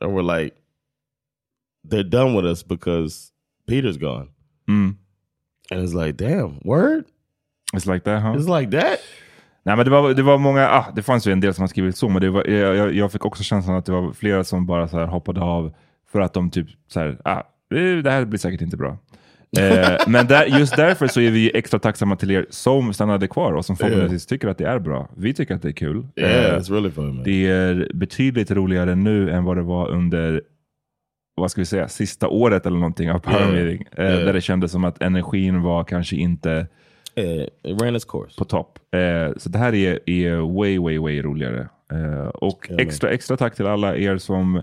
and 0.00 0.14
were 0.14 0.22
like, 0.22 0.54
they're 1.84 2.02
done 2.10 2.34
with 2.34 2.46
us 2.46 2.62
because 2.62 3.32
Peter's 3.68 3.98
gone. 3.98 4.28
Mm. 4.68 4.96
And 5.70 5.82
it's 5.82 5.94
like, 5.94 6.16
damn, 6.16 6.60
word. 6.64 7.04
It's 7.74 7.86
like 7.86 8.04
that, 8.04 8.22
huh? 8.22 8.32
It's 8.36 8.48
like 8.48 8.70
that. 8.70 8.98
Nej, 9.66 9.76
men 9.76 9.84
det 9.84 9.90
var, 9.90 10.14
det 10.14 10.22
var 10.22 10.38
många, 10.38 10.68
ah, 10.68 10.90
det 10.96 11.02
fanns 11.02 11.26
ju 11.26 11.32
en 11.32 11.40
del 11.40 11.54
som 11.54 11.62
har 11.62 11.68
skrivit 11.68 11.96
så, 11.96 12.08
men 12.08 12.20
det 12.22 12.30
var, 12.30 12.44
jag, 12.46 12.76
jag- 12.76 12.94
jag 12.94 13.12
fick 13.12 13.24
också 13.24 13.42
känslan 13.42 13.76
att 13.76 13.86
det 13.86 13.92
var 13.92 14.12
flera 14.12 14.44
som 14.44 14.66
bara 14.66 14.88
så 14.88 14.98
här 14.98 15.06
hoppade 15.06 15.40
av 15.40 15.74
för 16.12 16.20
att 16.20 16.32
de 16.32 16.50
typ 16.50 16.66
så 16.88 17.00
här, 17.00 17.18
ah, 17.24 17.38
eh, 17.74 17.96
det 18.02 18.10
här 18.10 18.24
blir 18.24 18.38
säkert 18.38 18.60
inte 18.60 18.76
bra. 18.76 18.98
Eh, 19.58 19.98
men 20.06 20.26
där, 20.26 20.44
just 20.58 20.76
därför 20.76 21.06
så 21.06 21.20
är 21.20 21.30
vi 21.30 21.50
extra 21.56 21.78
tacksamma 21.78 22.16
till 22.16 22.30
er 22.30 22.46
som 22.50 22.92
stannade 22.94 23.28
kvar 23.28 23.52
och 23.52 23.64
som 23.64 23.76
förhoppningsvis 23.76 24.26
tycker 24.26 24.48
att 24.48 24.58
det 24.58 24.66
är 24.66 24.78
bra. 24.78 25.08
Vi 25.16 25.34
tycker 25.34 25.54
att 25.54 25.62
det 25.62 25.68
är 25.68 25.72
kul. 25.72 26.06
Yeah, 26.16 26.56
Eh, 26.56 26.62
really 26.62 26.90
fun. 26.90 27.22
Det 27.24 27.46
är 27.46 27.90
betydligt 27.94 28.50
roligare 28.50 28.94
nu 28.94 29.30
än 29.30 29.44
vad 29.44 29.56
det 29.56 29.62
var 29.62 29.88
under 29.88 30.42
vad 31.34 31.50
ska 31.50 31.60
vi 31.60 31.66
säga, 31.66 31.88
sista 31.88 32.28
året 32.28 32.66
eller 32.66 32.76
någonting 32.78 33.10
av 33.10 33.18
Power 33.18 33.40
Yeah. 33.40 33.52
Meeting. 33.52 33.86
Eh, 33.96 34.04
Yeah. 34.04 34.24
Där 34.24 34.32
det 34.32 34.40
kändes 34.40 34.72
som 34.72 34.84
att 34.84 35.02
energin 35.02 35.62
var 35.62 35.84
kanske 35.84 36.16
inte 36.16 36.66
course. 38.08 38.38
på 38.38 38.44
topp. 38.44 38.78
Eh, 38.94 39.36
så 39.36 39.48
det 39.48 39.58
här 39.58 39.74
är, 39.74 40.10
är 40.10 40.58
way, 40.58 40.78
way, 40.78 40.98
way 40.98 41.22
roligare. 41.22 41.68
Eh, 41.92 42.28
och 42.28 42.70
extra, 42.78 43.10
extra 43.10 43.36
tack 43.36 43.56
till 43.56 43.66
alla 43.66 43.96
er 43.96 44.18
som 44.18 44.62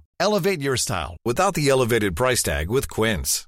Elevate 0.21 0.61
your 0.61 0.77
style 0.77 1.17
without 1.25 1.55
the 1.55 1.67
elevated 1.67 2.15
price 2.15 2.43
tag 2.43 2.69
with 2.69 2.87
Quince. 2.87 3.47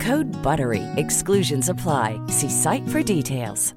Code 0.00 0.26
BUTTERY. 0.42 0.82
Exclusions 0.96 1.68
apply. 1.68 2.18
See 2.28 2.48
site 2.48 2.88
for 2.88 3.02
details. 3.02 3.74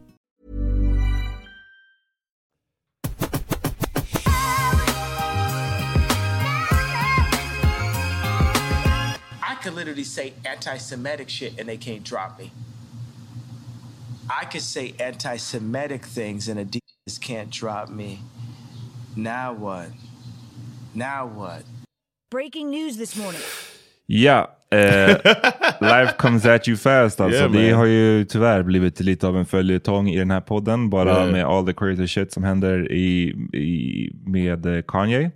I 9.41 9.55
could 9.61 9.73
literally 9.73 10.03
say 10.05 10.33
anti-Semitic 10.45 11.29
shit 11.29 11.59
and 11.59 11.67
they 11.67 11.77
can't 11.77 12.03
drop 12.03 12.39
me. 12.39 12.51
I 14.29 14.45
could 14.45 14.61
say 14.61 14.93
anti-Semitic 14.99 16.05
things 16.05 16.47
and 16.47 16.59
Adidas 16.59 17.19
can't 17.19 17.49
drop 17.49 17.89
me. 17.89 18.19
Now 19.15 19.53
what? 19.53 19.89
Now 20.93 21.25
what? 21.25 21.63
Breaking 22.29 22.69
news 22.69 22.97
this 22.97 23.15
morning. 23.15 23.41
Ja, 24.07 24.47
eh, 24.71 25.17
life 25.81 26.13
comes 26.17 26.45
at 26.45 26.67
you 26.67 26.77
fast 26.77 27.21
alltså. 27.21 27.39
Yeah, 27.39 27.51
det 27.51 27.71
har 27.71 27.85
ju 27.85 28.25
tyvärr 28.25 28.63
blivit 28.63 28.99
lite 28.99 29.27
av 29.27 29.37
en 29.37 29.45
följetong 29.45 30.09
i 30.09 30.17
den 30.19 30.31
här 30.31 30.41
podden. 30.41 30.89
Bara 30.89 31.13
Yeah. 31.17 31.31
med 31.31 31.45
all 31.45 31.65
the 31.65 31.73
crazy 31.73 32.07
shit 32.07 32.33
som 32.33 32.43
händer 32.43 32.91
i, 32.91 33.23
i, 33.53 34.11
med 34.25 34.65
eh, 34.65 34.81
Kanye. 34.87 35.31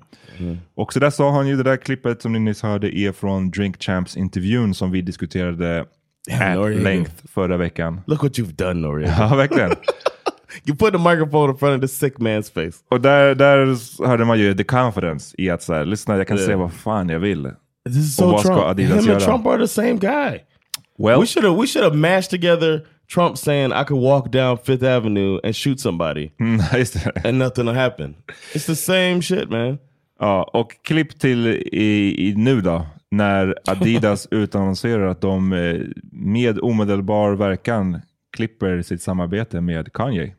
Och 0.75 0.93
så 0.93 0.99
där 0.99 1.09
sa 1.09 1.31
han 1.31 1.47
ju, 1.47 1.57
det 1.57 1.63
där 1.63 1.77
klippet 1.77 2.21
som 2.21 2.33
ni 2.33 2.39
nyss 2.39 2.63
hörde 2.63 2.97
är 2.97 3.11
från 3.11 3.51
Drink 3.51 3.83
Champs 3.83 4.17
intervjun 4.17 4.73
som 4.73 4.91
vi 4.91 5.01
diskuterade 5.01 5.85
at 6.31 6.75
length 6.83 7.11
förra 7.33 7.57
veckan. 7.57 8.01
Look 8.07 8.23
what 8.23 8.39
you've 8.39 8.55
done, 8.55 8.73
Noriega. 8.73 9.15
Ja, 9.19 9.35
verkligen. 9.35 9.71
you 10.65 10.77
put 10.77 10.91
the 10.93 10.97
microphone 10.99 11.51
in 11.51 11.57
front 11.57 11.75
of 11.75 11.81
the 11.81 11.87
sick 11.87 12.17
man's 12.17 12.53
face. 12.53 12.77
Och 12.89 13.01
där, 13.01 13.35
där 13.35 13.77
hörde 14.07 14.25
man 14.25 14.39
ju 14.39 14.53
the 14.53 14.63
confidence 14.63 15.35
i 15.37 15.49
att 15.49 15.63
så 15.63 15.73
här, 15.73 15.85
lyssna 15.85 16.17
jag 16.17 16.27
kan 16.27 16.37
Yeah. 16.37 16.45
säga 16.45 16.57
vad 16.57 16.73
fan 16.73 17.09
jag 17.09 17.19
vill. 17.19 17.51
This 17.85 17.97
is 17.97 18.19
Och 18.19 18.29
so 18.31 18.37
ska 18.37 18.55
Trump. 18.73 18.79
Him 18.79 18.87
göra? 18.99 19.13
and 19.13 19.21
Trump 19.23 19.45
are 19.47 19.57
the 19.57 19.67
same 19.67 19.93
guy. 19.99 20.39
Well- 20.97 21.19
we 21.19 21.25
should 21.25 21.45
have 21.45 21.57
we 21.61 21.67
should 21.67 21.83
have 21.85 21.95
mashed 21.97 22.29
together 22.29 22.81
Trump 23.13 23.37
saying 23.37 23.71
I 23.71 23.83
could 23.87 24.01
walk 24.03 24.31
down 24.31 24.57
Fifth 24.57 24.83
Avenue 24.83 25.39
and 25.43 25.55
shoot 25.55 25.79
somebody. 25.79 26.31
Mm. 26.39 27.25
And 27.25 27.37
nothing 27.39 27.65
will 27.65 27.75
happen. 27.75 28.15
It's 28.53 28.65
the 28.65 28.75
same 28.75 29.21
shit 29.21 29.49
man. 29.49 29.77
Ja, 30.19 30.43
och 30.53 30.71
klipp 30.83 31.19
till 31.19 31.47
i, 31.47 32.15
i 32.29 32.33
nu 32.37 32.61
då, 32.61 32.85
när 33.11 33.55
Adidas 33.65 34.27
utannonserar 34.31 35.07
att 35.07 35.21
de 35.21 35.53
eh, 35.53 35.75
med 36.11 36.59
omedelbar 36.59 37.31
verkan 37.31 38.01
klipper 38.37 38.81
sitt 38.81 39.01
samarbete 39.01 39.61
med 39.61 39.93
Kanye. 39.93 40.35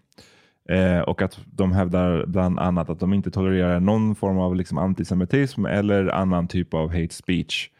Eh, 0.68 1.00
och 1.00 1.22
att 1.22 1.40
de 1.46 1.72
hävdar 1.72 2.26
bland 2.26 2.58
annat 2.58 2.90
att 2.90 3.00
de 3.00 3.14
inte 3.14 3.30
tolererar 3.30 3.80
någon 3.80 4.14
form 4.14 4.38
av 4.38 4.56
liksom 4.56 4.78
antisemitism 4.78 5.66
eller 5.66 6.08
annan 6.08 6.48
typ 6.48 6.74
av 6.74 6.88
hate 6.88 7.14
speech. 7.14 7.70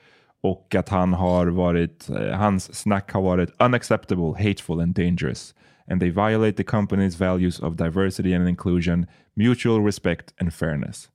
Och 0.43 0.75
att 0.75 0.89
han 0.89 1.13
har 1.13 1.47
varit, 1.47 2.11
eh, 2.11 2.39
hans 2.39 2.75
snack 2.75 3.13
har 3.13 3.23
varit 3.23 3.51
unacceptable, 3.63 4.49
hateful 4.49 4.81
and 4.81 4.95
dangerous. 4.95 5.55
And 5.91 6.01
they 6.01 6.11
violate 6.11 6.53
the 6.53 6.63
company's 6.63 7.19
values 7.19 7.61
of 7.61 7.77
diversity 7.77 8.35
and 8.35 8.49
inclusion, 8.49 9.07
mutual 9.35 9.85
respect 9.85 10.35
and 10.41 10.55
fairness. 10.55 11.09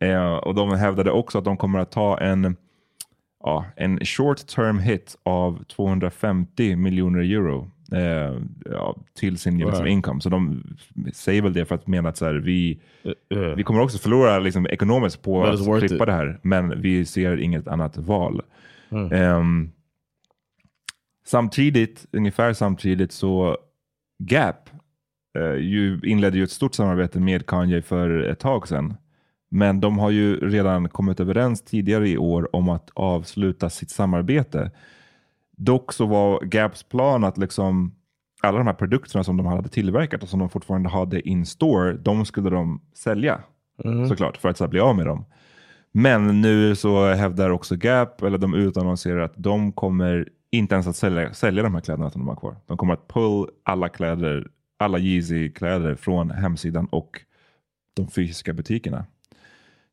Eh, 0.00 0.32
och 0.32 0.54
de 0.54 0.70
hävdade 0.70 1.10
också 1.10 1.38
att 1.38 1.44
de 1.44 1.56
kommer 1.56 1.78
att 1.78 1.90
ta 1.90 2.18
en, 2.18 2.56
ja, 3.44 3.64
en 3.76 3.98
short 4.04 4.46
term 4.46 4.78
hit 4.78 5.16
av 5.22 5.64
250 5.64 6.76
miljoner 6.76 7.20
euro 7.20 7.70
eh, 7.92 8.36
ja, 8.64 8.96
till 9.14 9.38
sin 9.38 9.58
liksom, 9.58 9.84
Right. 9.84 9.92
income. 9.92 10.20
Så 10.20 10.28
de 10.28 10.62
säger 11.12 11.42
väl 11.42 11.52
det 11.52 11.64
för 11.64 11.74
att 11.74 11.86
mena 11.86 12.08
att 12.08 12.16
så 12.16 12.24
här, 12.24 12.34
vi, 12.34 12.80
vi 13.56 13.62
kommer 13.62 13.80
också 13.80 13.98
förlora 13.98 14.38
liksom, 14.38 14.66
ekonomiskt 14.66 15.22
på 15.22 15.40
worth 15.40 15.70
att 15.70 15.78
klippa 15.78 16.04
it. 16.04 16.06
det 16.06 16.12
här. 16.12 16.40
Men 16.42 16.80
vi 16.82 17.04
ser 17.06 17.36
inget 17.36 17.68
annat 17.68 17.96
val. 17.96 18.42
Mm. 18.90 19.12
Ehm, 19.12 19.70
samtidigt, 21.26 22.06
ungefär 22.12 22.52
samtidigt 22.52 23.12
så 23.12 23.56
Gap 24.18 24.70
eh, 25.38 25.54
ju 25.54 26.00
inledde 26.04 26.38
ju 26.38 26.44
ett 26.44 26.50
stort 26.50 26.74
samarbete 26.74 27.20
med 27.20 27.46
Kanye 27.46 27.82
för 27.82 28.22
ett 28.22 28.38
tag 28.38 28.68
sedan. 28.68 28.94
Men 29.50 29.80
de 29.80 29.98
har 29.98 30.10
ju 30.10 30.50
redan 30.50 30.88
kommit 30.88 31.20
överens 31.20 31.62
tidigare 31.62 32.08
i 32.08 32.18
år 32.18 32.56
om 32.56 32.68
att 32.68 32.90
avsluta 32.94 33.70
sitt 33.70 33.90
samarbete. 33.90 34.70
Dock 35.60 35.92
så 35.92 36.06
var 36.06 36.40
Gaps 36.44 36.82
plan 36.82 37.24
att 37.24 37.38
liksom 37.38 37.94
alla 38.42 38.58
de 38.58 38.66
här 38.66 38.74
produkterna 38.74 39.24
som 39.24 39.36
de 39.36 39.46
hade 39.46 39.68
tillverkat 39.68 40.22
och 40.22 40.28
som 40.28 40.38
de 40.38 40.48
fortfarande 40.48 40.88
hade 40.88 41.28
in 41.28 41.46
store, 41.46 41.92
de 41.92 42.24
skulle 42.26 42.50
de 42.50 42.80
sälja 42.94 43.40
Mm. 43.84 44.08
såklart 44.08 44.36
för 44.36 44.48
att 44.48 44.56
så 44.56 44.68
bli 44.68 44.80
av 44.80 44.96
med 44.96 45.06
dem. 45.06 45.24
Men 45.92 46.40
nu 46.40 46.76
så 46.76 47.12
hävdar 47.12 47.50
också 47.50 47.76
Gap, 47.76 48.22
eller 48.22 48.38
de 48.38 48.54
utannonserar 48.54 49.20
att 49.20 49.32
de 49.36 49.72
kommer 49.72 50.28
inte 50.50 50.74
ens 50.74 50.86
att 50.86 50.96
sälja, 50.96 51.34
sälja 51.34 51.62
de 51.62 51.74
här 51.74 51.80
kläderna 51.80 52.10
som 52.10 52.20
de 52.20 52.28
har 52.28 52.36
kvar. 52.36 52.56
De 52.66 52.76
kommer 52.76 52.94
att 52.94 53.08
pull 53.08 53.48
alla 53.62 53.88
kläder, 53.88 54.48
alla 54.78 54.98
Yeezy-kläder 54.98 55.94
från 55.94 56.30
hemsidan 56.30 56.86
och 56.86 57.20
de 57.96 58.08
fysiska 58.08 58.52
butikerna. 58.52 59.04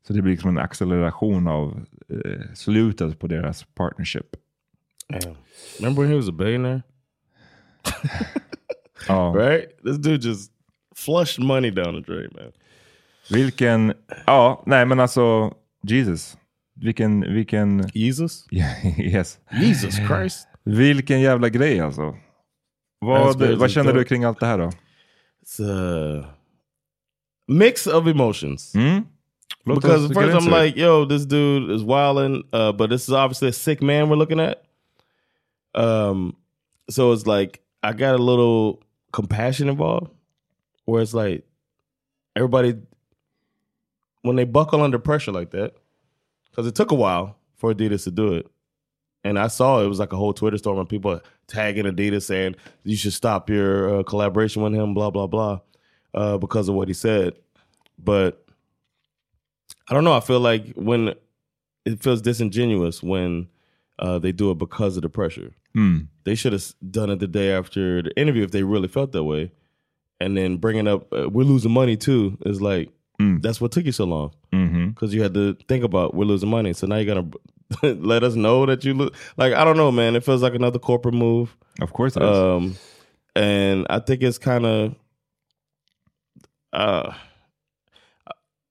Så 0.06 0.12
det 0.12 0.22
blir 0.22 0.32
liksom 0.32 0.50
en 0.50 0.58
acceleration 0.58 1.48
av 1.48 1.80
eh, 2.08 2.42
slutet 2.54 3.18
på 3.18 3.26
deras 3.26 3.64
partnership. 3.64 4.26
Damn. 5.12 5.36
Remember 5.78 6.02
when 6.02 6.10
he 6.10 6.16
was 6.16 6.28
a 6.28 6.32
billionaire? 6.32 6.84
Ja. 9.08 9.32
Right? 9.34 9.68
This 9.84 9.96
dude 9.98 10.20
just 10.20 10.50
flushed 10.94 11.38
money 11.38 11.70
down 11.70 11.94
the 11.94 12.00
drain, 12.00 12.28
man. 12.34 12.52
Vilken, 13.30 13.94
ja, 14.26 14.62
nej 14.66 14.86
men 14.86 15.00
alltså 15.00 15.54
Jesus. 15.82 16.36
Vilken, 16.80 17.20
vilken... 17.20 17.90
Jesus? 17.94 18.46
yes. 18.98 19.38
Jesus 19.52 19.96
Christ. 19.96 20.48
Vilken 20.64 21.20
jävla 21.20 21.48
grej 21.48 21.80
alltså. 21.80 22.14
Vad, 23.00 23.42
vad 23.42 23.70
känner 23.70 23.92
du 23.92 24.04
kring 24.04 24.24
allt 24.24 24.40
det 24.40 24.46
här 24.46 24.58
då? 24.58 24.70
It's 25.44 25.60
a 25.62 26.24
mix 27.46 27.86
of 27.86 28.06
emotions. 28.06 28.74
Mm? 28.74 29.06
Because 29.64 30.08
first 30.14 30.34
I'm 30.34 30.64
like, 30.64 30.80
yo, 30.80 31.04
this 31.06 31.26
dude 31.26 31.74
is 31.74 31.82
wilding, 31.82 32.44
uh, 32.52 32.72
but 32.72 32.90
this 32.90 33.08
is 33.08 33.14
obviously 33.14 33.48
a 33.48 33.52
sick 33.52 33.82
man 33.82 34.08
we're 34.08 34.16
looking 34.16 34.40
at. 34.40 34.67
Um, 35.74 36.36
so 36.90 37.12
it's 37.12 37.26
like 37.26 37.60
I 37.82 37.92
got 37.92 38.14
a 38.14 38.22
little 38.22 38.82
compassion 39.12 39.68
involved, 39.68 40.10
where 40.84 41.02
it's 41.02 41.14
like 41.14 41.44
everybody 42.34 42.76
when 44.22 44.36
they 44.36 44.44
buckle 44.44 44.82
under 44.82 44.98
pressure 44.98 45.32
like 45.32 45.50
that, 45.50 45.74
because 46.50 46.66
it 46.66 46.74
took 46.74 46.90
a 46.90 46.94
while 46.94 47.36
for 47.56 47.72
Adidas 47.72 48.04
to 48.04 48.10
do 48.10 48.34
it. 48.34 48.46
And 49.24 49.38
I 49.38 49.48
saw 49.48 49.82
it 49.82 49.88
was 49.88 49.98
like 49.98 50.12
a 50.12 50.16
whole 50.16 50.32
Twitter 50.32 50.58
storm 50.58 50.78
of 50.78 50.88
people 50.88 51.20
tagging 51.46 51.84
Adidas 51.84 52.22
saying 52.22 52.54
you 52.84 52.96
should 52.96 53.12
stop 53.12 53.50
your 53.50 53.98
uh, 53.98 54.02
collaboration 54.02 54.62
with 54.62 54.74
him, 54.74 54.94
blah 54.94 55.10
blah 55.10 55.26
blah, 55.26 55.60
uh, 56.14 56.38
because 56.38 56.68
of 56.68 56.74
what 56.74 56.88
he 56.88 56.94
said. 56.94 57.34
But 57.98 58.44
I 59.88 59.94
don't 59.94 60.04
know. 60.04 60.14
I 60.14 60.20
feel 60.20 60.40
like 60.40 60.72
when 60.74 61.14
it 61.84 62.02
feels 62.02 62.22
disingenuous 62.22 63.02
when 63.02 63.48
uh, 63.98 64.18
they 64.18 64.32
do 64.32 64.50
it 64.50 64.58
because 64.58 64.96
of 64.96 65.02
the 65.02 65.08
pressure. 65.08 65.54
Hmm. 65.74 65.98
They 66.24 66.34
should 66.34 66.52
have 66.52 66.64
done 66.90 67.10
it 67.10 67.18
the 67.18 67.26
day 67.26 67.52
after 67.52 68.02
the 68.02 68.16
interview 68.20 68.44
if 68.44 68.50
they 68.52 68.62
really 68.62 68.88
felt 68.88 69.12
that 69.12 69.24
way. 69.24 69.52
And 70.20 70.36
then 70.36 70.56
bringing 70.56 70.88
up, 70.88 71.12
uh, 71.12 71.28
we're 71.28 71.44
losing 71.44 71.70
money 71.72 71.96
too, 71.96 72.36
is 72.46 72.60
like, 72.60 72.90
that's 73.40 73.60
what 73.60 73.72
took 73.72 73.84
you 73.84 73.92
so 73.92 74.04
long. 74.04 74.30
Mhm. 74.52 74.94
Because 74.94 75.12
you 75.12 75.22
had 75.22 75.34
to 75.34 75.56
think 75.68 75.82
about, 75.84 76.14
we're 76.14 76.24
losing 76.24 76.48
money. 76.48 76.72
So 76.72 76.86
now 76.86 76.96
you're 76.96 77.14
going 77.14 77.32
to 77.82 77.94
let 77.94 78.22
us 78.22 78.34
know 78.36 78.64
that 78.66 78.84
you 78.84 78.94
lose. 78.94 79.10
Like, 79.36 79.52
I 79.54 79.64
don't 79.64 79.76
know, 79.76 79.90
man. 79.90 80.14
It 80.16 80.22
feels 80.24 80.40
like 80.42 80.54
another 80.54 80.78
corporate 80.78 81.14
move. 81.14 81.56
Of 81.80 81.92
course. 81.92 82.16
Um, 82.16 82.76
and 83.34 83.86
I 83.90 83.98
think 83.98 84.22
it's 84.22 84.38
kind 84.38 84.64
of, 84.66 84.94
uh, 86.72 87.12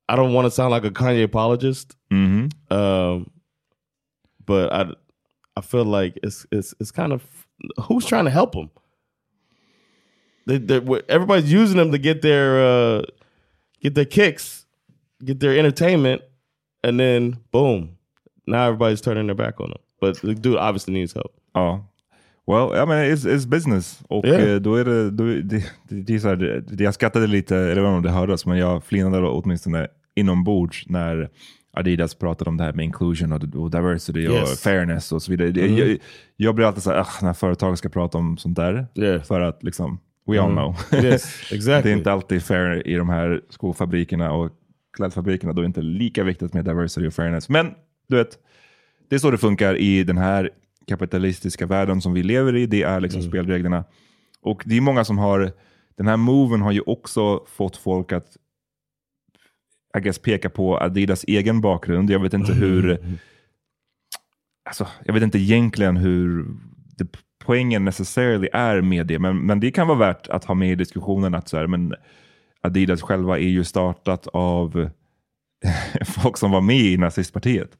I 0.09 0.15
don't 0.15 0.33
want 0.33 0.45
to 0.45 0.51
sound 0.51 0.71
like 0.71 0.85
a 0.85 0.91
Kanye 0.91 1.23
apologist. 1.23 1.95
Mhm. 2.11 2.51
Um, 2.71 3.29
but 4.45 4.71
I, 4.71 4.93
I 5.57 5.61
feel 5.61 5.85
like 5.85 6.19
it's 6.23 6.45
it's 6.51 6.73
it's 6.79 6.91
kind 6.91 7.13
of 7.13 7.21
who's 7.87 8.05
trying 8.05 8.25
to 8.25 8.31
help 8.31 8.51
them. 8.53 8.69
They, 10.45 10.79
everybody's 11.09 11.51
using 11.51 11.77
them 11.77 11.91
to 11.91 11.97
get 11.97 12.21
their 12.21 12.63
uh, 12.65 13.01
get 13.81 13.95
their 13.95 14.05
kicks, 14.05 14.65
get 15.25 15.39
their 15.39 15.57
entertainment, 15.57 16.21
and 16.83 16.99
then 16.99 17.37
boom, 17.51 17.97
now 18.45 18.67
everybody's 18.67 19.01
turning 19.01 19.27
their 19.27 19.35
back 19.35 19.59
on 19.59 19.69
them. 19.69 19.79
But 19.99 20.21
the 20.21 20.35
dude 20.35 20.57
obviously 20.57 20.93
needs 20.93 21.13
help. 21.13 21.33
Ja. 21.55 21.81
Well, 22.45 22.73
I 22.73 22.85
mean, 22.85 23.11
it's, 23.11 23.25
it's 23.25 23.45
business. 23.45 24.01
Och 24.09 24.25
Yeah. 24.25 24.41
eh, 24.53 24.55
då 24.61 24.75
är 24.75 24.85
det, 24.85 25.11
då, 25.11 25.23
är 25.23 25.41
det, 25.41 25.63
det, 25.89 26.15
är 26.15 26.19
så 26.19 26.27
här, 26.27 26.63
jag 26.79 26.93
skrattade 26.93 27.27
lite, 27.27 27.55
eller 27.57 27.67
jag 27.67 27.75
vet 27.83 27.87
inte 27.87 27.97
om 27.97 28.03
det 28.03 28.09
hördes, 28.09 28.45
men 28.45 28.57
jag 28.57 28.83
flinade 28.83 29.27
åtminstone 29.27 29.87
inombords 30.15 30.85
när 30.89 31.29
Adidas 31.77 32.15
pratade 32.15 32.49
om 32.49 32.57
det 32.57 32.63
här 32.63 32.73
med 32.73 32.85
inclusion 32.85 33.31
och, 33.33 33.43
och 33.63 33.71
diversity 33.71 34.27
och 34.27 34.33
Yes. 34.33 34.61
fairness 34.61 35.11
och 35.11 35.21
så 35.21 35.31
vidare. 35.31 35.67
Mhm. 35.67 35.77
Jag, 35.77 35.97
jag 36.35 36.55
blir 36.55 36.65
alltid 36.65 36.83
så 36.83 36.89
här, 36.91 36.99
"Ugh, 36.99 37.23
när 37.23 37.33
företag 37.33 37.77
ska 37.77 37.89
prata 37.89 38.17
om 38.17 38.37
sånt 38.37 38.55
där, 38.55 38.87
för 39.23 39.41
att 39.41 39.63
liksom, 39.63 39.99
we 40.27 40.41
all 40.41 40.51
Mm. 40.51 40.55
know. 40.57 40.75
Yes, 41.05 41.51
exactly. 41.51 41.89
det 41.91 41.93
är 41.95 41.97
inte 41.97 42.11
alltid 42.11 42.43
fair 42.43 42.87
i 42.87 42.95
de 42.95 43.09
här 43.09 43.41
skofabrikerna 43.49 44.31
och 44.31 44.51
klädfabrikerna. 44.97 45.53
Då 45.53 45.59
är 45.61 45.63
det 45.63 45.67
inte 45.67 45.81
lika 45.81 46.23
viktigt 46.23 46.53
med 46.53 46.65
diversity 46.65 47.07
och 47.07 47.13
fairness. 47.13 47.49
Men 47.49 47.71
du 48.07 48.15
vet, 48.15 48.37
det 49.09 49.15
är 49.15 49.19
så 49.19 49.31
det 49.31 49.37
funkar 49.37 49.75
i 49.75 50.03
den 50.03 50.17
här 50.17 50.49
kapitalistiska 50.87 51.65
världen 51.65 52.01
som 52.01 52.13
vi 52.13 52.23
lever 52.23 52.55
i. 52.55 52.65
Det 52.65 52.83
är 52.83 52.99
liksom 52.99 53.21
spelreglerna. 53.21 53.83
Och 54.41 54.63
det 54.65 54.77
är 54.77 54.81
många 54.81 55.03
som 55.05 55.17
har, 55.17 55.51
den 55.97 56.07
här 56.07 56.17
moven 56.17 56.61
har 56.61 56.71
ju 56.71 56.81
också 56.85 57.43
fått 57.47 57.77
folk 57.77 58.11
att 58.11 58.37
I 59.97 59.99
guess, 59.99 60.19
peka 60.19 60.49
på 60.49 60.77
Adidas 60.77 61.25
egen 61.27 61.61
bakgrund. 61.61 62.09
Jag 62.09 62.19
vet 62.19 62.33
inte 62.33 62.53
hur, 62.53 62.97
alltså, 64.65 64.87
jag 65.05 65.13
vet 65.13 65.23
inte 65.23 65.39
egentligen 65.39 65.97
hur 65.97 66.45
det, 66.97 67.07
poängen 67.45 67.85
necessarily 67.85 68.49
är 68.53 68.81
med 68.81 69.07
det, 69.07 69.19
men, 69.19 69.45
men 69.45 69.59
det 69.59 69.71
kan 69.71 69.87
vara 69.87 69.97
värt 69.97 70.27
att 70.27 70.45
ha 70.45 70.55
med 70.55 70.71
i 70.71 70.75
diskussionen 70.75 71.35
att 71.35 71.49
så 71.49 71.57
här, 71.57 71.67
men 71.67 71.93
Adidas 72.61 73.01
själva 73.01 73.39
är 73.39 73.49
ju 73.49 73.63
startat 73.63 74.27
av 74.27 74.89
folk 76.05 76.37
som 76.37 76.51
var 76.51 76.61
med 76.61 76.77
i 76.77 76.97
nazistpartiet. 76.97 77.77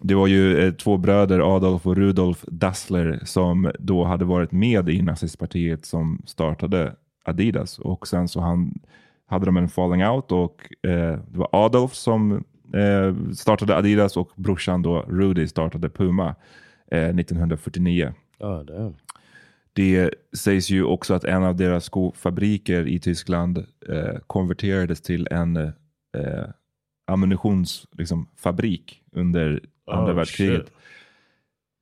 Det 0.00 0.14
var 0.14 0.26
ju 0.26 0.58
eh, 0.58 0.72
två 0.72 0.96
bröder, 0.96 1.56
Adolf 1.56 1.86
och 1.86 1.96
Rudolf 1.96 2.44
Dassler, 2.46 3.20
som 3.24 3.72
då 3.78 4.04
hade 4.04 4.24
varit 4.24 4.52
med 4.52 4.88
i 4.88 5.02
nazistpartiet 5.02 5.86
som 5.86 6.22
startade 6.26 6.94
Adidas. 7.24 7.78
Och 7.78 8.08
sen 8.08 8.28
så 8.28 8.40
han, 8.40 8.78
hade 9.28 9.46
de 9.46 9.56
en 9.56 9.68
falling 9.68 10.06
out 10.06 10.32
och 10.32 10.72
eh, 10.82 11.18
det 11.28 11.38
var 11.38 11.48
Adolf 11.52 11.94
som 11.94 12.44
eh, 12.74 13.32
startade 13.34 13.76
Adidas 13.76 14.16
och 14.16 14.30
brorsan 14.36 14.82
då 14.82 15.02
Rudy 15.08 15.46
startade 15.46 15.88
Puma 15.88 16.34
eh, 16.90 17.08
1949. 17.08 18.14
Oh, 18.38 18.64
damn. 18.64 18.94
Det 19.72 20.14
sägs 20.36 20.70
ju 20.70 20.84
också 20.84 21.14
att 21.14 21.24
en 21.24 21.44
av 21.44 21.56
deras 21.56 21.84
skofabriker 21.84 22.86
i 22.88 22.98
Tyskland 23.00 23.58
eh, 23.88 24.18
konverterades 24.26 25.00
till 25.00 25.28
en 25.30 25.56
eh, 25.56 25.72
ammunitionsfabrik 27.06 28.82
liksom, 28.82 29.20
under 29.22 29.60
andra 29.86 30.12
Oh, 30.12 30.16
världskriget. 30.16 30.70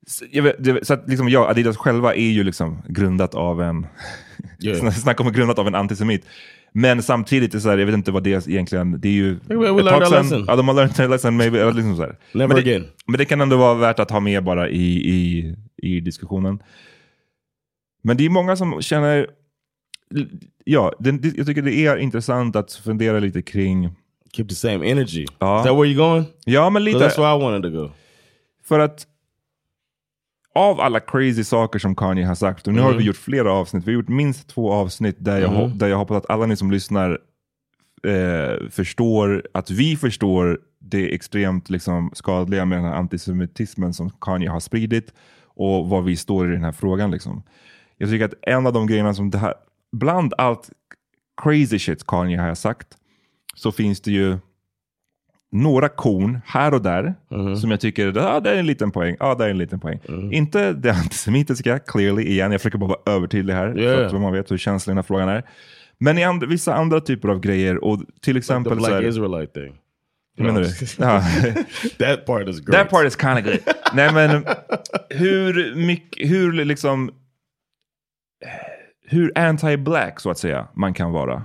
shit. 0.07 0.43
Vet, 0.43 0.87
så 0.87 0.93
att 0.93 1.09
liksom, 1.09 1.29
ja, 1.29 1.49
Adidas 1.49 1.77
själva 1.77 2.15
är 2.15 2.29
ju 2.29 2.43
liksom 2.43 2.81
grundat 2.87 3.35
av 3.35 3.61
en, 3.61 3.87
Yeah. 4.59 4.91
snacka 4.91 5.23
om 5.23 5.31
grundat 5.31 5.59
av 5.59 5.67
en 5.67 5.75
antisemit. 5.75 6.25
Men 6.79 7.03
samtidigt, 7.03 7.53
är 7.53 7.57
det 7.57 7.61
så 7.61 7.69
här, 7.69 7.77
jag 7.77 7.85
vet 7.85 7.93
inte 7.93 8.11
vad 8.11 8.23
det 8.23 8.33
är 8.33 8.49
egentligen, 8.49 9.01
det 9.01 9.07
är 9.07 9.13
ju... 9.13 9.39
we 9.47 9.81
ett 9.81 9.87
tag 9.87 10.07
sedan- 10.07 10.23
lesson. 10.23 10.45
Ja, 10.47 10.55
de 10.55 10.67
har 10.67 10.75
learned 10.75 10.95
their 10.95 11.09
lesson, 11.09 11.37
maybe, 11.37 11.65
liksom 11.65 11.95
så 11.95 12.01
här. 12.01 12.15
Never 12.31 12.47
men 12.47 12.55
det, 12.55 12.61
again. 12.61 12.87
Men 13.07 13.17
det 13.17 13.25
kan 13.25 13.41
ändå 13.41 13.57
vara 13.57 13.73
värt 13.73 13.99
att 13.99 14.11
ha 14.11 14.19
med 14.19 14.43
bara 14.43 14.69
i, 14.69 15.09
i, 15.09 15.55
i 15.77 15.99
diskussionen. 15.99 16.59
Men 18.01 18.17
det 18.17 18.25
är 18.25 18.29
många 18.29 18.55
som 18.55 18.81
känner, 18.81 19.27
ja, 20.63 20.93
det, 20.99 21.11
det, 21.11 21.37
jag 21.37 21.47
tycker 21.47 21.61
det 21.61 21.73
är 21.73 21.97
intressant 21.97 22.55
att 22.55 22.73
fundera 22.73 23.19
lite 23.19 23.41
kring... 23.41 23.89
Keep 24.33 24.47
the 24.47 24.55
same 24.55 24.91
energy. 24.91 25.25
Ja. 25.39 25.59
Is 25.59 25.65
that 25.65 25.75
where 25.75 25.85
you're 25.85 25.97
going? 25.97 26.25
Ja, 26.45 26.69
men 26.69 26.83
lite. 26.83 26.99
So 26.99 27.05
that's 27.05 27.17
where 27.17 27.37
I 27.37 27.41
wanted 27.41 27.71
to 27.71 27.81
go. 27.81 27.91
För 28.63 28.79
att 28.79 29.07
av 30.57 30.79
alla 30.81 30.99
crazy 30.99 31.43
saker 31.43 31.79
som 31.79 31.95
Kanye 31.95 32.25
har 32.25 32.35
sagt, 32.35 32.67
och 32.67 32.73
nu 32.73 32.81
har 32.81 32.87
Mm. 32.89 32.97
vi 32.99 33.03
gjort 33.05 33.15
flera 33.17 33.51
avsnitt, 33.53 33.83
vi 33.87 33.91
har 33.91 33.93
gjort 34.01 34.07
minst 34.09 34.47
två 34.47 34.71
avsnitt 34.71 35.15
där 35.19 35.41
jag, 35.41 35.49
ho- 35.49 35.73
där 35.73 35.87
jag 35.87 35.97
hoppas 35.97 36.17
att 36.17 36.29
alla 36.29 36.45
ni 36.45 36.55
som 36.57 36.71
lyssnar 36.71 37.19
eh, 38.03 38.69
förstår, 38.69 39.43
att 39.53 39.71
vi 39.71 39.95
förstår 39.95 40.59
det 40.79 41.15
extremt 41.15 41.69
liksom, 41.69 42.11
skadliga 42.13 42.65
med 42.65 42.77
den 42.77 42.85
här 42.85 42.93
antisemitismen 42.93 43.93
som 43.93 44.09
Kanye 44.09 44.49
har 44.49 44.59
spridit 44.59 45.13
och 45.45 45.89
var 45.89 46.01
vi 46.01 46.15
står 46.15 46.49
i 46.49 46.53
den 46.53 46.63
här 46.63 46.71
frågan. 46.71 47.11
Liksom. 47.11 47.43
Jag 47.97 48.09
tycker 48.09 48.25
att 48.25 48.33
en 48.41 48.67
av 48.67 48.73
de 48.73 48.87
grejerna 48.87 49.13
som 49.13 49.29
det 49.29 49.37
här, 49.37 49.53
bland 49.91 50.33
allt 50.37 50.69
crazy 51.43 51.79
shit 51.79 52.07
Kanye 52.07 52.37
har 52.39 52.55
sagt, 52.55 52.87
så 53.55 53.71
finns 53.71 54.01
det 54.01 54.11
ju 54.11 54.37
några 55.51 55.89
korn 55.89 56.39
här 56.45 56.73
och 56.73 56.81
där 56.81 57.13
som 57.55 57.71
jag 57.71 57.79
tycker, 57.79 58.17
ah, 58.17 58.39
det 58.39 58.49
är 58.49 58.55
en 58.55 58.65
liten 58.65 58.91
poäng, 58.91 59.15
ah, 59.19 59.35
det 59.35 59.45
är 59.45 59.49
en 59.49 59.57
liten 59.57 59.79
poäng. 59.79 59.99
Inte 60.31 60.73
det 60.73 60.91
antisemitiska, 60.91 61.79
clearly, 61.79 62.23
igen, 62.23 62.51
jag 62.51 62.61
försöker 62.61 62.77
bara 62.77 62.87
vara 62.87 63.15
övertydlig 63.15 63.53
här, 63.53 63.79
Yeah. 63.79 64.09
så 64.09 64.15
att 64.15 64.21
man 64.21 64.33
vet 64.33 64.51
hur 64.51 64.57
känslig 64.57 64.91
den 64.91 64.97
här 64.97 65.03
frågan 65.03 65.29
är. 65.29 65.43
Men 65.99 66.17
i 66.17 66.23
and 66.23 66.43
vissa 66.43 66.73
andra 66.75 66.99
typer 66.99 67.29
av 67.29 67.39
grejer, 67.39 67.83
och 67.83 67.97
till 67.97 68.05
Like 68.07 68.23
the 68.33 68.37
exempel 68.37 68.71
så 68.73 68.77
Black 68.77 68.91
här, 68.91 69.03
Israelite 69.07 69.53
thing. 69.53 69.75
Hur 70.37 70.45
menar 70.45 70.61
du? 70.61 70.67
Ja. 70.99 71.21
That 71.99 72.25
part 72.25 72.47
is 72.47 72.59
great. 72.59 72.79
That 72.79 72.89
part 72.89 73.05
is 73.07 73.15
kind 73.15 73.37
of 73.37 73.43
good. 73.43 73.59
Nej 73.93 74.13
men 74.13 74.45
hur 75.09 75.75
mycket, 75.75 76.29
hur 76.31 76.51
liksom, 76.65 77.11
hur 79.07 79.31
anti-black 79.35 80.19
så 80.21 80.29
att 80.31 80.37
säga 80.37 80.67
man 80.75 80.93
kan 80.93 81.11
vara. 81.11 81.43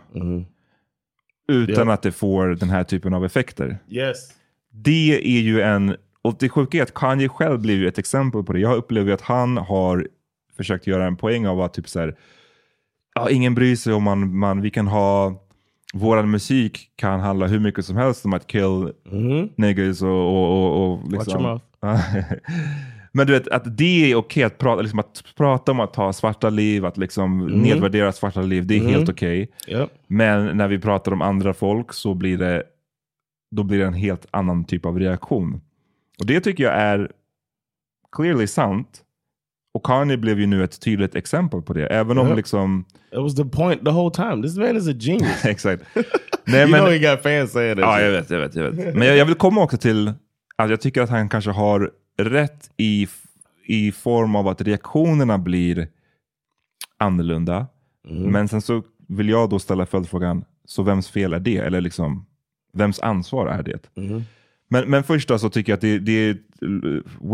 Utan 1.48 1.88
Ja. 1.88 1.94
att 1.94 2.02
det 2.02 2.12
får 2.12 2.48
den 2.48 2.70
här 2.70 2.84
typen 2.84 3.14
av 3.14 3.24
effekter. 3.24 3.78
Yes. 3.88 4.16
Det 4.70 5.14
är 5.36 5.40
ju 5.40 5.60
en, 5.60 5.96
och 6.22 6.36
det 6.38 6.48
sjuka 6.48 6.78
är 6.78 6.82
att 6.82 6.94
Kanye 6.94 7.28
själv 7.28 7.60
blev 7.60 7.76
ju 7.76 7.88
ett 7.88 7.98
exempel 7.98 8.42
på 8.44 8.52
det. 8.52 8.60
Jag 8.60 8.76
upplever 8.76 9.12
att 9.12 9.20
han 9.20 9.56
har 9.56 10.08
försökt 10.56 10.86
göra 10.86 11.06
en 11.06 11.16
poäng 11.16 11.46
av 11.46 11.60
att 11.60 11.74
typ 11.74 11.88
så 11.88 12.00
här, 12.00 12.16
ja, 13.14 13.30
ingen 13.30 13.54
bryr 13.54 13.76
sig 13.76 13.92
om 13.92 14.02
man, 14.02 14.36
man, 14.38 14.60
vi 14.60 14.70
kan 14.70 14.86
ha, 14.86 15.42
våran 15.94 16.30
musik 16.30 16.90
kan 16.96 17.20
handla 17.20 17.46
hur 17.46 17.58
mycket 17.60 17.84
som 17.86 17.96
helst 17.96 18.24
om 18.24 18.32
att 18.32 18.46
kill 18.46 18.92
niggas 19.56 20.02
och, 20.02 20.08
och, 20.08 20.52
och, 20.52 20.92
och 20.92 21.12
Watch 21.12 21.28
your 21.28 21.40
mouth. 21.42 21.64
Men 23.12 23.26
du 23.26 23.32
vet, 23.32 23.48
att 23.48 23.76
det 23.78 24.10
är 24.12 24.14
okej 24.16 24.42
att 24.42 24.58
prata, 24.58 24.82
liksom 24.82 24.98
att 24.98 25.24
prata 25.36 25.72
om 25.72 25.80
att 25.80 25.92
ta 25.94 26.12
svarta 26.12 26.50
liv, 26.50 26.84
att 26.86 26.96
liksom 26.96 27.38
Mhm. 27.38 27.62
nedvärdera 27.62 28.12
svarta 28.12 28.42
liv, 28.42 28.66
det 28.66 28.76
är 28.76 28.80
Mhm. 28.80 28.88
helt 28.90 29.08
okej. 29.08 29.50
Yep. 29.68 29.90
Men 30.06 30.56
när 30.56 30.68
vi 30.68 30.78
pratar 30.78 31.12
om 31.12 31.22
andra 31.22 31.54
folk 31.54 31.92
så 31.92 32.14
blir 32.14 32.38
det, 32.38 32.62
då 33.56 33.62
blir 33.62 33.78
det 33.78 33.84
en 33.86 33.94
helt 33.94 34.26
annan 34.30 34.64
typ 34.64 34.86
av 34.86 34.98
reaktion. 34.98 35.60
Och 36.18 36.26
det 36.26 36.40
tycker 36.40 36.64
jag 36.64 36.72
är 36.74 37.10
clearly 38.16 38.46
sant. 38.46 39.02
Och 39.74 39.84
Kanye 39.86 40.16
blev 40.16 40.40
ju 40.40 40.46
nu 40.46 40.64
ett 40.64 40.80
tydligt 40.80 41.14
exempel 41.14 41.62
på 41.62 41.72
det. 41.72 41.86
Även 41.86 42.18
om 42.18 42.28
Ja. 42.28 42.34
liksom... 42.34 42.84
It 43.12 43.18
was 43.18 43.34
the 43.36 43.44
point 43.44 43.84
the 43.84 43.90
whole 43.90 44.14
time. 44.14 44.42
This 44.42 44.56
man 44.56 44.76
is 44.76 44.88
a 44.88 44.94
genius. 45.00 45.44
Exakt. 45.44 45.82
you 46.46 46.66
know 46.66 46.86
he 46.90 46.98
got 46.98 47.22
fans 47.22 47.52
saying 47.52 47.76
that. 47.76 47.82
Ja, 47.84 48.00
jag 48.00 48.10
vet, 48.12 48.30
jag 48.30 48.38
vet, 48.38 48.54
jag 48.54 48.70
vet. 48.70 48.94
Men 48.96 49.08
jag, 49.08 49.16
jag 49.16 49.24
vill 49.26 49.34
komma 49.34 49.62
också 49.62 49.76
till 49.76 50.12
att 50.56 50.70
jag 50.70 50.80
tycker 50.80 51.02
att 51.02 51.10
han 51.10 51.28
kanske 51.28 51.50
har 51.50 51.90
rätt 52.16 52.70
i, 52.76 53.08
i 53.66 53.92
form 53.92 54.36
av 54.36 54.48
att 54.48 54.60
reaktionerna 54.60 55.38
blir 55.38 55.88
annorlunda. 56.98 57.66
Mm. 58.08 58.22
Men 58.32 58.48
sen 58.48 58.62
så 58.62 58.82
vill 59.08 59.28
jag 59.28 59.50
då 59.50 59.58
ställa 59.58 59.86
följdfrågan, 59.86 60.44
så 60.64 60.82
vems 60.82 61.10
fel 61.10 61.32
är 61.32 61.40
det? 61.40 61.56
Eller 61.56 61.80
liksom, 61.80 62.26
vems 62.72 63.00
ansvar 63.00 63.46
är 63.46 63.62
det? 63.62 64.00
Mhm. 64.00 64.24
Men, 64.68 64.90
men 64.90 65.04
först 65.04 65.28
då 65.28 65.38
så 65.38 65.50
tycker 65.50 65.72
jag 65.72 65.76
att 65.76 65.80
det, 65.80 65.98
det 65.98 66.12
är 66.12 66.38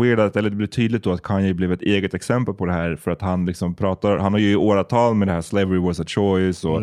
weird, 0.01 0.19
att, 0.19 0.35
eller 0.35 0.49
det 0.49 0.55
blir 0.55 0.67
tydligt 0.67 1.03
då 1.03 1.11
att 1.11 1.21
Kanye 1.21 1.53
blev 1.53 1.71
ett 1.71 1.81
eget 1.81 2.13
exempel 2.13 2.53
på 2.53 2.65
det 2.65 2.73
här 2.73 2.95
för 2.95 3.11
att 3.11 3.21
han 3.21 3.45
liksom 3.45 3.75
pratar, 3.75 4.17
han 4.17 4.33
har 4.33 4.39
ju 4.39 4.51
i 4.51 4.55
åratal 4.55 5.15
med 5.15 5.27
det 5.27 5.31
här 5.31 5.41
slavery 5.41 5.79
was 5.79 5.99
a 5.99 6.03
choice 6.07 6.65
och, 6.65 6.81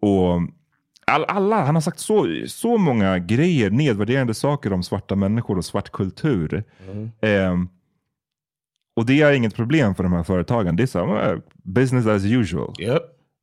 och 0.00 0.40
all, 1.06 1.24
alla, 1.24 1.64
han 1.64 1.74
har 1.74 1.82
sagt 1.82 1.98
så, 1.98 2.26
så 2.46 2.78
många 2.78 3.18
grejer, 3.18 3.70
nedvärderande 3.70 4.34
saker 4.34 4.72
om 4.72 4.82
svarta 4.82 5.16
människor 5.16 5.58
och 5.58 5.64
svart 5.64 5.90
kultur. 5.92 6.64
Ehm, 7.20 7.68
och 8.96 9.06
det 9.06 9.22
är 9.22 9.32
inget 9.32 9.54
problem 9.54 9.94
för 9.94 10.02
de 10.02 10.12
här 10.12 10.22
företagen. 10.22 10.76
Det 10.76 10.82
är 10.82 10.86
så 10.86 11.06
här, 11.06 11.32
"Eh, 11.32 11.38
business 11.62 12.06
as 12.06 12.24
usual. 12.24 12.72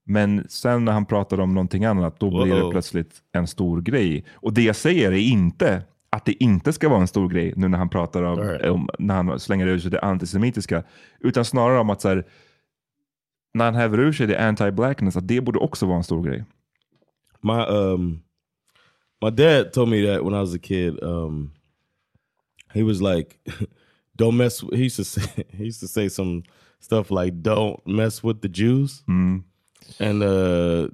Men 0.06 0.46
sen 0.50 0.86
när 0.86 0.92
han 0.92 1.06
pratar 1.06 1.40
om 1.40 1.54
någonting 1.54 1.86
annat, 1.86 2.20
då 2.20 2.30
blir 2.44 2.56
det 2.56 2.72
plötsligt 2.72 3.16
en 3.32 3.48
stor 3.48 3.82
grej. 3.82 4.26
Och 4.34 4.54
det 4.54 4.62
jag 4.62 4.76
säger 4.76 5.12
är 5.12 5.18
inte 5.18 5.84
att 6.10 6.26
det 6.26 6.44
inte 6.44 6.74
ska 6.74 6.90
vara 6.90 7.02
en 7.02 7.08
stor 7.08 7.30
grej 7.30 7.54
nu 7.56 7.68
när 7.68 7.78
han 7.78 7.90
pratar 7.90 8.24
om, 8.24 8.40
om 8.72 8.90
när 9.00 9.16
han 9.16 9.40
slänger 9.40 9.68
ur 9.68 9.80
sig 9.80 9.92
det 9.92 10.00
antisemitiska. 10.02 10.84
Utan 11.20 11.46
snarare 11.46 11.80
om 11.80 11.90
att 11.90 12.02
så 12.02 12.08
här, 12.10 12.26
när 13.54 13.66
han 13.66 13.76
häver 13.76 14.00
ur 14.00 14.12
sig 14.14 14.28
det 14.28 14.40
anti-blackness, 14.40 15.18
att 15.18 15.28
det 15.28 15.42
borde 15.42 15.60
också 15.60 15.86
vara 15.86 15.98
en 15.98 16.04
stor 16.04 16.24
grej. 16.24 16.44
My 17.42 17.66
um 17.66 18.24
my 19.22 19.30
dad 19.30 19.74
told 19.74 19.90
me 19.90 20.06
that 20.06 20.24
when 20.24 20.34
I 20.34 20.42
was 20.42 20.54
a 20.54 20.60
kid. 20.60 21.02
Um 21.04 21.52
he 22.74 22.84
was 22.84 23.02
like 23.02 23.40
don't 24.16 24.38
mess 24.38 24.60
he 24.72 24.84
used 24.84 24.98
to 24.98 25.04
say 25.06 25.46
he 25.58 25.66
used 25.66 25.80
to 25.82 25.88
say 25.88 26.10
some 26.10 26.44
stuff 26.80 27.12
like 27.12 27.42
don't 27.42 27.86
mess 27.88 28.24
with 28.24 28.42
the 28.42 28.50
Jews. 28.50 29.04
And 30.00 30.24
uh 30.24 30.88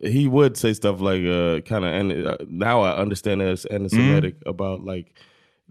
he 0.00 0.26
would 0.26 0.56
say 0.56 0.72
stuff 0.72 1.00
like 1.00 1.24
uh 1.24 1.60
kind 1.60 1.84
of 1.84 1.92
and 1.92 2.26
uh, 2.26 2.36
now 2.48 2.80
I 2.80 2.96
understand 2.96 3.40
that 3.40 3.48
it's 3.48 3.64
anti-Semitic 3.66 4.36
about 4.46 4.82
like 4.84 5.14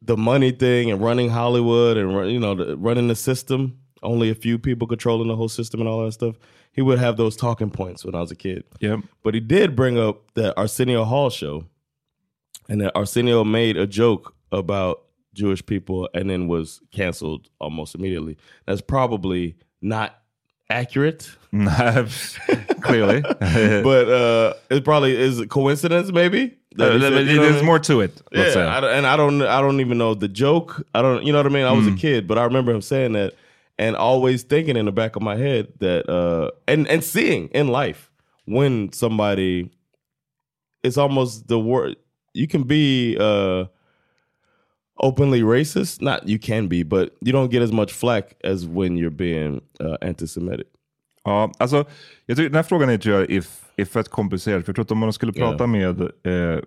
the 0.01 0.17
money 0.17 0.51
thing 0.51 0.91
and 0.91 1.01
running 1.01 1.29
Hollywood 1.29 1.97
and 1.97 2.15
run- 2.15 2.29
you 2.29 2.39
know 2.39 2.55
the, 2.55 2.77
running 2.77 3.07
the 3.07 3.15
system. 3.15 3.79
Only 4.03 4.29
a 4.29 4.35
few 4.35 4.57
people 4.59 4.87
controlling 4.87 5.27
the 5.27 5.35
whole 5.35 5.49
system 5.49 5.79
and 5.79 5.89
all 5.89 6.05
that 6.05 6.11
stuff. 6.11 6.35
He 6.71 6.81
would 6.81 6.99
have 6.99 7.17
those 7.17 7.35
talking 7.35 7.69
points 7.69 8.03
when 8.03 8.15
I 8.15 8.19
was 8.21 8.31
a 8.31 8.35
kid. 8.35 8.63
Yep. 8.79 9.01
But 9.23 9.33
he 9.33 9.39
did 9.39 9.75
bring 9.75 9.97
up 9.99 10.31
that 10.33 10.57
Arsenio 10.57 11.03
Hall 11.03 11.29
show, 11.29 11.65
and 12.67 12.81
that 12.81 12.91
Arsenio 12.95 13.43
made 13.43 13.77
a 13.77 13.85
joke 13.87 14.33
about 14.51 15.01
Jewish 15.33 15.65
people 15.65 16.09
and 16.13 16.29
then 16.29 16.47
was 16.47 16.81
canceled 16.91 17.49
almost 17.59 17.95
immediately. 17.95 18.37
That's 18.65 18.81
probably 18.81 19.55
not 19.81 20.15
accurate. 20.69 21.29
Clearly. 22.81 23.21
but 23.83 24.09
uh, 24.09 24.53
it 24.69 24.83
probably 24.83 25.15
is 25.15 25.39
a 25.39 25.47
coincidence, 25.47 26.11
maybe. 26.11 26.57
Uh, 26.79 26.99
said- 26.99 27.01
there's 27.01 27.27
you 27.29 27.35
know 27.39 27.49
I 27.49 27.51
mean? 27.51 27.65
more 27.65 27.79
to 27.79 28.01
it, 28.01 28.19
Yeah. 28.31 28.53
I 28.65 28.97
and 28.97 29.05
I 29.05 29.15
don't, 29.15 29.41
I 29.43 29.61
don't 29.61 29.79
even 29.79 29.97
know 29.97 30.13
the 30.15 30.27
joke. 30.27 30.85
I 30.95 31.01
don't, 31.01 31.23
you 31.23 31.31
know 31.31 31.39
what 31.39 31.45
I 31.45 31.49
mean. 31.49 31.65
I 31.65 31.71
was 31.71 31.85
Mm. 31.85 31.93
a 31.95 31.97
kid, 31.97 32.27
but 32.27 32.37
I 32.37 32.43
remember 32.45 32.71
him 32.73 32.81
saying 32.81 33.13
that, 33.13 33.33
and 33.77 33.95
always 33.95 34.43
thinking 34.43 34.77
in 34.77 34.85
the 34.85 34.91
back 34.91 35.15
of 35.15 35.21
my 35.21 35.35
head 35.35 35.67
that, 35.79 36.09
uh, 36.09 36.51
and 36.67 36.87
and 36.87 37.03
seeing 37.03 37.49
in 37.53 37.67
life 37.67 38.11
when 38.45 38.91
somebody, 38.91 39.69
it's 40.83 40.97
almost 40.97 41.47
the 41.47 41.59
word 41.59 41.95
you 42.33 42.47
can 42.47 42.63
be 42.63 43.17
uh, 43.19 43.65
openly 44.97 45.41
racist. 45.41 46.01
Not 46.01 46.27
you 46.27 46.39
can 46.39 46.67
be, 46.67 46.83
but 46.83 47.15
you 47.21 47.31
don't 47.31 47.51
get 47.51 47.61
as 47.61 47.71
much 47.71 47.91
flack 47.91 48.35
as 48.43 48.65
when 48.65 48.97
you're 48.97 49.09
being 49.09 49.61
uh, 49.79 49.97
anti-Semitic. 50.01 50.67
Ja, 51.25 51.51
alltså, 51.57 51.85
jag 52.25 52.37
tycker 52.37 52.49
den 52.49 52.55
här 52.55 52.63
frågan 52.63 52.89
är, 52.89 52.97
tror 52.97 53.15
jag, 53.15 53.31
är, 53.31 53.45
är 53.75 53.85
fett 53.85 54.09
komplicerad. 54.09 54.65
För 54.65 54.69
jag 54.69 54.75
tror 54.75 54.83
att 54.83 54.91
om 54.91 54.97
man 54.97 55.13
skulle 55.13 55.33
prata 55.33 55.67
med 55.67 56.01
eh, 56.01 56.59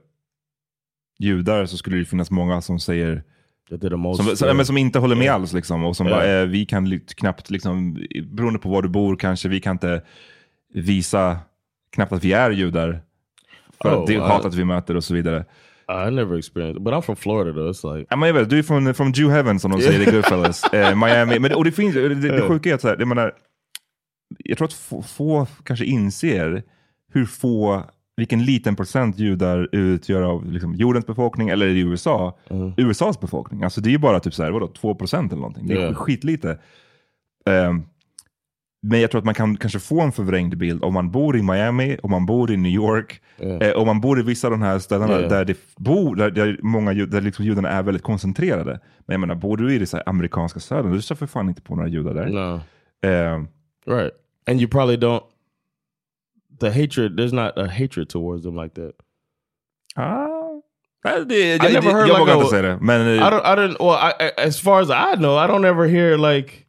judar 1.19 1.67
så 1.67 1.77
skulle 1.77 1.97
det 1.97 2.05
finnas 2.05 2.31
många 2.31 2.61
som 2.61 2.79
säger 2.79 3.23
som, 4.17 4.37
som, 4.37 4.57
men 4.57 4.67
som 4.67 4.77
inte 4.77 4.99
håller 4.99 5.17
med 5.17 5.31
alls. 5.31 5.53
Liksom, 5.53 5.85
och 5.85 5.97
som 5.97 6.07
bara, 6.07 6.41
eh, 6.41 6.47
vi 6.47 6.67
kan 6.67 7.01
knappt, 7.01 7.51
liksom, 7.51 7.95
beroende 8.25 8.59
på 8.59 8.69
var 8.69 8.83
du 8.83 8.89
bor 8.89 9.17
kanske, 9.17 9.49
vi 9.49 9.61
kan 9.61 9.73
inte 9.73 10.03
visa 10.75 11.39
knappt 11.93 12.13
att 12.13 12.25
vi 12.25 12.33
är 12.33 12.51
judar. 12.51 13.01
För 13.83 13.97
Oh, 13.97 14.01
att 14.01 14.07
det 14.07 14.19
hatet 14.19 14.55
vi 14.55 14.65
möter 14.65 14.97
och 14.97 15.05
så 15.05 15.15
vidare. 15.15 15.45
I 15.89 16.11
never 16.11 16.39
experienced, 16.39 16.83
but 16.83 16.95
I'm 16.95 17.01
from 17.03 17.17
Florida 17.17 17.53
though. 17.53 17.71
It's 17.71 17.97
like 17.97 18.07
Ja, 18.11 18.17
men 18.17 18.27
jag 18.27 18.35
vet, 18.35 18.51
du 18.51 18.59
är 18.59 18.63
från, 18.63 18.95
från 18.95 19.13
Jew 19.13 19.35
Heaven 19.35 19.61
som 19.61 19.71
de 19.71 19.81
säger 19.81 20.09
i 20.09 20.13
Goodfellas. 20.13 20.65
eh, 20.73 20.97
Miami. 20.97 21.39
Men, 21.39 21.55
och 21.55 21.65
det, 21.65 21.73
finns, 21.73 21.95
det, 21.95 22.15
det, 22.15 22.29
det 22.29 22.49
sjuka 22.49 22.71
är 22.71 22.75
att 22.75 22.81
så 22.81 22.89
här, 22.89 22.97
jag, 22.99 23.09
menar, 23.09 23.33
jag 24.39 24.59
tror 24.59 24.69
att 24.69 24.73
få, 24.73 25.03
få 25.03 25.47
kanske 25.65 25.85
inser 25.85 26.63
hur 27.13 27.27
få, 27.27 27.85
vilken 28.17 28.45
liten 28.45 28.77
procent 28.77 29.19
judar 29.19 29.69
utgör 29.73 30.23
av 30.23 30.53
liksom, 30.53 30.75
jordens 30.75 31.07
befolkning, 31.07 31.49
eller 31.49 31.67
i 31.67 31.81
USA, 31.81 32.39
USAs 32.77 33.21
befolkning. 33.21 33.63
Alltså 33.63 33.81
det 33.81 33.89
är 33.89 33.93
ju 33.93 33.99
bara 33.99 34.21
typ 34.21 34.35
så 34.35 34.43
här, 34.43 34.51
vadå, 34.51 34.67
2 34.69 34.95
procent 34.95 35.33
eller 35.33 35.41
någonting. 35.41 35.67
Det 35.67 35.75
är 35.75 35.87
Ja. 35.87 35.95
skitlite. 35.95 36.59
Ehm, 37.47 37.83
men 38.83 39.01
jag 39.01 39.11
tror 39.11 39.19
att 39.19 39.25
man 39.25 39.35
kan 39.35 39.57
kanske 39.57 39.79
få 39.79 40.01
en 40.01 40.13
förvrängd 40.13 40.57
bild 40.59 40.85
om 40.85 40.95
man 40.95 41.11
bor 41.11 41.37
i 41.37 41.43
Miami, 41.43 41.99
om 42.03 42.11
man 42.11 42.27
bor 42.27 42.51
i 42.51 42.57
New 42.57 42.73
York, 42.73 43.21
eh, 43.61 43.71
om 43.77 43.87
man 43.87 44.01
bor 44.01 44.21
i 44.21 44.23
vissa 44.23 44.47
av 44.47 44.51
de 44.51 44.63
här 44.63 44.79
ställena 44.79 45.21
Ja. 45.21 45.29
där 45.29 45.45
det 45.45 45.57
bor, 45.77 46.17
där, 46.17 46.31
där 46.31 46.59
många 46.63 46.93
där 46.95 47.21
liksom 47.21 47.45
judarna 47.45 47.69
är 47.69 47.83
väldigt 47.83 48.03
koncentrerade. 48.03 48.81
Men 49.07 49.15
jag 49.15 49.21
menar, 49.21 49.35
bor 49.35 49.57
du 49.57 49.75
i 49.75 49.79
det 49.79 49.87
så 49.87 50.01
amerikanska 50.07 50.61
södern, 50.61 50.93
du 50.93 51.01
träffar 51.03 51.27
fan 51.27 51.49
inte 51.49 51.63
på 51.63 51.77
några 51.77 51.89
judar 51.89 52.15
där. 52.15 52.27
No. 52.29 52.61
Ehm, 53.09 53.49
Right. 53.89 54.13
And 54.51 54.61
you 54.61 54.71
probably 54.71 54.97
don't 54.97 55.23
the 56.59 56.71
hatred 56.71 57.17
there's 57.17 57.33
not 57.33 57.59
a 57.59 57.67
hatred 57.69 58.09
towards 58.09 58.43
them 58.45 58.57
like 58.57 58.75
that. 58.75 58.95
Ah. 59.97 60.33
Det, 61.05 61.55
I 61.55 61.57
jag, 61.65 61.73
never 61.73 61.93
heard 61.93 62.09
jag 62.09 62.19
like 62.19 62.19
vågar 62.21 62.35
a- 62.35 62.37
inte 62.39 62.51
säga 62.51 62.63
det. 62.63 62.79
Men, 62.81 63.01
eh, 63.19 63.27
I 63.27 63.31
don't 63.31 63.45
I 63.45 63.55
didn't 63.57 63.77
well 63.81 63.95
I, 63.97 64.13
I- 64.21 64.33
as 64.47 64.61
far 64.61 64.81
as 64.81 64.91
I 64.91 65.15
know, 65.17 65.37
I 65.37 65.47
don't 65.47 65.65
ever 65.65 65.87
hear 65.87 66.17
like 66.19 66.67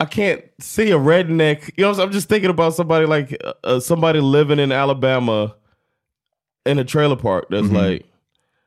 I 0.00 0.04
can't 0.06 0.42
see 0.60 0.90
a 0.90 0.98
redneck. 0.98 1.70
You 1.76 1.84
know, 1.84 1.92
I'm? 1.92 2.00
I'm 2.00 2.12
just 2.12 2.28
thinking 2.28 2.50
about 2.50 2.74
somebody 2.74 3.06
like 3.06 3.36
uh, 3.42 3.52
uh, 3.64 3.80
somebody 3.80 4.20
living 4.20 4.58
in 4.58 4.72
Alabama 4.72 5.54
in 6.66 6.78
a 6.78 6.84
trailer 6.84 7.16
park 7.16 7.46
that's 7.48 7.68
Mhm. 7.68 7.72
like, 7.72 8.04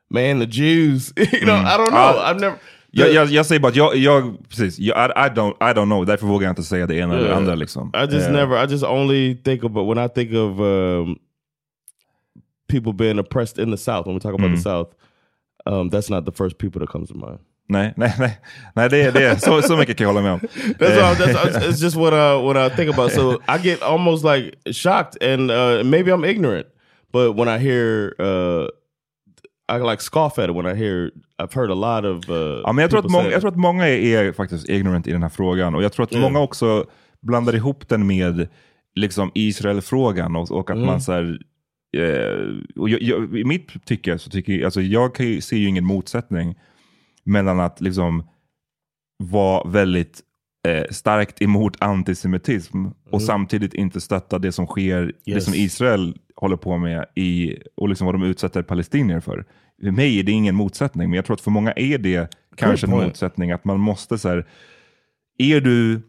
man, 0.09 0.39
the 0.39 0.47
Jews. 0.47 1.13
you 1.17 1.45
know, 1.45 1.53
Mm. 1.55 1.65
I 1.65 1.77
don't 1.77 1.91
know. 1.91 2.15
Ja. 2.15 2.21
I've 2.29 2.39
never. 2.39 2.59
Jag, 2.97 3.13
jag, 3.13 3.27
jag 3.29 3.45
säger 3.45 3.59
bara 3.61 3.67
att 3.67 3.75
jag, 3.75 3.95
jag 3.95 4.49
precis, 4.49 4.79
jag, 4.79 4.97
I, 4.97 5.11
I, 5.11 5.29
don't, 5.29 5.53
I 5.71 5.73
don't 5.73 5.85
know, 5.85 6.05
därför 6.05 6.27
vågar 6.27 6.47
jag 6.47 6.51
inte 6.51 6.63
säga 6.63 6.87
det 6.87 6.95
ena 6.95 7.13
eller 7.15 7.25
Yeah. 7.25 7.37
andra. 7.37 7.55
Liksom. 7.55 7.91
I 7.95 8.13
just 8.13 8.27
Eh, 8.27 8.33
never. 8.33 8.63
I 8.65 8.71
just 8.71 8.83
only 8.83 9.35
think 9.43 9.63
about 9.63 9.87
when 9.97 10.05
I 10.05 10.09
think 10.09 10.29
of 10.33 10.59
um, 10.59 11.15
people 12.67 12.93
being 12.93 13.19
oppressed 13.19 13.59
in 13.63 13.71
the 13.71 13.77
South. 13.77 14.05
When 14.07 14.15
we 14.15 14.19
talk 14.19 14.33
about 14.33 14.49
Mm. 14.49 14.55
the 14.55 14.61
South, 14.61 14.89
um, 15.65 15.89
that's 15.89 16.09
not 16.09 16.25
the 16.25 16.31
first 16.31 16.57
people 16.57 16.79
that 16.79 16.89
comes 16.89 17.09
to 17.09 17.15
mind. 17.15 17.39
Nej, 17.69 17.93
nej, 17.97 18.13
nej. 18.19 18.37
nej 18.75 18.89
det, 18.89 19.01
är- 19.01 19.11
det, 19.11 19.23
är- 19.25 19.35
så, 19.35 19.61
så 19.61 19.77
mycket 19.77 19.97
kan 19.97 20.07
jag 20.07 20.13
hålla 20.13 20.23
med 20.23 20.31
om. 20.33 20.39
That's, 20.79 20.97
Eh, 20.97 21.09
all, 21.09 21.15
that's 21.15 21.59
it's 21.69 21.83
just 21.83 21.95
what 21.95 22.13
I 22.13 22.41
what 22.45 22.57
I 22.57 22.75
think 22.75 22.93
about. 22.97 23.11
So 23.11 23.31
I 23.47 23.57
get 23.63 23.81
almost 23.83 24.23
like 24.25 24.51
shocked, 24.71 25.23
and 25.23 25.51
uh, 25.51 25.83
maybe 25.83 26.11
I'm 26.11 26.25
ignorant. 26.25 26.67
But 27.13 27.35
when 27.37 27.47
I 27.47 27.57
hear, 27.59 28.13
uh, 28.19 28.67
I 29.71 29.77
like 29.91 30.01
scoff 30.01 30.39
at 30.39 30.49
it 30.49 30.55
when 30.55 30.65
I 30.65 30.75
hear, 30.75 31.11
I've 31.41 31.53
heard 31.53 31.71
a 31.71 31.75
lot 31.75 32.05
of 32.05 32.29
uh, 32.29 32.35
Ja, 32.63 32.71
men 32.71 32.81
jag, 32.81 32.89
tror 32.91 32.99
att 33.05 33.11
många, 33.11 33.29
jag 33.31 33.41
tror 33.41 33.51
att 33.51 33.57
många 33.57 33.87
är, 33.87 34.23
är 34.23 34.31
faktiskt 34.33 34.69
ignorant 34.69 35.07
i 35.07 35.11
den 35.11 35.21
här 35.23 35.29
frågan. 35.29 35.75
Och 35.75 35.83
jag 35.83 35.93
tror 35.93 36.03
att 36.03 36.11
Yeah. 36.11 36.23
många 36.23 36.39
också 36.39 36.85
blandar 37.21 37.55
ihop 37.55 37.87
den 37.89 38.07
med 38.07 38.47
liksom 38.95 39.31
Israel-frågan. 39.35 40.35
Och, 40.35 40.51
och 40.51 40.69
att 40.69 40.75
Mm. 40.75 40.85
man 40.87 41.01
så 41.01 41.11
här, 41.11 41.39
eh, 41.97 42.55
och 42.81 42.89
jag, 42.89 43.01
jag, 43.01 43.37
I 43.37 43.43
mitt 43.43 43.85
tycke 43.85 44.17
så 44.19 44.29
tycker 44.29 44.53
jag, 44.53 44.63
alltså 44.63 44.81
jag 44.81 45.15
kan 45.15 45.25
ju, 45.25 45.41
ser 45.41 45.57
ju 45.57 45.67
ingen 45.67 45.85
motsättning 45.85 46.55
mellan 47.23 47.59
att 47.59 47.81
liksom 47.81 48.23
vara 49.23 49.69
väldigt 49.69 50.21
eh, 50.67 50.83
starkt 50.91 51.41
emot 51.41 51.81
antisemitism 51.81 52.85
och 53.11 53.21
samtidigt 53.21 53.73
inte 53.73 54.01
stötta 54.01 54.39
det 54.39 54.51
som 54.51 54.65
sker, 54.67 55.13
det 55.25 55.31
Yes. 55.31 55.45
som 55.45 55.53
Israel 55.53 56.17
håller 56.37 56.55
på 56.57 56.77
med 56.77 57.05
i, 57.15 57.57
och 57.75 57.89
liksom 57.89 58.05
vad 58.05 58.15
de 58.15 58.23
utsätter 58.23 58.61
palestinier 58.63 59.19
för. 59.19 59.45
För 59.83 59.91
mig 59.91 60.19
är 60.19 60.23
det 60.23 60.31
ingen 60.31 60.55
motsättning, 60.55 61.09
men 61.09 61.15
jag 61.15 61.25
tror 61.25 61.33
att 61.33 61.41
för 61.41 61.51
många 61.51 61.71
är 61.75 61.97
det 61.97 62.35
kanske 62.55 62.87
en 62.87 62.91
motsättning. 62.91 63.51
Att 63.51 63.65
man 63.65 63.79
måste 63.79 64.17
så 64.17 64.29
här, 64.29 64.47
är 65.37 65.61
du 65.61 66.01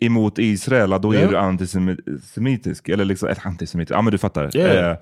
emot 0.00 0.38
Israel, 0.38 0.90
då 1.02 1.14
Yeah. 1.14 1.26
är 1.26 1.30
du 1.30 1.36
antisemitisk. 1.38 2.88
Eller 2.88 3.04
liksom, 3.04 3.28
eh, 3.28 3.46
antisemitisk, 3.46 3.96
ja 3.96 4.02
men 4.02 4.12
du 4.12 4.18
fattar. 4.18 4.56
Yeah. 4.56 4.90
Eh, 4.90 4.96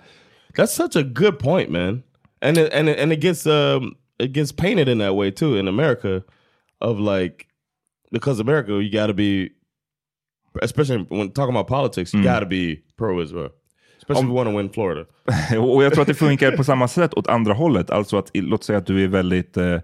That's 0.55 0.67
such 0.67 0.97
a 0.97 1.03
good 1.03 1.39
point, 1.39 1.71
man. 1.71 2.03
And 2.41 2.59
it, 2.59 2.73
and 2.75 2.89
it, 2.89 2.99
and 3.01 3.13
it 3.13 3.21
gets 3.23 3.47
um 3.47 3.95
it 4.19 4.33
gets 4.37 4.53
painted 4.53 4.89
in 4.89 4.99
that 4.99 5.15
way 5.17 5.31
too 5.33 5.59
in 5.59 5.69
America, 5.69 6.23
of 6.81 6.99
like 7.01 7.47
because 8.11 8.43
America 8.43 8.73
you 8.73 8.91
got 9.01 9.07
to 9.07 9.15
be, 9.15 9.49
especially 10.63 11.07
when 11.11 11.31
talking 11.31 11.55
about 11.57 11.67
politics, 11.69 12.15
you 12.15 12.21
Mm. 12.21 12.25
got 12.25 12.41
to 12.41 12.47
be 12.47 12.83
pro 12.97 13.25
Especially 14.13 14.41
if 14.41 14.47
you 14.47 14.55
want 14.55 14.59
win 14.59 14.71
Florida. 14.71 15.05
och 15.73 15.85
jag 15.85 15.93
tror 15.93 16.03
att 16.03 16.09
det 16.09 16.15
funkar 16.15 16.57
på 16.57 16.65
samma 16.65 16.89
sätt 16.89 17.15
åt 17.15 17.27
andra 17.27 17.53
hållet. 17.53 17.91
Alltså 17.91 18.19
att, 18.19 18.31
låt 18.35 18.65
säga 18.65 18.79
att 18.79 18.87
du 18.87 19.05
är 19.05 19.09
väldigt, 19.09 19.57
eh, 19.57 19.79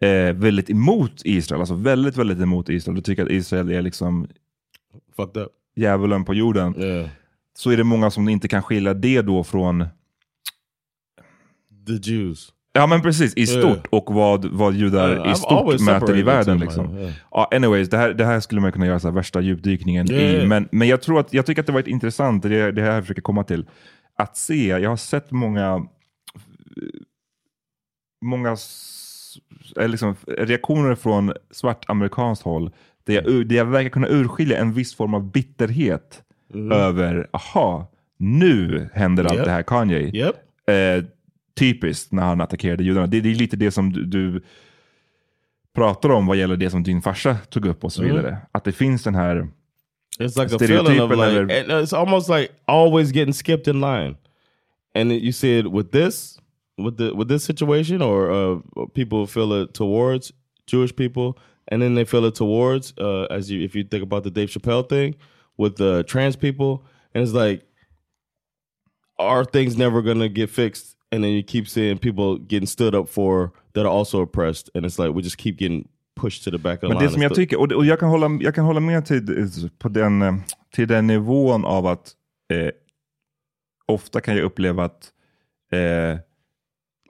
eh, 0.00 0.32
väldigt 0.34 0.70
emot 0.70 1.22
Israel, 1.24 1.60
alltså 1.60 1.74
väldigt, 1.74 2.16
väldigt 2.16 2.40
emot 2.40 2.68
Israel. 2.68 2.96
Du 2.96 3.02
tycker 3.02 3.22
att 3.22 3.30
Israel 3.30 3.70
är 3.70 3.82
liksom 3.82 4.28
Fucked 5.16 5.42
up. 5.42 5.48
djävulen 5.76 6.24
på 6.24 6.34
jorden. 6.34 6.80
Yeah. 6.80 7.08
Så 7.56 7.70
är 7.70 7.76
det 7.76 7.84
många 7.84 8.10
som 8.10 8.28
inte 8.28 8.48
kan 8.48 8.62
skilja 8.62 8.94
det 8.94 9.22
då 9.22 9.44
från 9.44 9.86
The 11.86 12.10
Jews. 12.10 12.53
Ja 12.76 12.86
men 12.86 13.02
precis, 13.02 13.34
i 13.36 13.40
Yeah. 13.40 13.60
stort 13.60 13.86
och 13.90 14.14
vad, 14.14 14.44
vad 14.44 14.74
judar 14.74 15.08
Yeah, 15.12 15.32
i 15.32 15.34
stort 15.34 15.80
möter 15.80 16.18
i 16.18 16.22
världen. 16.22 16.58
Liksom. 16.58 16.98
yeah. 16.98 17.12
Ja, 17.30 17.48
anyways, 17.52 17.88
det 17.90 17.96
här, 17.96 18.14
det 18.14 18.24
här 18.24 18.40
skulle 18.40 18.60
man 18.60 18.72
kunna 18.72 18.86
göra 18.86 19.00
så 19.00 19.08
här 19.08 19.14
värsta 19.14 19.40
djupdykningen 19.40 20.12
i. 20.12 20.46
Men, 20.46 20.68
men 20.72 20.88
jag, 20.88 21.02
tror 21.02 21.20
att, 21.20 21.32
jag 21.34 21.46
tycker 21.46 21.60
att 21.62 21.66
det 21.66 21.72
varit 21.72 21.86
intressant, 21.86 22.42
det 22.42 22.72
det 22.72 22.82
här 22.82 22.94
jag 22.94 23.02
försöker 23.04 23.22
komma 23.22 23.44
till, 23.44 23.66
att 24.18 24.36
se, 24.36 24.66
jag 24.68 24.90
har 24.90 24.96
sett 24.96 25.30
många, 25.30 25.86
många 28.24 28.56
eh, 29.80 29.88
liksom, 29.88 30.16
reaktioner 30.38 30.94
från 30.94 31.32
svart 31.50 31.84
amerikanskt 31.88 32.44
håll, 32.44 32.70
där 33.04 33.14
jag, 33.14 33.26
ur- 33.26 33.44
där 33.44 33.56
jag 33.56 33.64
verkar 33.64 33.90
kunna 33.90 34.08
urskilja 34.08 34.58
en 34.58 34.72
viss 34.72 34.94
form 34.94 35.14
av 35.14 35.30
bitterhet 35.32 36.20
Mhm. 36.54 36.72
över, 36.72 37.28
aha, 37.32 37.90
nu 38.18 38.88
händer 38.92 39.24
allt 39.24 39.44
det 39.44 39.50
här 39.50 39.62
Kanye. 39.62 39.98
Yep. 40.00 40.34
Eh, 40.68 41.04
typiskt 41.58 42.12
när 42.12 42.22
han 42.22 42.40
attackerade 42.40 42.84
judarna. 42.84 43.06
Det, 43.06 43.20
det 43.20 43.30
är 43.30 43.34
lite 43.34 43.56
det 43.56 43.70
som 43.70 43.92
du, 43.92 44.04
du 44.04 44.42
pratar 45.74 46.08
om 46.10 46.26
vad 46.26 46.36
gäller 46.36 46.56
det 46.56 46.70
som 46.70 46.82
din 46.82 47.02
farsa 47.02 47.36
tog 47.50 47.66
upp 47.66 47.84
och 47.84 47.92
så 47.92 48.02
Mm. 48.02 48.16
vidare. 48.16 48.38
Att 48.52 48.64
det 48.64 48.72
finns 48.72 49.02
den 49.04 49.14
här 49.14 49.48
It's 50.18 50.42
like 50.42 50.54
a 50.54 50.58
feeling 50.60 50.78
of 50.78 51.10
stereotypen 51.10 51.18
like, 51.18 51.54
eller... 51.54 51.82
it's 51.82 51.96
almost 51.96 52.28
like 52.28 52.48
always 52.66 53.12
getting 53.12 53.32
skipped 53.34 53.74
in 53.74 53.80
line. 53.80 54.16
And 54.94 55.12
you 55.12 55.32
see 55.32 55.58
it 55.58 55.66
with 55.66 55.90
this, 55.90 56.38
with 56.78 56.96
the 56.96 57.10
with 57.12 57.28
this 57.28 57.44
situation, 57.44 58.02
or 58.02 58.30
uh, 58.30 58.60
people 58.94 59.26
feel 59.26 59.62
it 59.62 59.74
towards 59.74 60.32
Jewish 60.70 60.94
people, 60.94 61.32
and 61.72 61.82
then 61.82 61.94
they 61.96 62.04
feel 62.04 62.24
it 62.28 62.34
towards, 62.36 62.94
uh, 62.98 63.26
as 63.30 63.50
you 63.50 63.64
if 63.64 63.74
you 63.74 63.82
think 63.90 64.02
about 64.04 64.22
the 64.22 64.30
Dave 64.30 64.50
Chappelle 64.50 64.88
thing 64.88 65.16
with 65.58 65.76
the 65.76 66.04
trans 66.04 66.36
people, 66.36 66.84
and 67.12 67.24
it's 67.24 67.32
like, 67.32 67.64
are 69.18 69.44
things 69.44 69.76
never 69.76 70.00
gonna 70.02 70.28
get 70.28 70.48
fixed? 70.50 70.93
And 71.12 71.22
then 71.22 71.32
you 71.32 71.42
keep 71.42 71.68
seeing 71.68 71.98
people 71.98 72.38
getting 72.48 72.66
stood 72.66 72.94
up 72.94 73.08
for 73.08 73.50
that 73.74 73.86
are 73.86 73.98
also 73.98 74.22
oppressed, 74.22 74.70
and 74.74 74.86
it's 74.86 74.98
like 74.98 75.14
we 75.14 75.22
just 75.22 75.36
keep 75.38 75.56
getting 75.60 75.88
pushed 76.20 76.44
to 76.44 76.50
the 76.50 76.58
back 76.58 76.82
of 76.82 76.88
the 76.88 76.94
Men 76.94 77.04
det 77.04 77.10
som 77.10 77.22
jag 77.22 77.34
tycker, 77.34 77.76
och, 77.76 77.86
jag, 77.86 78.00
kan 78.00 78.08
hålla, 78.08 78.38
jag 78.40 78.54
kan 78.54 78.64
hålla 78.64 78.80
med 78.80 79.06
till, 79.06 79.50
på 79.78 79.88
den, 79.88 80.42
till 80.74 80.88
den 80.88 81.06
nivån 81.06 81.64
av 81.64 81.86
att 81.86 82.12
eh, 82.52 82.70
ofta 83.86 84.20
kan 84.20 84.36
jag 84.36 84.44
uppleva 84.44 84.84
att 84.84 85.12
eh, 85.72 86.18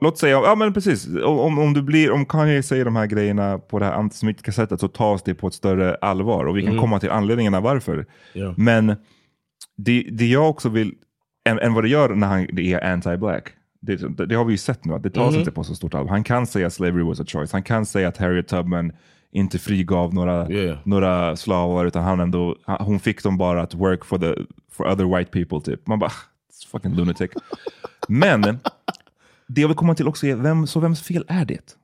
Låt 0.00 0.18
säga, 0.18 0.36
ja 0.44 0.54
men 0.54 0.72
precis, 0.72 1.06
om, 1.24 1.58
om, 1.58 1.72
du 1.72 1.82
blir, 1.82 2.10
om 2.10 2.26
Kanye 2.26 2.62
säger 2.62 2.84
de 2.84 2.96
här 2.96 3.06
grejerna 3.06 3.58
på 3.58 3.78
det 3.78 3.84
här 3.84 3.92
antisemitiska 3.92 4.52
sättet 4.52 4.80
så 4.80 4.88
tas 4.88 5.22
det 5.22 5.34
på 5.34 5.46
ett 5.46 5.54
större 5.54 5.94
allvar 5.94 6.44
och 6.44 6.56
vi 6.56 6.62
kan 6.62 6.70
Mm. 6.70 6.80
komma 6.80 7.00
till 7.00 7.10
anledningarna 7.10 7.60
varför. 7.60 8.06
Ja. 8.32 8.54
Men 8.56 8.96
det, 9.76 10.08
det 10.12 10.26
jag 10.26 10.50
också 10.50 10.68
vill, 10.68 10.94
än, 11.48 11.58
än 11.58 11.74
vad 11.74 11.84
det 11.84 11.88
gör 11.88 12.08
när 12.08 12.26
han 12.26 12.46
det 12.52 12.72
är 12.72 12.96
anti-black, 12.96 13.42
det, 13.86 14.26
det, 14.26 14.34
har 14.34 14.44
vi 14.44 14.52
ju 14.52 14.58
sett 14.58 14.84
nu 14.84 14.94
att 14.94 15.02
det 15.02 15.10
tas 15.10 15.30
Mhm. 15.30 15.38
inte 15.40 15.50
på 15.52 15.64
så 15.64 15.74
stort 15.74 15.94
allvar. 15.94 16.10
Han 16.10 16.24
kan 16.24 16.46
säga 16.46 16.70
slavery 16.70 17.02
was 17.04 17.20
a 17.20 17.24
choice, 17.26 17.52
han 17.52 17.62
kan 17.62 17.86
säga 17.86 18.08
att 18.08 18.16
Harriet 18.16 18.48
Tubman 18.48 18.92
inte 19.32 19.58
frigav 19.58 20.14
några, 20.14 20.50
Yeah. 20.50 20.78
några 20.84 21.36
slavar 21.36 21.86
utan 21.86 22.02
han 22.04 22.20
ändå, 22.20 22.56
hon 22.80 23.00
fick 23.00 23.22
dem 23.22 23.38
bara 23.38 23.62
att 23.62 23.74
work 23.74 24.04
for, 24.04 24.18
the, 24.18 24.34
for 24.72 24.86
other 24.92 25.16
white 25.18 25.30
people 25.30 25.60
typ. 25.60 25.86
Man 25.86 25.98
bara, 25.98 26.10
"It's 26.10 26.68
fucking 26.70 26.94
lunatic. 26.94 27.30
Men 28.08 28.42
det 29.46 29.60
jag 29.60 29.68
vill 29.68 29.76
komma 29.76 29.94
till 29.94 30.08
också 30.08 30.26
är, 30.26 30.34
vem, 30.36 30.66
så 30.66 30.80
vems 30.80 31.02
fel 31.02 31.24
är 31.28 31.44
det? 31.44 31.76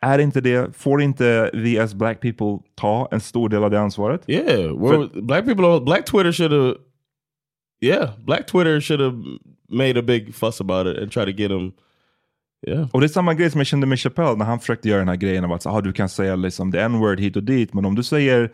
Är 0.00 0.18
inte 0.18 0.40
det, 0.40 0.76
får 0.76 1.02
inte 1.02 1.50
vi 1.54 1.78
as 1.78 1.94
black 1.94 2.20
people 2.20 2.58
ta 2.74 3.08
en 3.10 3.20
stor 3.20 3.48
del 3.48 3.64
av 3.64 3.70
det 3.70 3.80
ansvaret? 3.80 4.22
Yeah, 4.26 4.78
where 4.80 5.08
black 5.22 5.44
people, 5.44 5.80
black 5.80 6.04
Twitter 6.06 6.32
should 6.32 6.52
have. 6.52 6.74
Yeah, 7.80 8.10
black 8.18 8.46
Twitter 8.46 8.80
should 8.80 9.00
have 9.00 9.22
made 9.68 9.98
a 9.98 10.02
big 10.02 10.34
fuss 10.34 10.60
about 10.60 10.86
it 10.86 11.02
and 11.02 11.12
try 11.12 11.24
to 11.24 11.30
get 11.30 11.50
them. 11.50 11.72
Yeah, 12.66 12.88
Och 12.92 13.00
det 13.00 13.06
är 13.06 13.08
samma 13.08 13.34
grej 13.34 13.50
som 13.50 13.60
jag 13.60 13.66
kände 13.66 13.86
med 13.86 14.00
Chappelle 14.00 14.36
när 14.36 14.44
han 14.44 14.60
försökte 14.60 14.88
göra 14.88 14.98
den 14.98 15.08
här 15.08 15.16
grejen 15.16 15.44
av 15.44 15.52
att 15.52 15.66
ah, 15.66 15.80
du 15.80 15.92
kan 15.92 16.08
säga 16.08 16.36
liksom 16.36 16.72
the 16.72 16.80
n-word 16.80 17.20
hit 17.20 17.36
och 17.36 17.42
dit, 17.42 17.74
men 17.74 17.84
om 17.84 17.94
du 17.94 18.02
säger 18.02 18.52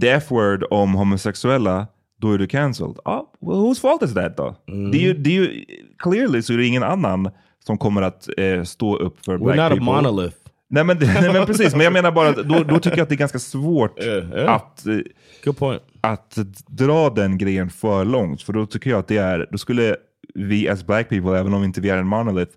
the 0.00 0.08
f-word 0.08 0.64
om 0.70 0.94
homosexuella, 0.94 1.86
då 2.20 2.32
är 2.32 2.38
du 2.38 2.46
cancelled. 2.46 2.98
Ah, 3.04 3.22
well, 3.40 3.56
whose 3.56 3.80
fault 3.80 4.02
is 4.02 4.14
that 4.14 4.36
då? 4.36 4.54
Det 4.66 4.98
är 4.98 5.02
ju, 5.02 5.14
det 5.14 5.30
är 5.30 5.34
ju, 5.34 5.64
clearly 5.98 6.42
så 6.42 6.52
är 6.52 6.56
det 6.56 6.66
ingen 6.66 6.82
annan 6.82 7.30
som 7.66 7.78
kommer 7.78 8.02
att 8.02 8.28
eh, 8.36 8.62
stå 8.62 8.96
upp 8.96 9.24
för 9.24 9.38
black 9.38 9.56
we're 9.56 9.62
not 9.62 9.66
a 9.66 9.68
people. 9.68 9.84
monolith. 9.84 10.36
Nej 10.68 10.84
men, 10.84 10.96
nej 11.00 11.32
men 11.32 11.46
precis, 11.46 11.72
men 11.74 11.80
jag 11.84 11.92
menar 11.92 12.12
bara 12.12 12.28
att 12.28 12.36
då, 12.48 12.62
då 12.64 12.78
tycker 12.78 12.96
jag 12.98 13.02
att 13.02 13.08
det 13.08 13.14
är 13.14 13.18
ganska 13.18 13.38
svårt 13.38 13.98
Yeah, 14.02 14.30
yeah. 14.30 14.54
att, 14.54 14.86
eh, 14.86 14.96
Good 15.44 15.58
point. 15.58 15.82
att 16.00 16.38
dra 16.66 17.10
den 17.10 17.38
grejen 17.38 17.70
för 17.70 18.04
långt. 18.04 18.42
För 18.42 18.52
då 18.52 18.66
tycker 18.66 18.90
jag 18.90 18.98
att 18.98 19.08
det 19.08 19.16
är, 19.18 19.48
då 19.50 19.58
skulle 19.58 19.96
vi 20.34 20.68
as 20.68 20.86
black 20.86 21.08
people, 21.08 21.38
även 21.38 21.54
om 21.54 21.64
inte 21.64 21.80
vi 21.80 21.90
är 21.90 21.98
en 21.98 22.06
monolith, 22.06 22.52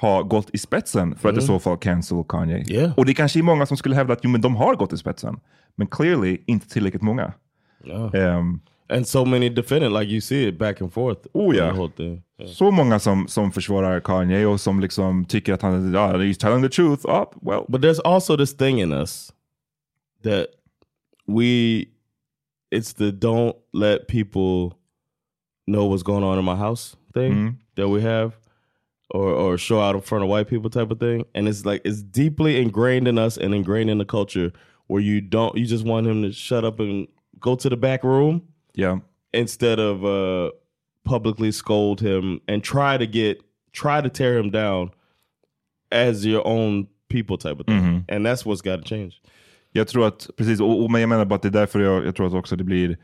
ha 0.00 0.22
gått 0.22 0.50
i 0.52 0.58
spetsen 0.58 1.14
för 1.18 1.28
att 1.28 1.32
Mm. 1.32 1.44
i 1.44 1.46
så 1.46 1.58
fall 1.58 1.76
cancel 1.78 2.24
Kanye. 2.28 2.64
Yeah. 2.68 2.98
Och 2.98 3.06
det 3.06 3.14
kanske 3.14 3.38
är 3.38 3.42
många 3.42 3.66
som 3.66 3.76
skulle 3.76 3.94
hävda 3.94 4.12
att 4.12 4.20
jo, 4.22 4.30
men 4.30 4.40
de 4.40 4.56
har 4.56 4.74
gått 4.74 4.92
i 4.92 4.96
spetsen. 4.96 5.36
Men 5.76 5.86
clearly 5.86 6.38
inte 6.46 6.68
tillräckligt 6.68 7.02
många. 7.02 7.32
No. 7.84 8.16
Ehm, 8.16 8.60
And 8.92 9.06
so 9.06 9.24
many 9.24 9.48
defendant, 9.48 9.92
like 9.94 10.08
you 10.12 10.20
see 10.20 10.48
it 10.48 10.58
back 10.58 10.80
and 10.82 10.92
forth. 10.92 11.26
Oh, 11.34 11.52
yeah. 11.52 11.70
The 11.70 11.76
whole 11.78 11.88
thing. 11.96 12.22
Yeah. 12.38 12.50
Så 12.52 12.70
många 12.70 12.98
som, 12.98 13.28
som 13.28 13.52
försvarar 13.52 14.00
Kanye 14.00 14.46
och 14.46 14.60
som 14.60 14.80
liksom 14.80 15.24
tycker 15.24 15.52
att 15.54 15.62
han 15.62 15.92
ja, 15.94 16.12
he's 16.12 16.38
telling 16.38 16.62
the 16.62 16.68
truth. 16.68 17.06
Oh, 17.06 17.24
well. 17.42 17.64
But 17.68 17.80
there's 17.82 18.00
also 18.04 18.36
this 18.36 18.52
thing 18.56 18.80
in 18.80 18.92
us 18.92 19.32
that 20.22 20.46
we, 21.26 21.86
it's 22.70 22.92
the 22.92 23.12
don't 23.12 23.56
let 23.72 24.08
people 24.08 24.76
know 25.66 25.86
what's 25.86 26.02
going 26.02 26.24
on 26.24 26.38
in 26.38 26.44
my 26.44 26.56
house 26.56 26.96
thing 27.14 27.32
Mhm. 27.32 27.54
that 27.76 27.88
we 27.88 28.00
have, 28.02 28.32
or 29.10 29.32
or 29.34 29.58
show 29.58 29.80
out 29.80 29.94
in 29.94 30.00
front 30.02 30.24
of 30.24 30.30
white 30.30 30.48
people 30.48 30.70
type 30.70 30.90
of 30.92 30.98
thing. 30.98 31.24
And 31.34 31.48
it's 31.48 31.64
like 31.64 31.80
it's 31.84 32.02
deeply 32.02 32.60
ingrained 32.60 33.08
in 33.08 33.18
us 33.18 33.38
and 33.38 33.54
ingrained 33.54 33.90
in 33.90 33.98
the 33.98 34.04
culture 34.06 34.52
where 34.88 35.02
you 35.02 35.20
don't, 35.20 35.56
you 35.56 35.66
just 35.66 35.84
want 35.86 36.06
him 36.06 36.22
to 36.22 36.32
shut 36.32 36.64
up 36.64 36.80
and 36.80 37.06
go 37.38 37.54
to 37.56 37.68
the 37.68 37.76
back 37.76 38.04
room 38.04 38.42
Yeah. 38.74 38.98
instead 39.32 39.78
of 39.78 40.04
uh, 40.04 40.50
publicly 41.04 41.52
scold 41.52 42.00
him 42.00 42.40
and 42.48 42.62
try 42.62 42.98
to 42.98 43.06
get 43.06 43.38
try 43.72 44.02
to 44.02 44.08
tear 44.08 44.38
him 44.38 44.50
down 44.50 44.90
as 45.90 46.24
your 46.26 46.46
own 46.46 46.86
people 47.08 47.36
type 47.36 47.60
of 47.60 47.66
thing. 47.66 47.80
Mhm. 47.80 48.04
And 48.08 48.26
that's 48.26 48.44
what's 48.46 48.62
got 48.62 48.82
to 48.82 48.88
change. 48.88 49.12
Jag 49.72 49.88
tror 49.88 50.06
att, 50.06 50.30
precis, 50.36 50.60
och, 50.60 50.82
och 50.84 50.90
men 50.90 51.00
jag 51.00 51.08
menar 51.08 51.24
bara 51.24 51.34
att 51.34 51.42
det 51.42 51.48
är 51.48 51.50
därför 51.50 51.80
jag, 51.80 52.06
jag 52.06 52.16
tror 52.16 52.26
att 52.26 52.34
också 52.34 52.56
det 52.56 52.64
blir 52.64 52.98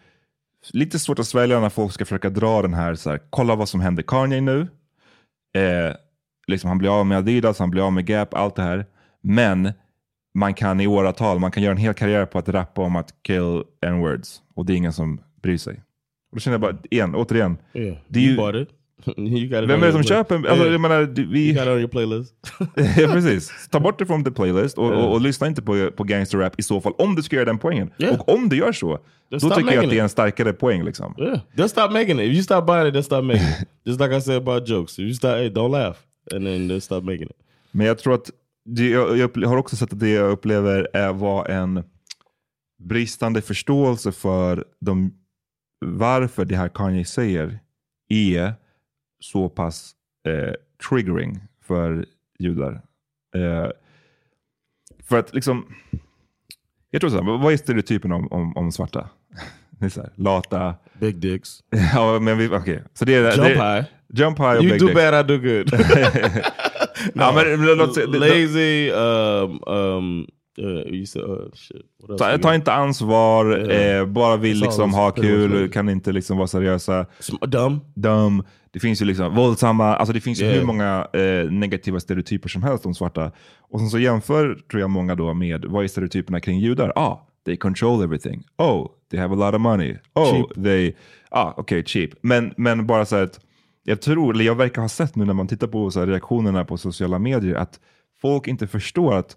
lite 0.72 0.98
svårt 0.98 1.18
att 1.18 1.26
svälja 1.26 1.60
när 1.60 1.68
folk 1.68 1.92
ska 1.92 2.04
försöka 2.04 2.30
dra 2.30 2.62
den 2.62 2.74
här, 2.74 2.94
så 2.94 3.10
här 3.10 3.20
kolla 3.30 3.54
vad 3.54 3.68
som 3.68 3.80
händer 3.80 4.02
Kanye 4.02 4.40
nu. 4.40 4.60
Eh, 5.56 5.94
liksom 6.46 6.68
han 6.68 6.78
blir 6.78 7.00
av 7.00 7.06
med 7.06 7.18
Adidas, 7.18 7.58
han 7.58 7.70
blir 7.70 7.86
av 7.86 7.92
med 7.92 8.06
Gap, 8.06 8.34
allt 8.34 8.54
det 8.56 8.62
här. 8.62 8.86
Men 9.22 9.72
man 10.34 10.54
kan 10.54 10.80
i 10.80 10.86
åratal, 10.86 11.38
man 11.38 11.50
kan 11.50 11.62
göra 11.62 11.72
en 11.72 11.78
hel 11.78 11.94
karriär 11.94 12.26
på 12.26 12.38
att 12.38 12.48
rappa 12.48 12.82
om 12.82 12.96
att 12.96 13.22
kill 13.22 13.64
n-words 13.86 14.42
och 14.54 14.66
det 14.66 14.72
är 14.72 14.76
ingen 14.76 14.92
som 14.92 15.20
bryr 15.42 15.56
sig. 15.58 15.82
Och 16.30 16.36
då 16.36 16.40
känner 16.40 16.54
jag 16.54 16.60
bara, 16.60 16.76
igen, 16.90 17.14
återigen, 17.14 17.58
Yeah, 17.74 17.96
det 18.08 18.18
är 18.18 18.22
you 18.22 18.30
ju, 18.30 18.36
bought 18.36 18.54
it. 18.62 18.68
you 19.18 19.48
got 19.48 19.62
it 19.64 19.70
Vem 19.70 19.82
är 19.82 19.86
det 19.86 19.92
som 19.92 20.02
köper? 20.02 20.34
Alltså, 20.34 20.54
Yeah. 20.54 20.72
jag 20.72 20.80
menar, 20.80 21.02
vi... 21.32 21.46
You 21.48 21.54
got 21.54 21.62
it 21.62 21.68
on 21.68 21.78
your 21.78 21.88
playlist. 21.88 22.34
ja, 22.98 23.08
precis. 23.12 23.68
Ta 23.70 23.80
bort 23.80 23.98
det 23.98 24.06
från 24.06 24.24
the 24.24 24.30
playlist 24.30 24.78
och, 24.78 24.90
Yeah. 24.90 25.04
och, 25.04 25.12
och 25.12 25.20
lyssna 25.20 25.46
inte 25.46 25.62
på, 25.62 25.90
på 25.90 26.04
gangster 26.04 26.38
rap 26.38 26.54
i 26.58 26.62
så 26.62 26.80
fall, 26.80 26.92
om 26.98 27.14
du 27.14 27.22
ska 27.22 27.36
göra 27.36 27.46
den 27.46 27.58
poängen. 27.58 27.90
Yeah. 27.98 28.20
Och 28.20 28.28
om 28.34 28.48
du 28.48 28.56
gör 28.56 28.72
så, 28.72 28.98
Just 29.30 29.48
då 29.48 29.54
tycker 29.54 29.72
jag 29.72 29.84
att 29.84 29.90
det 29.90 29.98
är 29.98 30.02
en 30.02 30.08
starkare 30.08 30.52
poäng. 30.52 30.84
Liksom. 30.84 31.14
Yeah, 31.18 31.40
just 31.54 31.70
stop 31.70 31.90
making 31.90 32.20
it. 32.20 32.26
If 32.26 32.32
you 32.32 32.42
stop 32.42 32.66
buying 32.66 32.86
it, 32.88 32.94
just 32.94 33.06
stop 33.06 33.22
making 33.22 33.42
it. 33.42 33.68
Just 33.84 34.00
like 34.00 34.16
I 34.16 34.20
said 34.20 34.36
about 34.36 34.68
jokes. 34.68 34.92
If 34.92 34.98
you 34.98 35.14
stop, 35.14 35.30
hey, 35.30 35.48
don't 35.48 35.70
laugh, 35.70 35.96
and 36.34 36.44
then 36.46 36.68
just 36.68 36.86
stop 36.86 37.00
making 37.02 37.22
it. 37.26 37.36
Men 37.70 37.86
jag 37.86 37.98
tror 37.98 38.14
att, 38.14 38.30
det, 38.64 38.88
jag, 38.88 39.32
jag 39.34 39.48
har 39.48 39.56
också 39.56 39.76
sett 39.76 39.92
att 39.92 40.00
det 40.00 40.08
jag 40.08 40.30
upplever 40.30 40.88
är 40.92 41.12
var 41.12 41.46
en 41.46 41.82
bristande 42.78 43.42
förståelse 43.42 44.12
för 44.12 44.64
de, 44.80 45.12
varför 45.80 46.44
det 46.44 46.56
här 46.56 46.68
Kanye 46.68 47.04
säger 47.04 47.58
är 48.08 48.52
så 49.20 49.48
pass 49.48 49.92
eh, 50.28 50.52
triggering 50.88 51.40
för 51.64 52.06
judar. 52.38 52.82
Eh, 53.34 53.70
för 55.02 55.18
att 55.18 55.34
liksom, 55.34 55.74
jag 56.90 57.00
tror 57.00 57.10
så 57.10 57.16
här, 57.16 57.38
vad 57.38 57.52
är 57.52 57.56
stereotypen 57.56 58.12
om, 58.12 58.32
om, 58.32 58.56
om 58.56 58.72
svarta? 58.72 59.08
Det 59.80 59.96
här, 59.96 60.10
lata. 60.14 60.74
Big 61.00 61.16
dicks. 61.16 61.50
ja, 61.94 62.18
men 62.18 62.38
vi, 62.38 62.48
okej. 62.48 62.82
Så 62.94 63.04
det 63.04 63.14
är, 63.14 63.36
Jump 63.36 63.42
det, 63.42 63.74
high. 63.74 63.84
Jump 64.08 64.38
high 64.38 64.56
och 64.56 64.62
You 64.64 64.72
big 64.72 64.80
do 64.80 64.86
dicks. 64.86 65.00
bad, 65.00 65.24
I 65.24 65.28
do 65.28 65.38
good. 65.38 65.70
Ja, 67.14 67.32
men 67.34 67.62
låt 67.76 67.96
lazy. 67.96 68.90
Um, 68.90 69.62
um, 69.66 70.26
uh, 70.58 70.94
you 70.94 71.06
said, 71.06 71.22
uh, 71.24 71.50
shit. 71.54 71.76
What 72.00 72.10
else 72.10 72.24
Ta, 72.36 72.38
ta 72.38 72.54
inte 72.54 72.72
ansvar, 72.72 73.58
Yeah. 73.70 74.00
eh, 74.00 74.06
bara 74.06 74.36
vill 74.36 74.60
liksom 74.60 74.94
ha 74.94 75.10
kul, 75.10 75.68
kan 75.70 75.88
inte 75.88 76.12
liksom 76.12 76.36
vara 76.36 76.46
seriösa. 76.48 77.06
Dum. 77.46 77.80
Dum. 77.94 78.42
Det 78.70 78.80
finns 78.80 79.02
ju 79.02 79.06
liksom 79.06 79.34
våldsamma, 79.34 79.96
alltså 79.96 80.12
det 80.12 80.20
finns 80.20 80.40
ju 80.40 80.44
Yeah. 80.44 80.58
hur 80.58 80.66
många 80.66 81.06
eh, 81.12 81.50
negativa 81.50 82.00
stereotyper 82.00 82.48
som 82.48 82.62
helst 82.62 82.86
om 82.86 82.94
svarta. 82.94 83.32
Och 83.70 83.80
sen 83.80 83.88
så 83.90 83.98
jämför 83.98 84.58
tror 84.70 84.80
jag 84.80 84.90
många 84.90 85.14
då 85.14 85.34
med, 85.34 85.64
vad 85.64 85.84
är 85.84 85.88
stereotyperna 85.88 86.40
kring 86.40 86.58
judar? 86.58 86.92
Ah, 86.96 87.16
they 87.46 87.56
control 87.56 88.02
everything. 88.04 88.42
Oh, 88.58 88.86
they 89.10 89.20
have 89.20 89.34
a 89.34 89.36
lot 89.46 89.54
of 89.54 89.60
money. 89.60 89.96
Oh, 90.14 90.30
Cheap. 90.32 90.64
they, 90.64 90.94
ah, 91.30 91.52
okej, 91.56 91.84
cheap. 91.86 92.10
Men, 92.20 92.54
men 92.56 92.86
bara 92.86 93.04
så 93.04 93.16
att, 93.16 93.40
jag 93.84 94.00
tror, 94.02 94.34
eller 94.34 94.44
jag 94.44 94.54
verkar 94.54 94.82
ha 94.82 94.88
sett 94.88 95.16
nu 95.16 95.24
när 95.24 95.34
man 95.34 95.46
tittar 95.48 95.66
på 95.66 95.90
så 95.90 96.00
här 96.00 96.06
reaktionerna 96.06 96.64
på 96.64 96.76
sociala 96.78 97.18
medier, 97.18 97.54
att 97.54 97.80
folk 98.22 98.46
inte 98.48 98.66
förstår 98.66 99.14
att, 99.14 99.36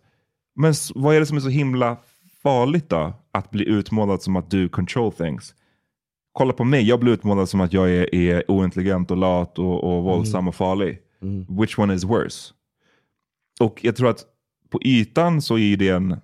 men 0.56 0.74
vad 0.96 1.16
är 1.16 1.20
det 1.20 1.26
som 1.26 1.38
är 1.38 1.42
så 1.42 1.50
himla 1.50 1.98
farligt 2.44 2.90
då? 2.90 3.14
Att 3.32 3.52
bli 3.52 3.70
utmålad 3.70 4.22
som 4.22 4.36
att 4.36 4.52
du 4.52 4.70
control 4.70 5.12
things. 5.12 5.56
Kolla 6.32 6.54
på 6.54 6.64
mig, 6.64 6.88
jag 6.88 7.00
blir 7.00 7.14
utmålad 7.14 7.50
som 7.50 7.62
att 7.62 7.74
jag 7.74 7.92
är, 7.92 8.16
är 8.16 8.52
ointelligent 8.52 9.12
och 9.12 9.18
lat 9.18 9.60
och, 9.60 9.84
och 9.84 10.04
våldsam 10.04 10.48
och 10.48 10.56
farlig. 10.56 11.00
Which 11.60 11.80
one 11.80 11.94
is 11.94 12.04
worse? 12.04 12.54
Och 13.60 13.80
jag 13.82 13.96
tror 13.96 14.10
att 14.10 14.26
på 14.70 14.80
ytan 14.84 15.42
så 15.42 15.58
är 15.58 15.78
det 15.78 15.90
en... 15.90 16.18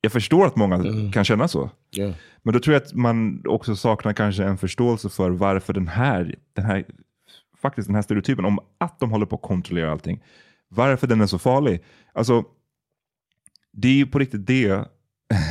Jag 0.00 0.12
förstår 0.12 0.46
att 0.46 0.56
många 0.56 0.84
kan 1.12 1.24
känna 1.24 1.48
så. 1.48 1.70
Yeah. 1.96 2.14
Men 2.42 2.54
då 2.54 2.60
tror 2.60 2.74
jag 2.74 2.82
att 2.82 2.94
man 2.94 3.42
också 3.46 3.76
saknar 3.76 4.12
kanske 4.12 4.44
en 4.44 4.58
förståelse 4.58 5.08
för 5.08 5.30
varför 5.30 5.72
den 5.72 5.88
här, 5.88 6.34
den 6.52 6.64
här, 6.64 6.84
faktiskt 7.62 7.88
den 7.88 7.94
här 7.94 8.02
stereotypen 8.02 8.44
om 8.44 8.58
att 8.78 9.00
de 9.00 9.10
håller 9.10 9.26
på 9.26 9.36
att 9.36 9.42
kontrollera 9.42 9.92
allting. 9.92 10.22
Varför 10.68 11.06
den 11.06 11.20
är 11.20 11.26
så 11.26 11.38
farlig. 11.38 11.82
Alltså, 12.12 12.44
det 13.72 13.88
är 13.88 13.92
ju 13.92 14.06
på 14.06 14.18
riktigt 14.18 14.46
det 14.46 14.84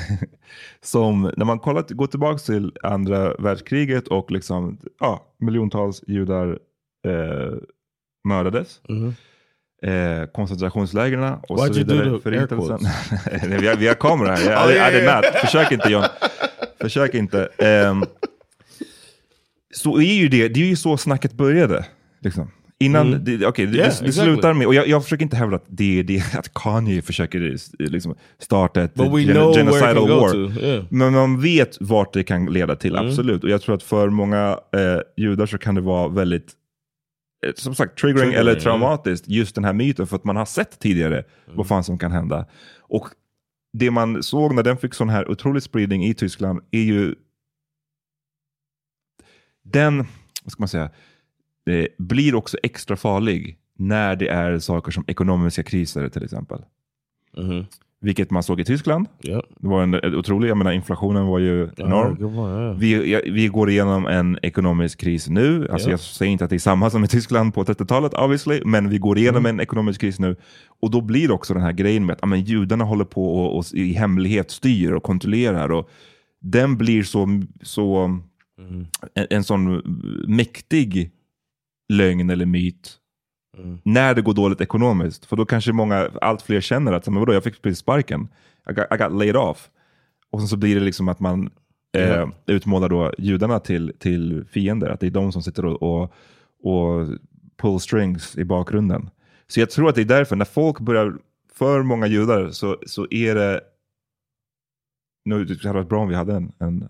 som, 0.81 1.31
när 1.37 1.45
man 1.45 1.59
kollar, 1.59 1.93
går 1.93 2.07
tillbaka 2.07 2.37
till 2.37 2.71
andra 2.83 3.33
världskriget 3.33 4.07
och 4.07 4.31
liksom, 4.31 4.79
ja, 4.99 5.33
miljontals 5.39 6.03
judar 6.07 6.59
eh, 7.07 7.53
mördades. 8.23 8.81
Eh, 9.83 10.25
koncentrationslägren 10.25 11.23
och 11.23 11.57
Why'd 11.57 11.73
så 11.73 11.79
vidare. 11.79 12.19
Förintelsen. 12.19 12.79
Nej, 13.49 13.59
vi, 13.59 13.67
har, 13.67 13.75
vi 13.75 13.87
har 13.87 13.95
kamera 13.95 14.35
här. 14.35 14.65
Oh, 14.65 14.71
I, 14.71 14.75
yeah, 14.75 14.93
I 14.93 14.97
yeah. 14.97 15.21
Försök 15.21 15.71
inte 15.71 15.89
John. 15.89 16.03
Försök 16.79 17.13
inte. 17.13 17.49
Ehm, 17.57 18.03
så 19.73 19.97
är 19.97 20.13
ju 20.13 20.27
det, 20.27 20.47
det 20.47 20.59
är 20.59 20.65
ju 20.65 20.75
så 20.75 20.97
snacket 20.97 21.33
började. 21.33 21.85
Liksom. 22.19 22.51
Innan, 22.81 23.07
Mm. 23.07 23.23
det, 23.23 23.37
det, 23.37 23.43
Yeah, 23.43 23.53
det, 23.57 23.65
det 23.65 23.85
exactly. 23.85 24.11
slutar 24.11 24.53
med, 24.53 24.67
och 24.67 24.73
jag, 24.75 24.87
jag 24.87 25.03
försöker 25.03 25.23
inte 25.23 25.35
hävda 25.35 25.55
att 25.55 25.65
det 25.67 26.03
det, 26.03 26.35
att 26.37 26.53
Kanye 26.53 27.01
försöker 27.01 27.57
liksom, 27.79 28.15
starta 28.39 28.81
ett 28.81 28.91
gen- 28.97 29.53
genocidal 29.53 30.09
war. 30.09 30.59
yeah. 30.63 30.85
Men 30.89 31.13
man 31.13 31.41
vet 31.41 31.77
vart 31.81 32.13
det 32.13 32.23
kan 32.23 32.45
leda 32.45 32.75
till, 32.75 32.95
Mm. 32.95 33.07
absolut. 33.09 33.43
Och 33.43 33.49
jag 33.49 33.61
tror 33.61 33.75
att 33.75 33.83
för 33.83 34.09
många 34.09 34.59
eh, 34.73 34.99
judar 35.23 35.45
så 35.45 35.57
kan 35.57 35.75
det 35.75 35.81
vara 35.81 36.07
väldigt 36.07 36.51
eh, 37.45 37.53
som 37.55 37.75
sagt, 37.75 37.97
triggering, 37.99 38.17
Triggering, 38.31 38.39
eller 38.47 38.59
traumatiskt, 38.59 39.27
just 39.27 39.55
den 39.55 39.63
här 39.63 39.73
myten, 39.73 40.07
för 40.07 40.15
att 40.15 40.23
man 40.23 40.35
har 40.35 40.45
sett 40.45 40.79
tidigare 40.79 41.15
Mm. 41.15 41.57
vad 41.57 41.67
fan 41.67 41.83
som 41.83 41.97
kan 41.97 42.11
hända. 42.11 42.45
Och 42.79 43.07
det 43.77 43.91
man 43.91 44.23
såg 44.23 44.55
när 44.55 44.63
den 44.63 44.77
fick 44.77 44.93
sån 44.93 45.09
här 45.09 45.31
otrolig 45.31 45.63
spridning 45.63 46.05
i 46.05 46.13
Tyskland 46.13 46.59
är 46.71 46.81
ju 46.81 47.15
den, 49.63 49.97
vad 50.43 50.51
ska 50.51 50.61
man 50.61 50.67
säga, 50.67 50.89
det 51.65 51.87
blir 51.97 52.35
också 52.35 52.57
extra 52.63 52.95
farlig 52.95 53.57
när 53.77 54.15
det 54.15 54.27
är 54.27 54.59
saker 54.59 54.91
som 54.91 55.03
ekonomiska 55.07 55.63
kriser 55.63 56.09
till 56.09 56.23
exempel. 56.23 56.61
Mm-hmm. 57.37 57.65
Vilket 58.03 58.31
man 58.31 58.43
såg 58.43 58.59
i 58.59 58.65
Tyskland. 58.65 59.07
Ja. 59.21 59.43
Det 59.59 59.67
var 59.67 59.83
en, 59.83 60.15
otrolig, 60.15 60.49
jag 60.49 60.57
menar 60.57 60.71
inflationen 60.71 61.25
var 61.25 61.39
ju 61.39 61.69
enorm. 61.77 62.15
det 62.19 62.25
var, 62.25 62.61
ja. 62.61 62.73
vi, 62.73 63.11
ja, 63.11 63.19
vi 63.25 63.47
går 63.47 63.69
igenom 63.69 64.07
en 64.07 64.37
ekonomisk 64.41 64.99
kris 64.99 65.29
nu. 65.29 65.67
Alltså 65.71 65.87
Ja. 65.89 65.91
Jag 65.91 65.99
säger 65.99 66.31
inte 66.31 66.43
att 66.43 66.49
det 66.49 66.55
är 66.55 66.59
samma 66.59 66.89
som 66.89 67.03
i 67.03 67.07
Tyskland 67.07 67.53
på 67.53 67.63
30-talet 67.63 68.13
obviously, 68.13 68.61
men 68.65 68.89
vi 68.89 68.97
går 68.97 69.17
igenom 69.17 69.45
Mm. 69.45 69.55
en 69.55 69.59
ekonomisk 69.63 70.01
kris 70.01 70.19
nu. 70.19 70.35
Och 70.81 70.91
då 70.91 71.01
blir 71.01 71.31
också 71.31 71.53
den 71.53 71.63
här 71.63 71.71
grejen 71.71 72.05
med 72.05 72.13
att 72.13 72.19
ja, 72.21 72.27
men 72.27 72.41
judarna 72.41 72.83
håller 72.83 73.05
på 73.05 73.35
och, 73.35 73.57
och 73.57 73.65
i 73.73 73.93
hemlighet 73.93 74.51
styr 74.51 74.91
och 74.91 75.03
kontrollerar. 75.03 75.71
Och 75.71 75.89
den 76.39 76.77
blir 76.77 77.03
så, 77.03 77.41
så 77.61 78.19
Mm. 78.59 78.85
en, 79.15 79.27
en 79.29 79.43
sån 79.43 79.81
mäktig 80.27 81.11
lögn 81.91 82.29
eller 82.29 82.45
myt 82.45 82.97
Mm. 83.57 83.79
när 83.83 84.15
det 84.15 84.21
går 84.21 84.33
dåligt 84.33 84.61
ekonomiskt. 84.61 85.25
För 85.25 85.35
då 85.35 85.45
kanske 85.45 85.71
många, 85.71 86.09
allt 86.21 86.41
fler 86.41 86.61
känner 86.61 86.93
att 86.93 87.07
men 87.07 87.19
vadå, 87.19 87.33
jag 87.33 87.43
fick 87.43 87.61
precis 87.61 87.79
sparken. 87.79 88.27
I 88.69 88.73
got, 88.73 88.85
I 88.91 88.97
got 88.97 89.11
laid 89.11 89.35
off. 89.35 89.69
Och 90.31 90.39
sen 90.39 90.47
så 90.47 90.57
blir 90.57 90.75
det 90.75 90.81
liksom 90.81 91.07
att 91.07 91.19
man 91.19 91.49
eh, 91.97 92.29
utmålar 92.45 92.89
då 92.89 93.13
judarna 93.17 93.59
till, 93.59 93.93
till 93.99 94.45
fiender. 94.51 94.89
Att 94.89 94.99
det 94.99 95.07
är 95.07 95.11
de 95.11 95.31
som 95.31 95.43
sitter 95.43 95.65
och, 95.65 95.81
och, 95.81 96.13
och 96.63 97.07
pull 97.57 97.79
strings 97.79 98.37
i 98.37 98.43
bakgrunden. 98.43 99.09
Så 99.47 99.59
jag 99.59 99.69
tror 99.69 99.89
att 99.89 99.95
det 99.95 100.01
är 100.01 100.05
därför, 100.05 100.35
när 100.35 100.45
folk 100.45 100.79
börjar, 100.79 101.17
för 101.53 101.83
många 101.83 102.07
judar 102.07 102.49
så, 102.49 102.77
så 102.85 103.07
är 103.11 103.35
det, 103.35 103.61
nu 105.25 105.45
det 105.45 105.63
hade 105.63 105.79
varit 105.79 105.89
bra 105.89 106.01
om 106.01 106.09
vi 106.09 106.15
hade 106.15 106.33
en, 106.33 106.51
en 106.59 106.89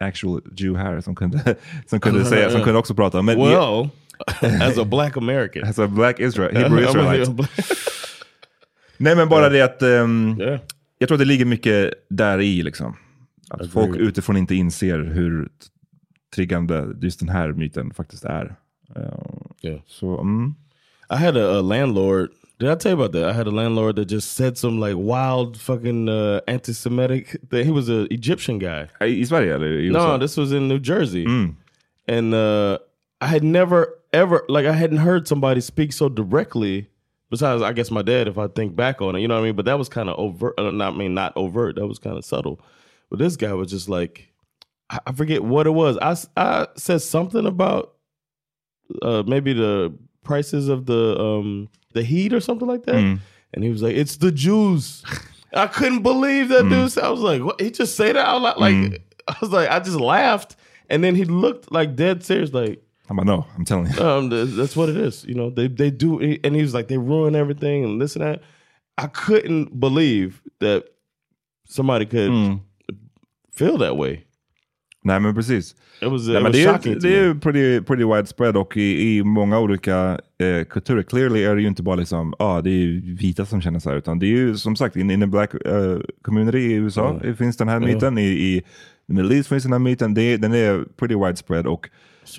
actual 0.00 0.42
Jew 0.56 0.82
här 0.82 1.00
som 1.00 1.14
kunde, 1.14 1.56
som 1.86 2.00
kunde, 2.00 2.24
säga, 2.24 2.50
som 2.50 2.60
kunde 2.62 2.78
också 2.78 2.94
prata. 2.94 3.22
Men 3.22 3.36
Well, 3.36 3.88
as 4.62 4.78
a 4.78 4.84
black 4.84 5.16
American. 5.16 5.64
As 5.64 5.78
a 5.78 5.88
black 5.88 6.20
Israel, 6.20 6.54
Hebrew 6.54 6.88
Israelite. 6.88 7.48
Nej 8.96 9.16
men 9.16 9.28
bara 9.28 9.48
det 9.48 9.60
att 9.62 9.82
ehm, 9.82 10.40
jag 10.98 11.08
tror 11.08 11.16
att 11.16 11.20
det 11.20 11.24
ligger 11.24 11.44
mycket 11.44 11.92
där 12.10 12.40
i 12.40 12.62
liksom. 12.62 12.96
Att 13.50 13.60
Agreed. 13.60 13.72
folk 13.72 13.96
utifrån 13.96 14.36
inte 14.36 14.54
inser 14.54 14.98
hur 14.98 15.48
triggande 16.34 16.96
just 17.02 17.20
den 17.20 17.28
här 17.28 17.52
myten 17.52 17.94
faktiskt 17.94 18.24
är. 18.24 18.56
Yeah. 19.62 19.80
Så, 19.86 20.20
mm. 20.20 20.54
I 21.10 21.16
had 21.16 21.36
a, 21.36 21.58
a 21.58 21.62
landlord. 21.62 22.30
Did 22.58 22.70
I 22.70 22.76
tell 22.76 22.92
you 22.92 23.00
about 23.00 23.12
that? 23.12 23.24
I 23.24 23.32
had 23.32 23.48
a 23.48 23.50
landlord 23.50 23.96
that 23.96 24.10
just 24.10 24.32
said 24.34 24.56
some 24.56 24.78
like 24.78 24.96
wild 24.96 25.60
fucking 25.60 26.08
uh, 26.08 26.40
anti-Semitic 26.46 27.36
thing. 27.50 27.64
He 27.64 27.72
was 27.72 27.88
an 27.88 28.06
Egyptian 28.10 28.58
guy. 28.58 28.88
I 29.00 29.06
eller 29.06 29.66
i 29.66 29.86
USA? 29.86 29.98
No, 29.98 30.18
this 30.18 30.36
was 30.36 30.52
in 30.52 30.68
New 30.68 30.78
Jersey. 30.78 31.26
Mm. 31.26 31.56
And 32.06 32.34
uh, 32.34 32.78
I 33.20 33.26
had 33.26 33.42
never 33.42 33.88
ever 34.14 34.44
like 34.48 34.64
I 34.66 34.72
hadn't 34.72 34.98
heard 34.98 35.28
somebody 35.28 35.60
speak 35.60 35.92
so 35.92 36.08
directly. 36.08 36.88
Besides, 37.30 37.62
I 37.62 37.72
guess 37.72 37.90
my 37.90 38.02
dad, 38.02 38.28
if 38.28 38.38
I 38.38 38.46
think 38.48 38.76
back 38.76 39.02
on 39.02 39.16
it, 39.16 39.20
you 39.20 39.26
know 39.28 39.34
what 39.34 39.40
I 39.40 39.44
mean. 39.44 39.56
But 39.56 39.64
that 39.64 39.78
was 39.78 39.88
kind 39.88 40.08
of 40.08 40.18
overt. 40.18 40.54
Uh, 40.58 40.70
not 40.70 40.94
I 40.94 40.96
mean 40.96 41.14
not 41.14 41.36
overt. 41.36 41.76
That 41.76 41.86
was 41.86 41.98
kind 41.98 42.16
of 42.16 42.24
subtle. 42.24 42.60
But 43.10 43.18
this 43.18 43.36
guy 43.36 43.52
was 43.54 43.70
just 43.70 43.88
like, 43.88 44.28
I, 44.90 45.12
forget 45.12 45.42
what 45.42 45.66
it 45.66 45.70
was. 45.70 45.98
I 46.00 46.16
I 46.36 46.68
said 46.76 47.02
something 47.02 47.44
about 47.46 47.94
uh, 49.02 49.22
maybe 49.26 49.52
the 49.52 49.92
prices 50.22 50.68
of 50.68 50.86
the 50.86 51.18
um 51.20 51.68
the 51.92 52.02
heat 52.04 52.32
or 52.32 52.40
something 52.40 52.68
like 52.68 52.84
that. 52.84 52.94
Mm. 52.96 53.20
And 53.52 53.64
he 53.64 53.70
was 53.70 53.82
like, 53.82 53.96
"It's 53.96 54.16
the 54.16 54.30
Jews." 54.32 55.02
I 55.54 55.66
couldn't 55.66 56.02
believe 56.02 56.48
that 56.50 56.68
dude. 56.68 56.90
said- 56.92 57.04
I 57.04 57.10
was 57.10 57.20
like, 57.20 57.42
"What?" 57.42 57.60
He 57.60 57.70
just 57.70 57.96
say 57.96 58.12
that 58.12 58.26
out 58.26 58.40
loud. 58.42 58.58
Like 58.58 58.74
Mm. 58.74 59.00
I 59.28 59.36
was 59.40 59.50
like, 59.50 59.70
I 59.70 59.80
just 59.80 59.98
laughed, 59.98 60.54
and 60.90 61.02
then 61.02 61.14
he 61.14 61.24
looked 61.24 61.72
like 61.72 61.96
dead 61.96 62.22
serious, 62.22 62.52
like. 62.52 62.82
I'm 63.10 63.16
like, 63.18 63.26
no, 63.26 63.44
I'm 63.56 63.64
telling 63.64 63.86
you. 63.92 64.02
Um, 64.02 64.30
th- 64.30 64.56
that's 64.56 64.76
what 64.76 64.88
it 64.88 64.96
is. 64.96 65.24
You 65.24 65.34
know, 65.34 65.50
they 65.50 65.68
they 65.68 65.90
do, 65.90 66.18
and 66.44 66.56
he 66.56 66.62
was 66.62 66.72
like, 66.74 66.88
they 66.88 66.98
ruin 66.98 67.34
everything 67.34 67.84
and 67.84 68.00
this 68.00 68.16
and 68.16 68.24
that. 68.24 68.40
I 68.96 69.06
couldn't 69.08 69.78
believe 69.80 70.40
that 70.60 70.82
somebody 71.68 72.06
could 72.06 72.30
Mm. 72.30 72.60
feel 73.58 73.78
that 73.78 73.96
way. 73.96 74.20
Nej 75.06 75.20
men 75.20 75.34
precis. 75.34 75.74
It 76.02 76.08
was, 76.10 76.28
Nej, 76.28 76.36
it 76.36 76.42
men 76.42 76.52
was 76.52 76.82
det, 76.82 76.90
är, 76.90 77.00
det 77.00 77.16
är 77.18 77.34
pretty, 77.34 77.80
pretty 77.80 78.04
widespread 78.04 78.56
och 78.56 78.76
i, 78.76 79.16
i 79.18 79.24
många 79.24 79.58
olika 79.60 80.20
eh, 80.38 80.64
kulturer. 80.64 81.02
Clearly 81.02 81.42
är 81.44 81.54
det 81.54 81.62
ju 81.62 81.68
inte 81.68 81.82
bara 81.82 81.96
liksom, 81.96 82.34
ah, 82.38 82.60
det 82.60 82.70
är 82.70 83.16
vita 83.16 83.46
som 83.46 83.60
känner 83.60 83.78
så 83.78 83.90
här, 83.90 83.96
utan 83.96 84.18
det 84.18 84.26
är 84.26 84.30
ju 84.30 84.56
som 84.56 84.76
sagt 84.76 84.96
in, 84.96 85.10
in 85.10 85.20
the 85.20 85.26
black 85.26 85.54
eh, 85.54 85.98
community 86.22 86.58
i 86.58 86.72
USA 86.72 87.20
Ja. 87.24 87.34
finns 87.34 87.56
den 87.56 87.68
här 87.68 87.80
myten. 87.80 88.18
I, 88.18 88.22
i 88.24 88.62
Middle 89.06 89.34
East 89.36 89.48
finns 89.48 89.62
den 89.62 89.72
här 89.72 89.78
myten. 89.78 90.14
Det, 90.14 90.36
den 90.36 90.54
är 90.54 90.84
pretty 90.96 91.14
widespread 91.14 91.66
och 91.66 91.88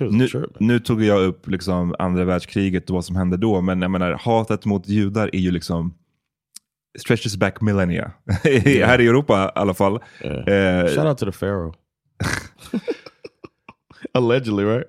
nu, 0.00 0.28
nu 0.60 0.78
tog 0.78 1.02
jag 1.04 1.22
upp 1.22 1.48
liksom 1.48 1.94
andra 1.98 2.24
världskriget 2.24 2.90
och 2.90 2.94
vad 2.94 3.04
som 3.04 3.16
hände 3.16 3.36
då, 3.36 3.60
men 3.60 3.82
jag 3.82 3.90
menar 3.90 4.12
hatet 4.12 4.64
mot 4.64 4.88
judar 4.88 5.30
är 5.32 5.38
ju 5.38 5.50
liksom 5.50 5.94
stretches 6.98 7.36
back 7.36 7.60
millennia. 7.60 8.12
här 8.44 9.00
i 9.00 9.06
Europa 9.06 9.52
i 9.56 9.58
alla 9.58 9.74
fall. 9.74 9.94
Eh, 10.20 10.86
Shout 10.94 10.98
out 11.06 11.18
to 11.18 11.26
the 11.26 11.32
pharaoh. 11.32 11.74
Allegedly, 14.14 14.64
right? 14.64 14.84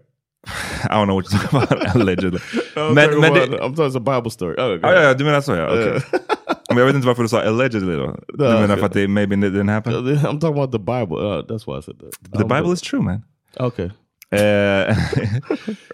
I 0.84 0.94
don't 0.94 1.08
know 1.08 1.16
what 1.16 1.26
you're 1.26 1.40
talking 1.50 1.78
about. 1.78 1.96
Allegedly. 1.96 2.40
I'm 2.76 2.94
men, 2.94 3.06
talking 3.10 3.22
men 3.22 3.32
about- 3.32 3.52
det, 3.52 3.58
I'm 3.58 3.76
talking 3.76 3.86
it's 3.86 3.96
a 3.96 4.00
Bible 4.00 4.32
story. 4.32 4.56
Oh, 4.58 4.80
ja, 4.82 4.94
ja, 4.94 5.02
ja, 5.04 5.14
du 5.14 5.24
menar 5.24 5.42
så 5.42 5.56
ja. 5.56 5.68
okej. 5.70 6.02
Yeah. 6.70 6.76
men 6.76 6.78
jag 6.78 6.86
vet 6.86 6.96
inte 6.96 7.08
varför 7.08 7.24
du 7.24 7.30
sa 7.30 7.42
allegedly 7.42 7.96
då. 7.96 8.20
Du 8.28 8.44
menar 8.44 8.78
för 8.78 8.86
att 8.86 8.94
det 8.94 9.08
maybe 9.08 9.36
didn't 9.36 9.72
happen? 9.72 9.94
I'm 9.94 10.40
talking 10.40 10.62
about 10.62 10.72
the 10.72 10.80
Bible. 10.80 11.18
Uh, 11.18 11.46
that's 11.46 11.68
why 11.68 11.80
I 11.80 11.82
said 11.82 12.00
that. 12.00 12.40
The 12.40 12.46
Bible 12.46 12.74
is 12.74 12.82
true 12.82 13.02
man. 13.02 13.22
Okay. 13.60 13.90
Eh, 14.32 14.98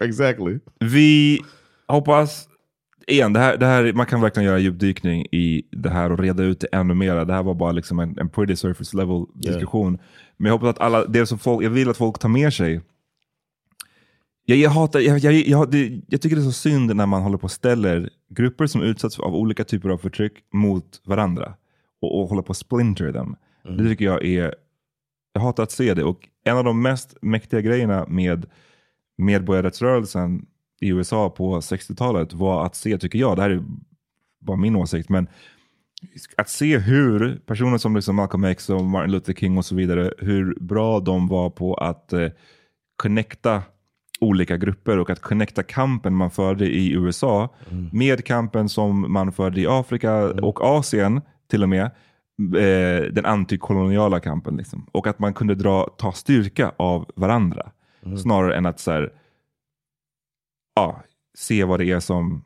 exactly. 0.00 0.58
Vi 0.80 1.40
hoppas, 1.88 2.48
igen, 3.06 3.32
det 3.32 3.40
här, 3.40 3.56
det 3.56 3.66
här, 3.66 3.92
man 3.92 4.06
kan 4.06 4.20
verkligen 4.20 4.46
göra 4.46 4.58
djupdykning 4.58 5.26
i 5.32 5.62
det 5.70 5.90
här 5.90 6.12
och 6.12 6.18
reda 6.18 6.42
ut 6.42 6.60
det 6.60 6.66
ännu 6.72 6.94
mer. 6.94 7.24
Det 7.24 7.32
här 7.32 7.42
var 7.42 7.54
bara 7.54 7.72
liksom 7.72 7.98
en, 7.98 8.18
en 8.18 8.28
pretty 8.28 8.56
surface 8.56 8.96
level 8.96 9.24
diskussion. 9.34 9.98
Men 10.36 10.46
jag 10.46 10.52
hoppas 10.52 10.68
att 10.68 10.80
alla, 10.80 11.04
det 11.04 11.26
som 11.26 11.38
folk, 11.38 11.64
jag 11.64 11.70
vill 11.70 11.90
att 11.90 11.96
folk 11.96 12.18
tar 12.18 12.28
med 12.28 12.54
sig. 12.54 12.80
Jag, 14.44 14.58
jag, 14.58 14.70
hatar, 14.70 15.00
jag, 15.00 15.18
jag, 15.18 15.32
jag, 15.34 15.70
det, 15.70 16.00
jag 16.08 16.20
tycker 16.20 16.36
det 16.36 16.42
är 16.42 16.44
så 16.44 16.52
synd 16.52 16.96
när 16.96 17.06
man 17.06 17.22
håller 17.22 17.38
på 17.38 17.44
och 17.44 17.50
ställer 17.50 18.10
grupper 18.28 18.66
som 18.66 18.82
utsatts 18.82 19.18
av 19.18 19.34
olika 19.34 19.64
typer 19.64 19.88
av 19.88 19.98
förtryck 19.98 20.32
mot 20.52 21.00
varandra. 21.04 21.54
Och, 22.00 22.20
och 22.20 22.28
håller 22.28 22.42
på 22.42 22.50
att 22.50 22.56
splinter 22.56 23.12
dem. 23.12 23.36
Det 23.62 23.88
tycker 23.88 24.04
jag 24.04 24.24
är, 24.24 24.54
jag 25.32 25.40
hatar 25.40 25.62
att 25.62 25.70
se 25.70 25.94
det. 25.94 26.04
Och 26.04 26.28
en 26.44 26.56
av 26.56 26.64
de 26.64 26.82
mest 26.82 27.16
mäktiga 27.22 27.60
grejerna 27.60 28.06
med 28.08 28.46
medborgarrättsrörelsen 29.18 30.46
i 30.80 30.88
USA 30.88 31.30
på 31.30 31.60
60-talet 31.60 32.32
var 32.32 32.66
att 32.66 32.74
se, 32.74 32.98
tycker 32.98 33.18
jag, 33.18 33.36
det 33.36 33.42
här 33.42 33.50
är 33.50 33.64
bara 34.40 34.56
min 34.56 34.76
åsikt, 34.76 35.08
men 35.08 35.28
att 36.36 36.48
se 36.48 36.78
hur 36.78 37.36
personer 37.46 37.78
som 37.78 37.96
liksom 37.96 38.16
Malcolm 38.16 38.44
X 38.44 38.70
och 38.70 38.84
Martin 38.84 39.12
Luther 39.12 39.32
King 39.32 39.58
och 39.58 39.64
så 39.64 39.74
vidare, 39.74 40.12
hur 40.18 40.54
bra 40.60 41.00
de 41.00 41.28
var 41.28 41.50
på 41.50 41.74
att 41.74 42.12
eh, 42.12 42.28
connecta 42.96 43.62
olika 44.24 44.56
grupper 44.56 44.98
och 44.98 45.10
att 45.10 45.20
connecta 45.20 45.62
kampen 45.62 46.14
man 46.14 46.30
förde 46.30 46.66
i 46.66 46.92
USA 46.92 47.48
med 47.92 48.24
kampen 48.24 48.68
som 48.68 49.12
man 49.12 49.32
förde 49.32 49.60
i 49.60 49.66
Afrika 49.66 50.14
och 50.24 50.64
Asien 50.64 51.20
till 51.50 51.62
och 51.62 51.68
med. 51.68 51.90
Eh, 52.38 53.12
den 53.12 53.24
antikoloniala 53.24 54.20
kampen. 54.20 54.56
Liksom. 54.56 54.86
Och 54.92 55.06
att 55.06 55.18
man 55.18 55.34
kunde 55.34 55.54
dra, 55.54 55.88
ta 55.98 56.12
styrka 56.12 56.72
av 56.76 57.10
varandra. 57.16 57.70
Snarare 58.22 58.56
än 58.56 58.66
att 58.66 58.80
så 58.80 58.90
här, 58.90 59.12
ja, 60.74 61.02
se 61.38 61.64
vad 61.64 61.80
det 61.80 61.90
är 61.90 62.00
som 62.00 62.44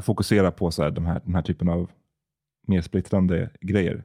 fokuserar 0.00 0.50
på 0.50 0.70
så 0.70 0.82
här, 0.82 0.90
de 0.90 1.06
här, 1.06 1.20
den 1.24 1.34
här 1.34 1.42
typen 1.42 1.68
av 1.68 1.90
mer 2.66 2.80
splittrande 2.80 3.50
grejer. 3.60 4.04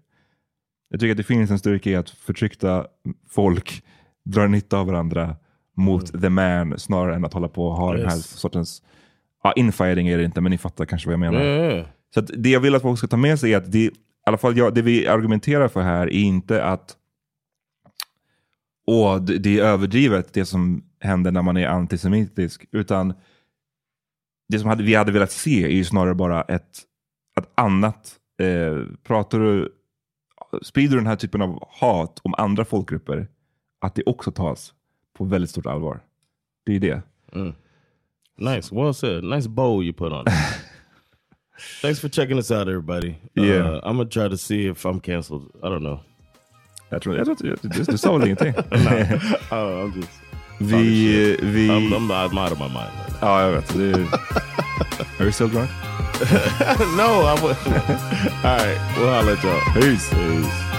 Jag 0.89 0.99
tycker 0.99 1.11
att 1.11 1.17
det 1.17 1.23
finns 1.23 1.51
en 1.51 1.59
styrka 1.59 1.89
i 1.89 1.95
att 1.95 2.09
förtryckta 2.09 2.87
folk 3.29 3.83
drar 4.25 4.47
nytta 4.47 4.77
av 4.77 4.87
varandra 4.87 5.35
mot 5.77 6.21
the 6.21 6.29
man 6.29 6.79
snarare 6.79 7.15
än 7.15 7.25
att 7.25 7.33
hålla 7.33 7.47
på 7.47 7.67
och 7.67 7.75
ha 7.75 7.93
den 7.93 8.09
här 8.09 8.15
Yes. 8.15 8.25
sortens, 8.27 8.81
ja 9.43 9.53
infighting 9.53 10.07
är 10.07 10.17
det 10.17 10.23
inte 10.23 10.41
men 10.41 10.49
ni 10.51 10.57
fattar 10.57 10.85
kanske 10.85 11.09
vad 11.09 11.13
jag 11.13 11.19
menar. 11.19 11.39
Ja. 11.45 11.85
Så 12.13 12.21
det 12.21 12.49
jag 12.49 12.59
vill 12.59 12.75
att 12.75 12.81
folk 12.81 12.97
ska 12.97 13.07
ta 13.07 13.17
med 13.17 13.39
sig 13.39 13.53
är 13.53 13.57
att 13.57 13.71
det, 13.71 13.79
i 13.79 13.91
alla 14.25 14.37
fall 14.37 14.57
jag, 14.57 14.73
det 14.75 14.81
vi 14.81 15.07
argumenterar 15.07 15.67
för 15.67 15.81
här 15.81 16.07
är 16.07 16.09
inte 16.11 16.63
att 16.63 16.97
åh, 18.87 19.21
det, 19.21 19.37
det 19.37 19.59
är 19.59 19.63
överdrivet 19.63 20.33
det 20.33 20.45
som 20.45 20.83
händer 20.99 21.31
när 21.31 21.41
man 21.41 21.57
är 21.57 21.67
antisemitisk, 21.67 22.65
utan 22.71 23.13
det 24.49 24.59
som 24.59 24.69
hade, 24.69 24.83
vi 24.83 24.95
hade 24.95 25.11
velat 25.11 25.31
se 25.31 25.63
är 25.65 25.69
ju 25.69 25.83
snarare 25.83 26.15
bara 26.15 26.41
ett, 26.41 26.79
ett 27.39 27.49
annat, 27.55 28.15
eh, 28.41 28.95
pratar 29.03 29.39
du, 29.39 29.73
sprider 30.61 30.91
du 30.91 30.97
den 30.97 31.07
här 31.07 31.15
typen 31.15 31.41
av 31.41 31.67
hat 31.79 32.19
om 32.23 32.33
andra 32.37 32.65
folkgrupper, 32.65 33.27
att 33.81 33.95
det 33.95 34.03
också 34.05 34.31
tas 34.31 34.73
på 35.13 35.23
väldigt 35.23 35.49
stort 35.49 35.65
allvar. 35.65 35.99
Det 36.65 36.75
är 36.75 36.79
det. 36.79 37.01
Mm. 37.35 37.53
Nice. 38.37 38.75
Well 38.75 38.93
said. 38.93 39.23
Nice 39.23 39.49
bow 39.49 39.83
you 39.83 39.93
put 39.93 40.11
on. 40.11 40.21
it. 40.27 40.33
Thanks 41.81 41.99
for 41.99 42.09
checking 42.09 42.37
us 42.37 42.51
out, 42.51 42.67
everybody. 42.67 43.15
Yeah. 43.35 43.75
Uh, 43.75 43.81
I'm 43.83 43.97
gonna 43.97 44.09
try 44.09 44.27
to 44.27 44.37
see 44.37 44.67
if 44.67 44.85
I'm 44.85 44.99
canceled. 44.99 45.51
I 45.63 45.69
don't 45.69 45.83
know. 45.83 45.99
Jag 46.89 47.01
tror, 47.01 47.17
jag 47.17 47.25
tror, 47.25 47.57
du, 47.61 47.83
du 47.83 47.97
sa 47.97 48.17
väl 48.17 48.23
ingenting? 48.23 48.53
oh, 49.51 49.85
I'm 49.85 49.95
just. 49.95 50.09
Vi, 50.59 51.37
vi... 51.41 51.69
I'm, 51.69 51.93
I'm, 51.93 52.11
I'm 52.11 52.37
out 52.37 52.51
of 52.51 52.59
my 52.59 52.67
mind. 52.67 52.75
Right 52.75 53.21
Ja, 53.21 53.41
jag 53.41 53.51
vet. 53.51 53.75
Are 55.19 55.25
you 55.25 55.31
still 55.31 55.47
drunk? 55.47 55.69
no, 56.97 57.23
I 57.25 57.39
would. 57.41 57.57
All 58.43 58.57
right. 58.57 58.77
Well, 58.97 59.09
I'll 59.09 59.23
let 59.23 59.43
y'all. 59.43 59.59
Peace. 59.73 60.09
Peace. 60.09 60.72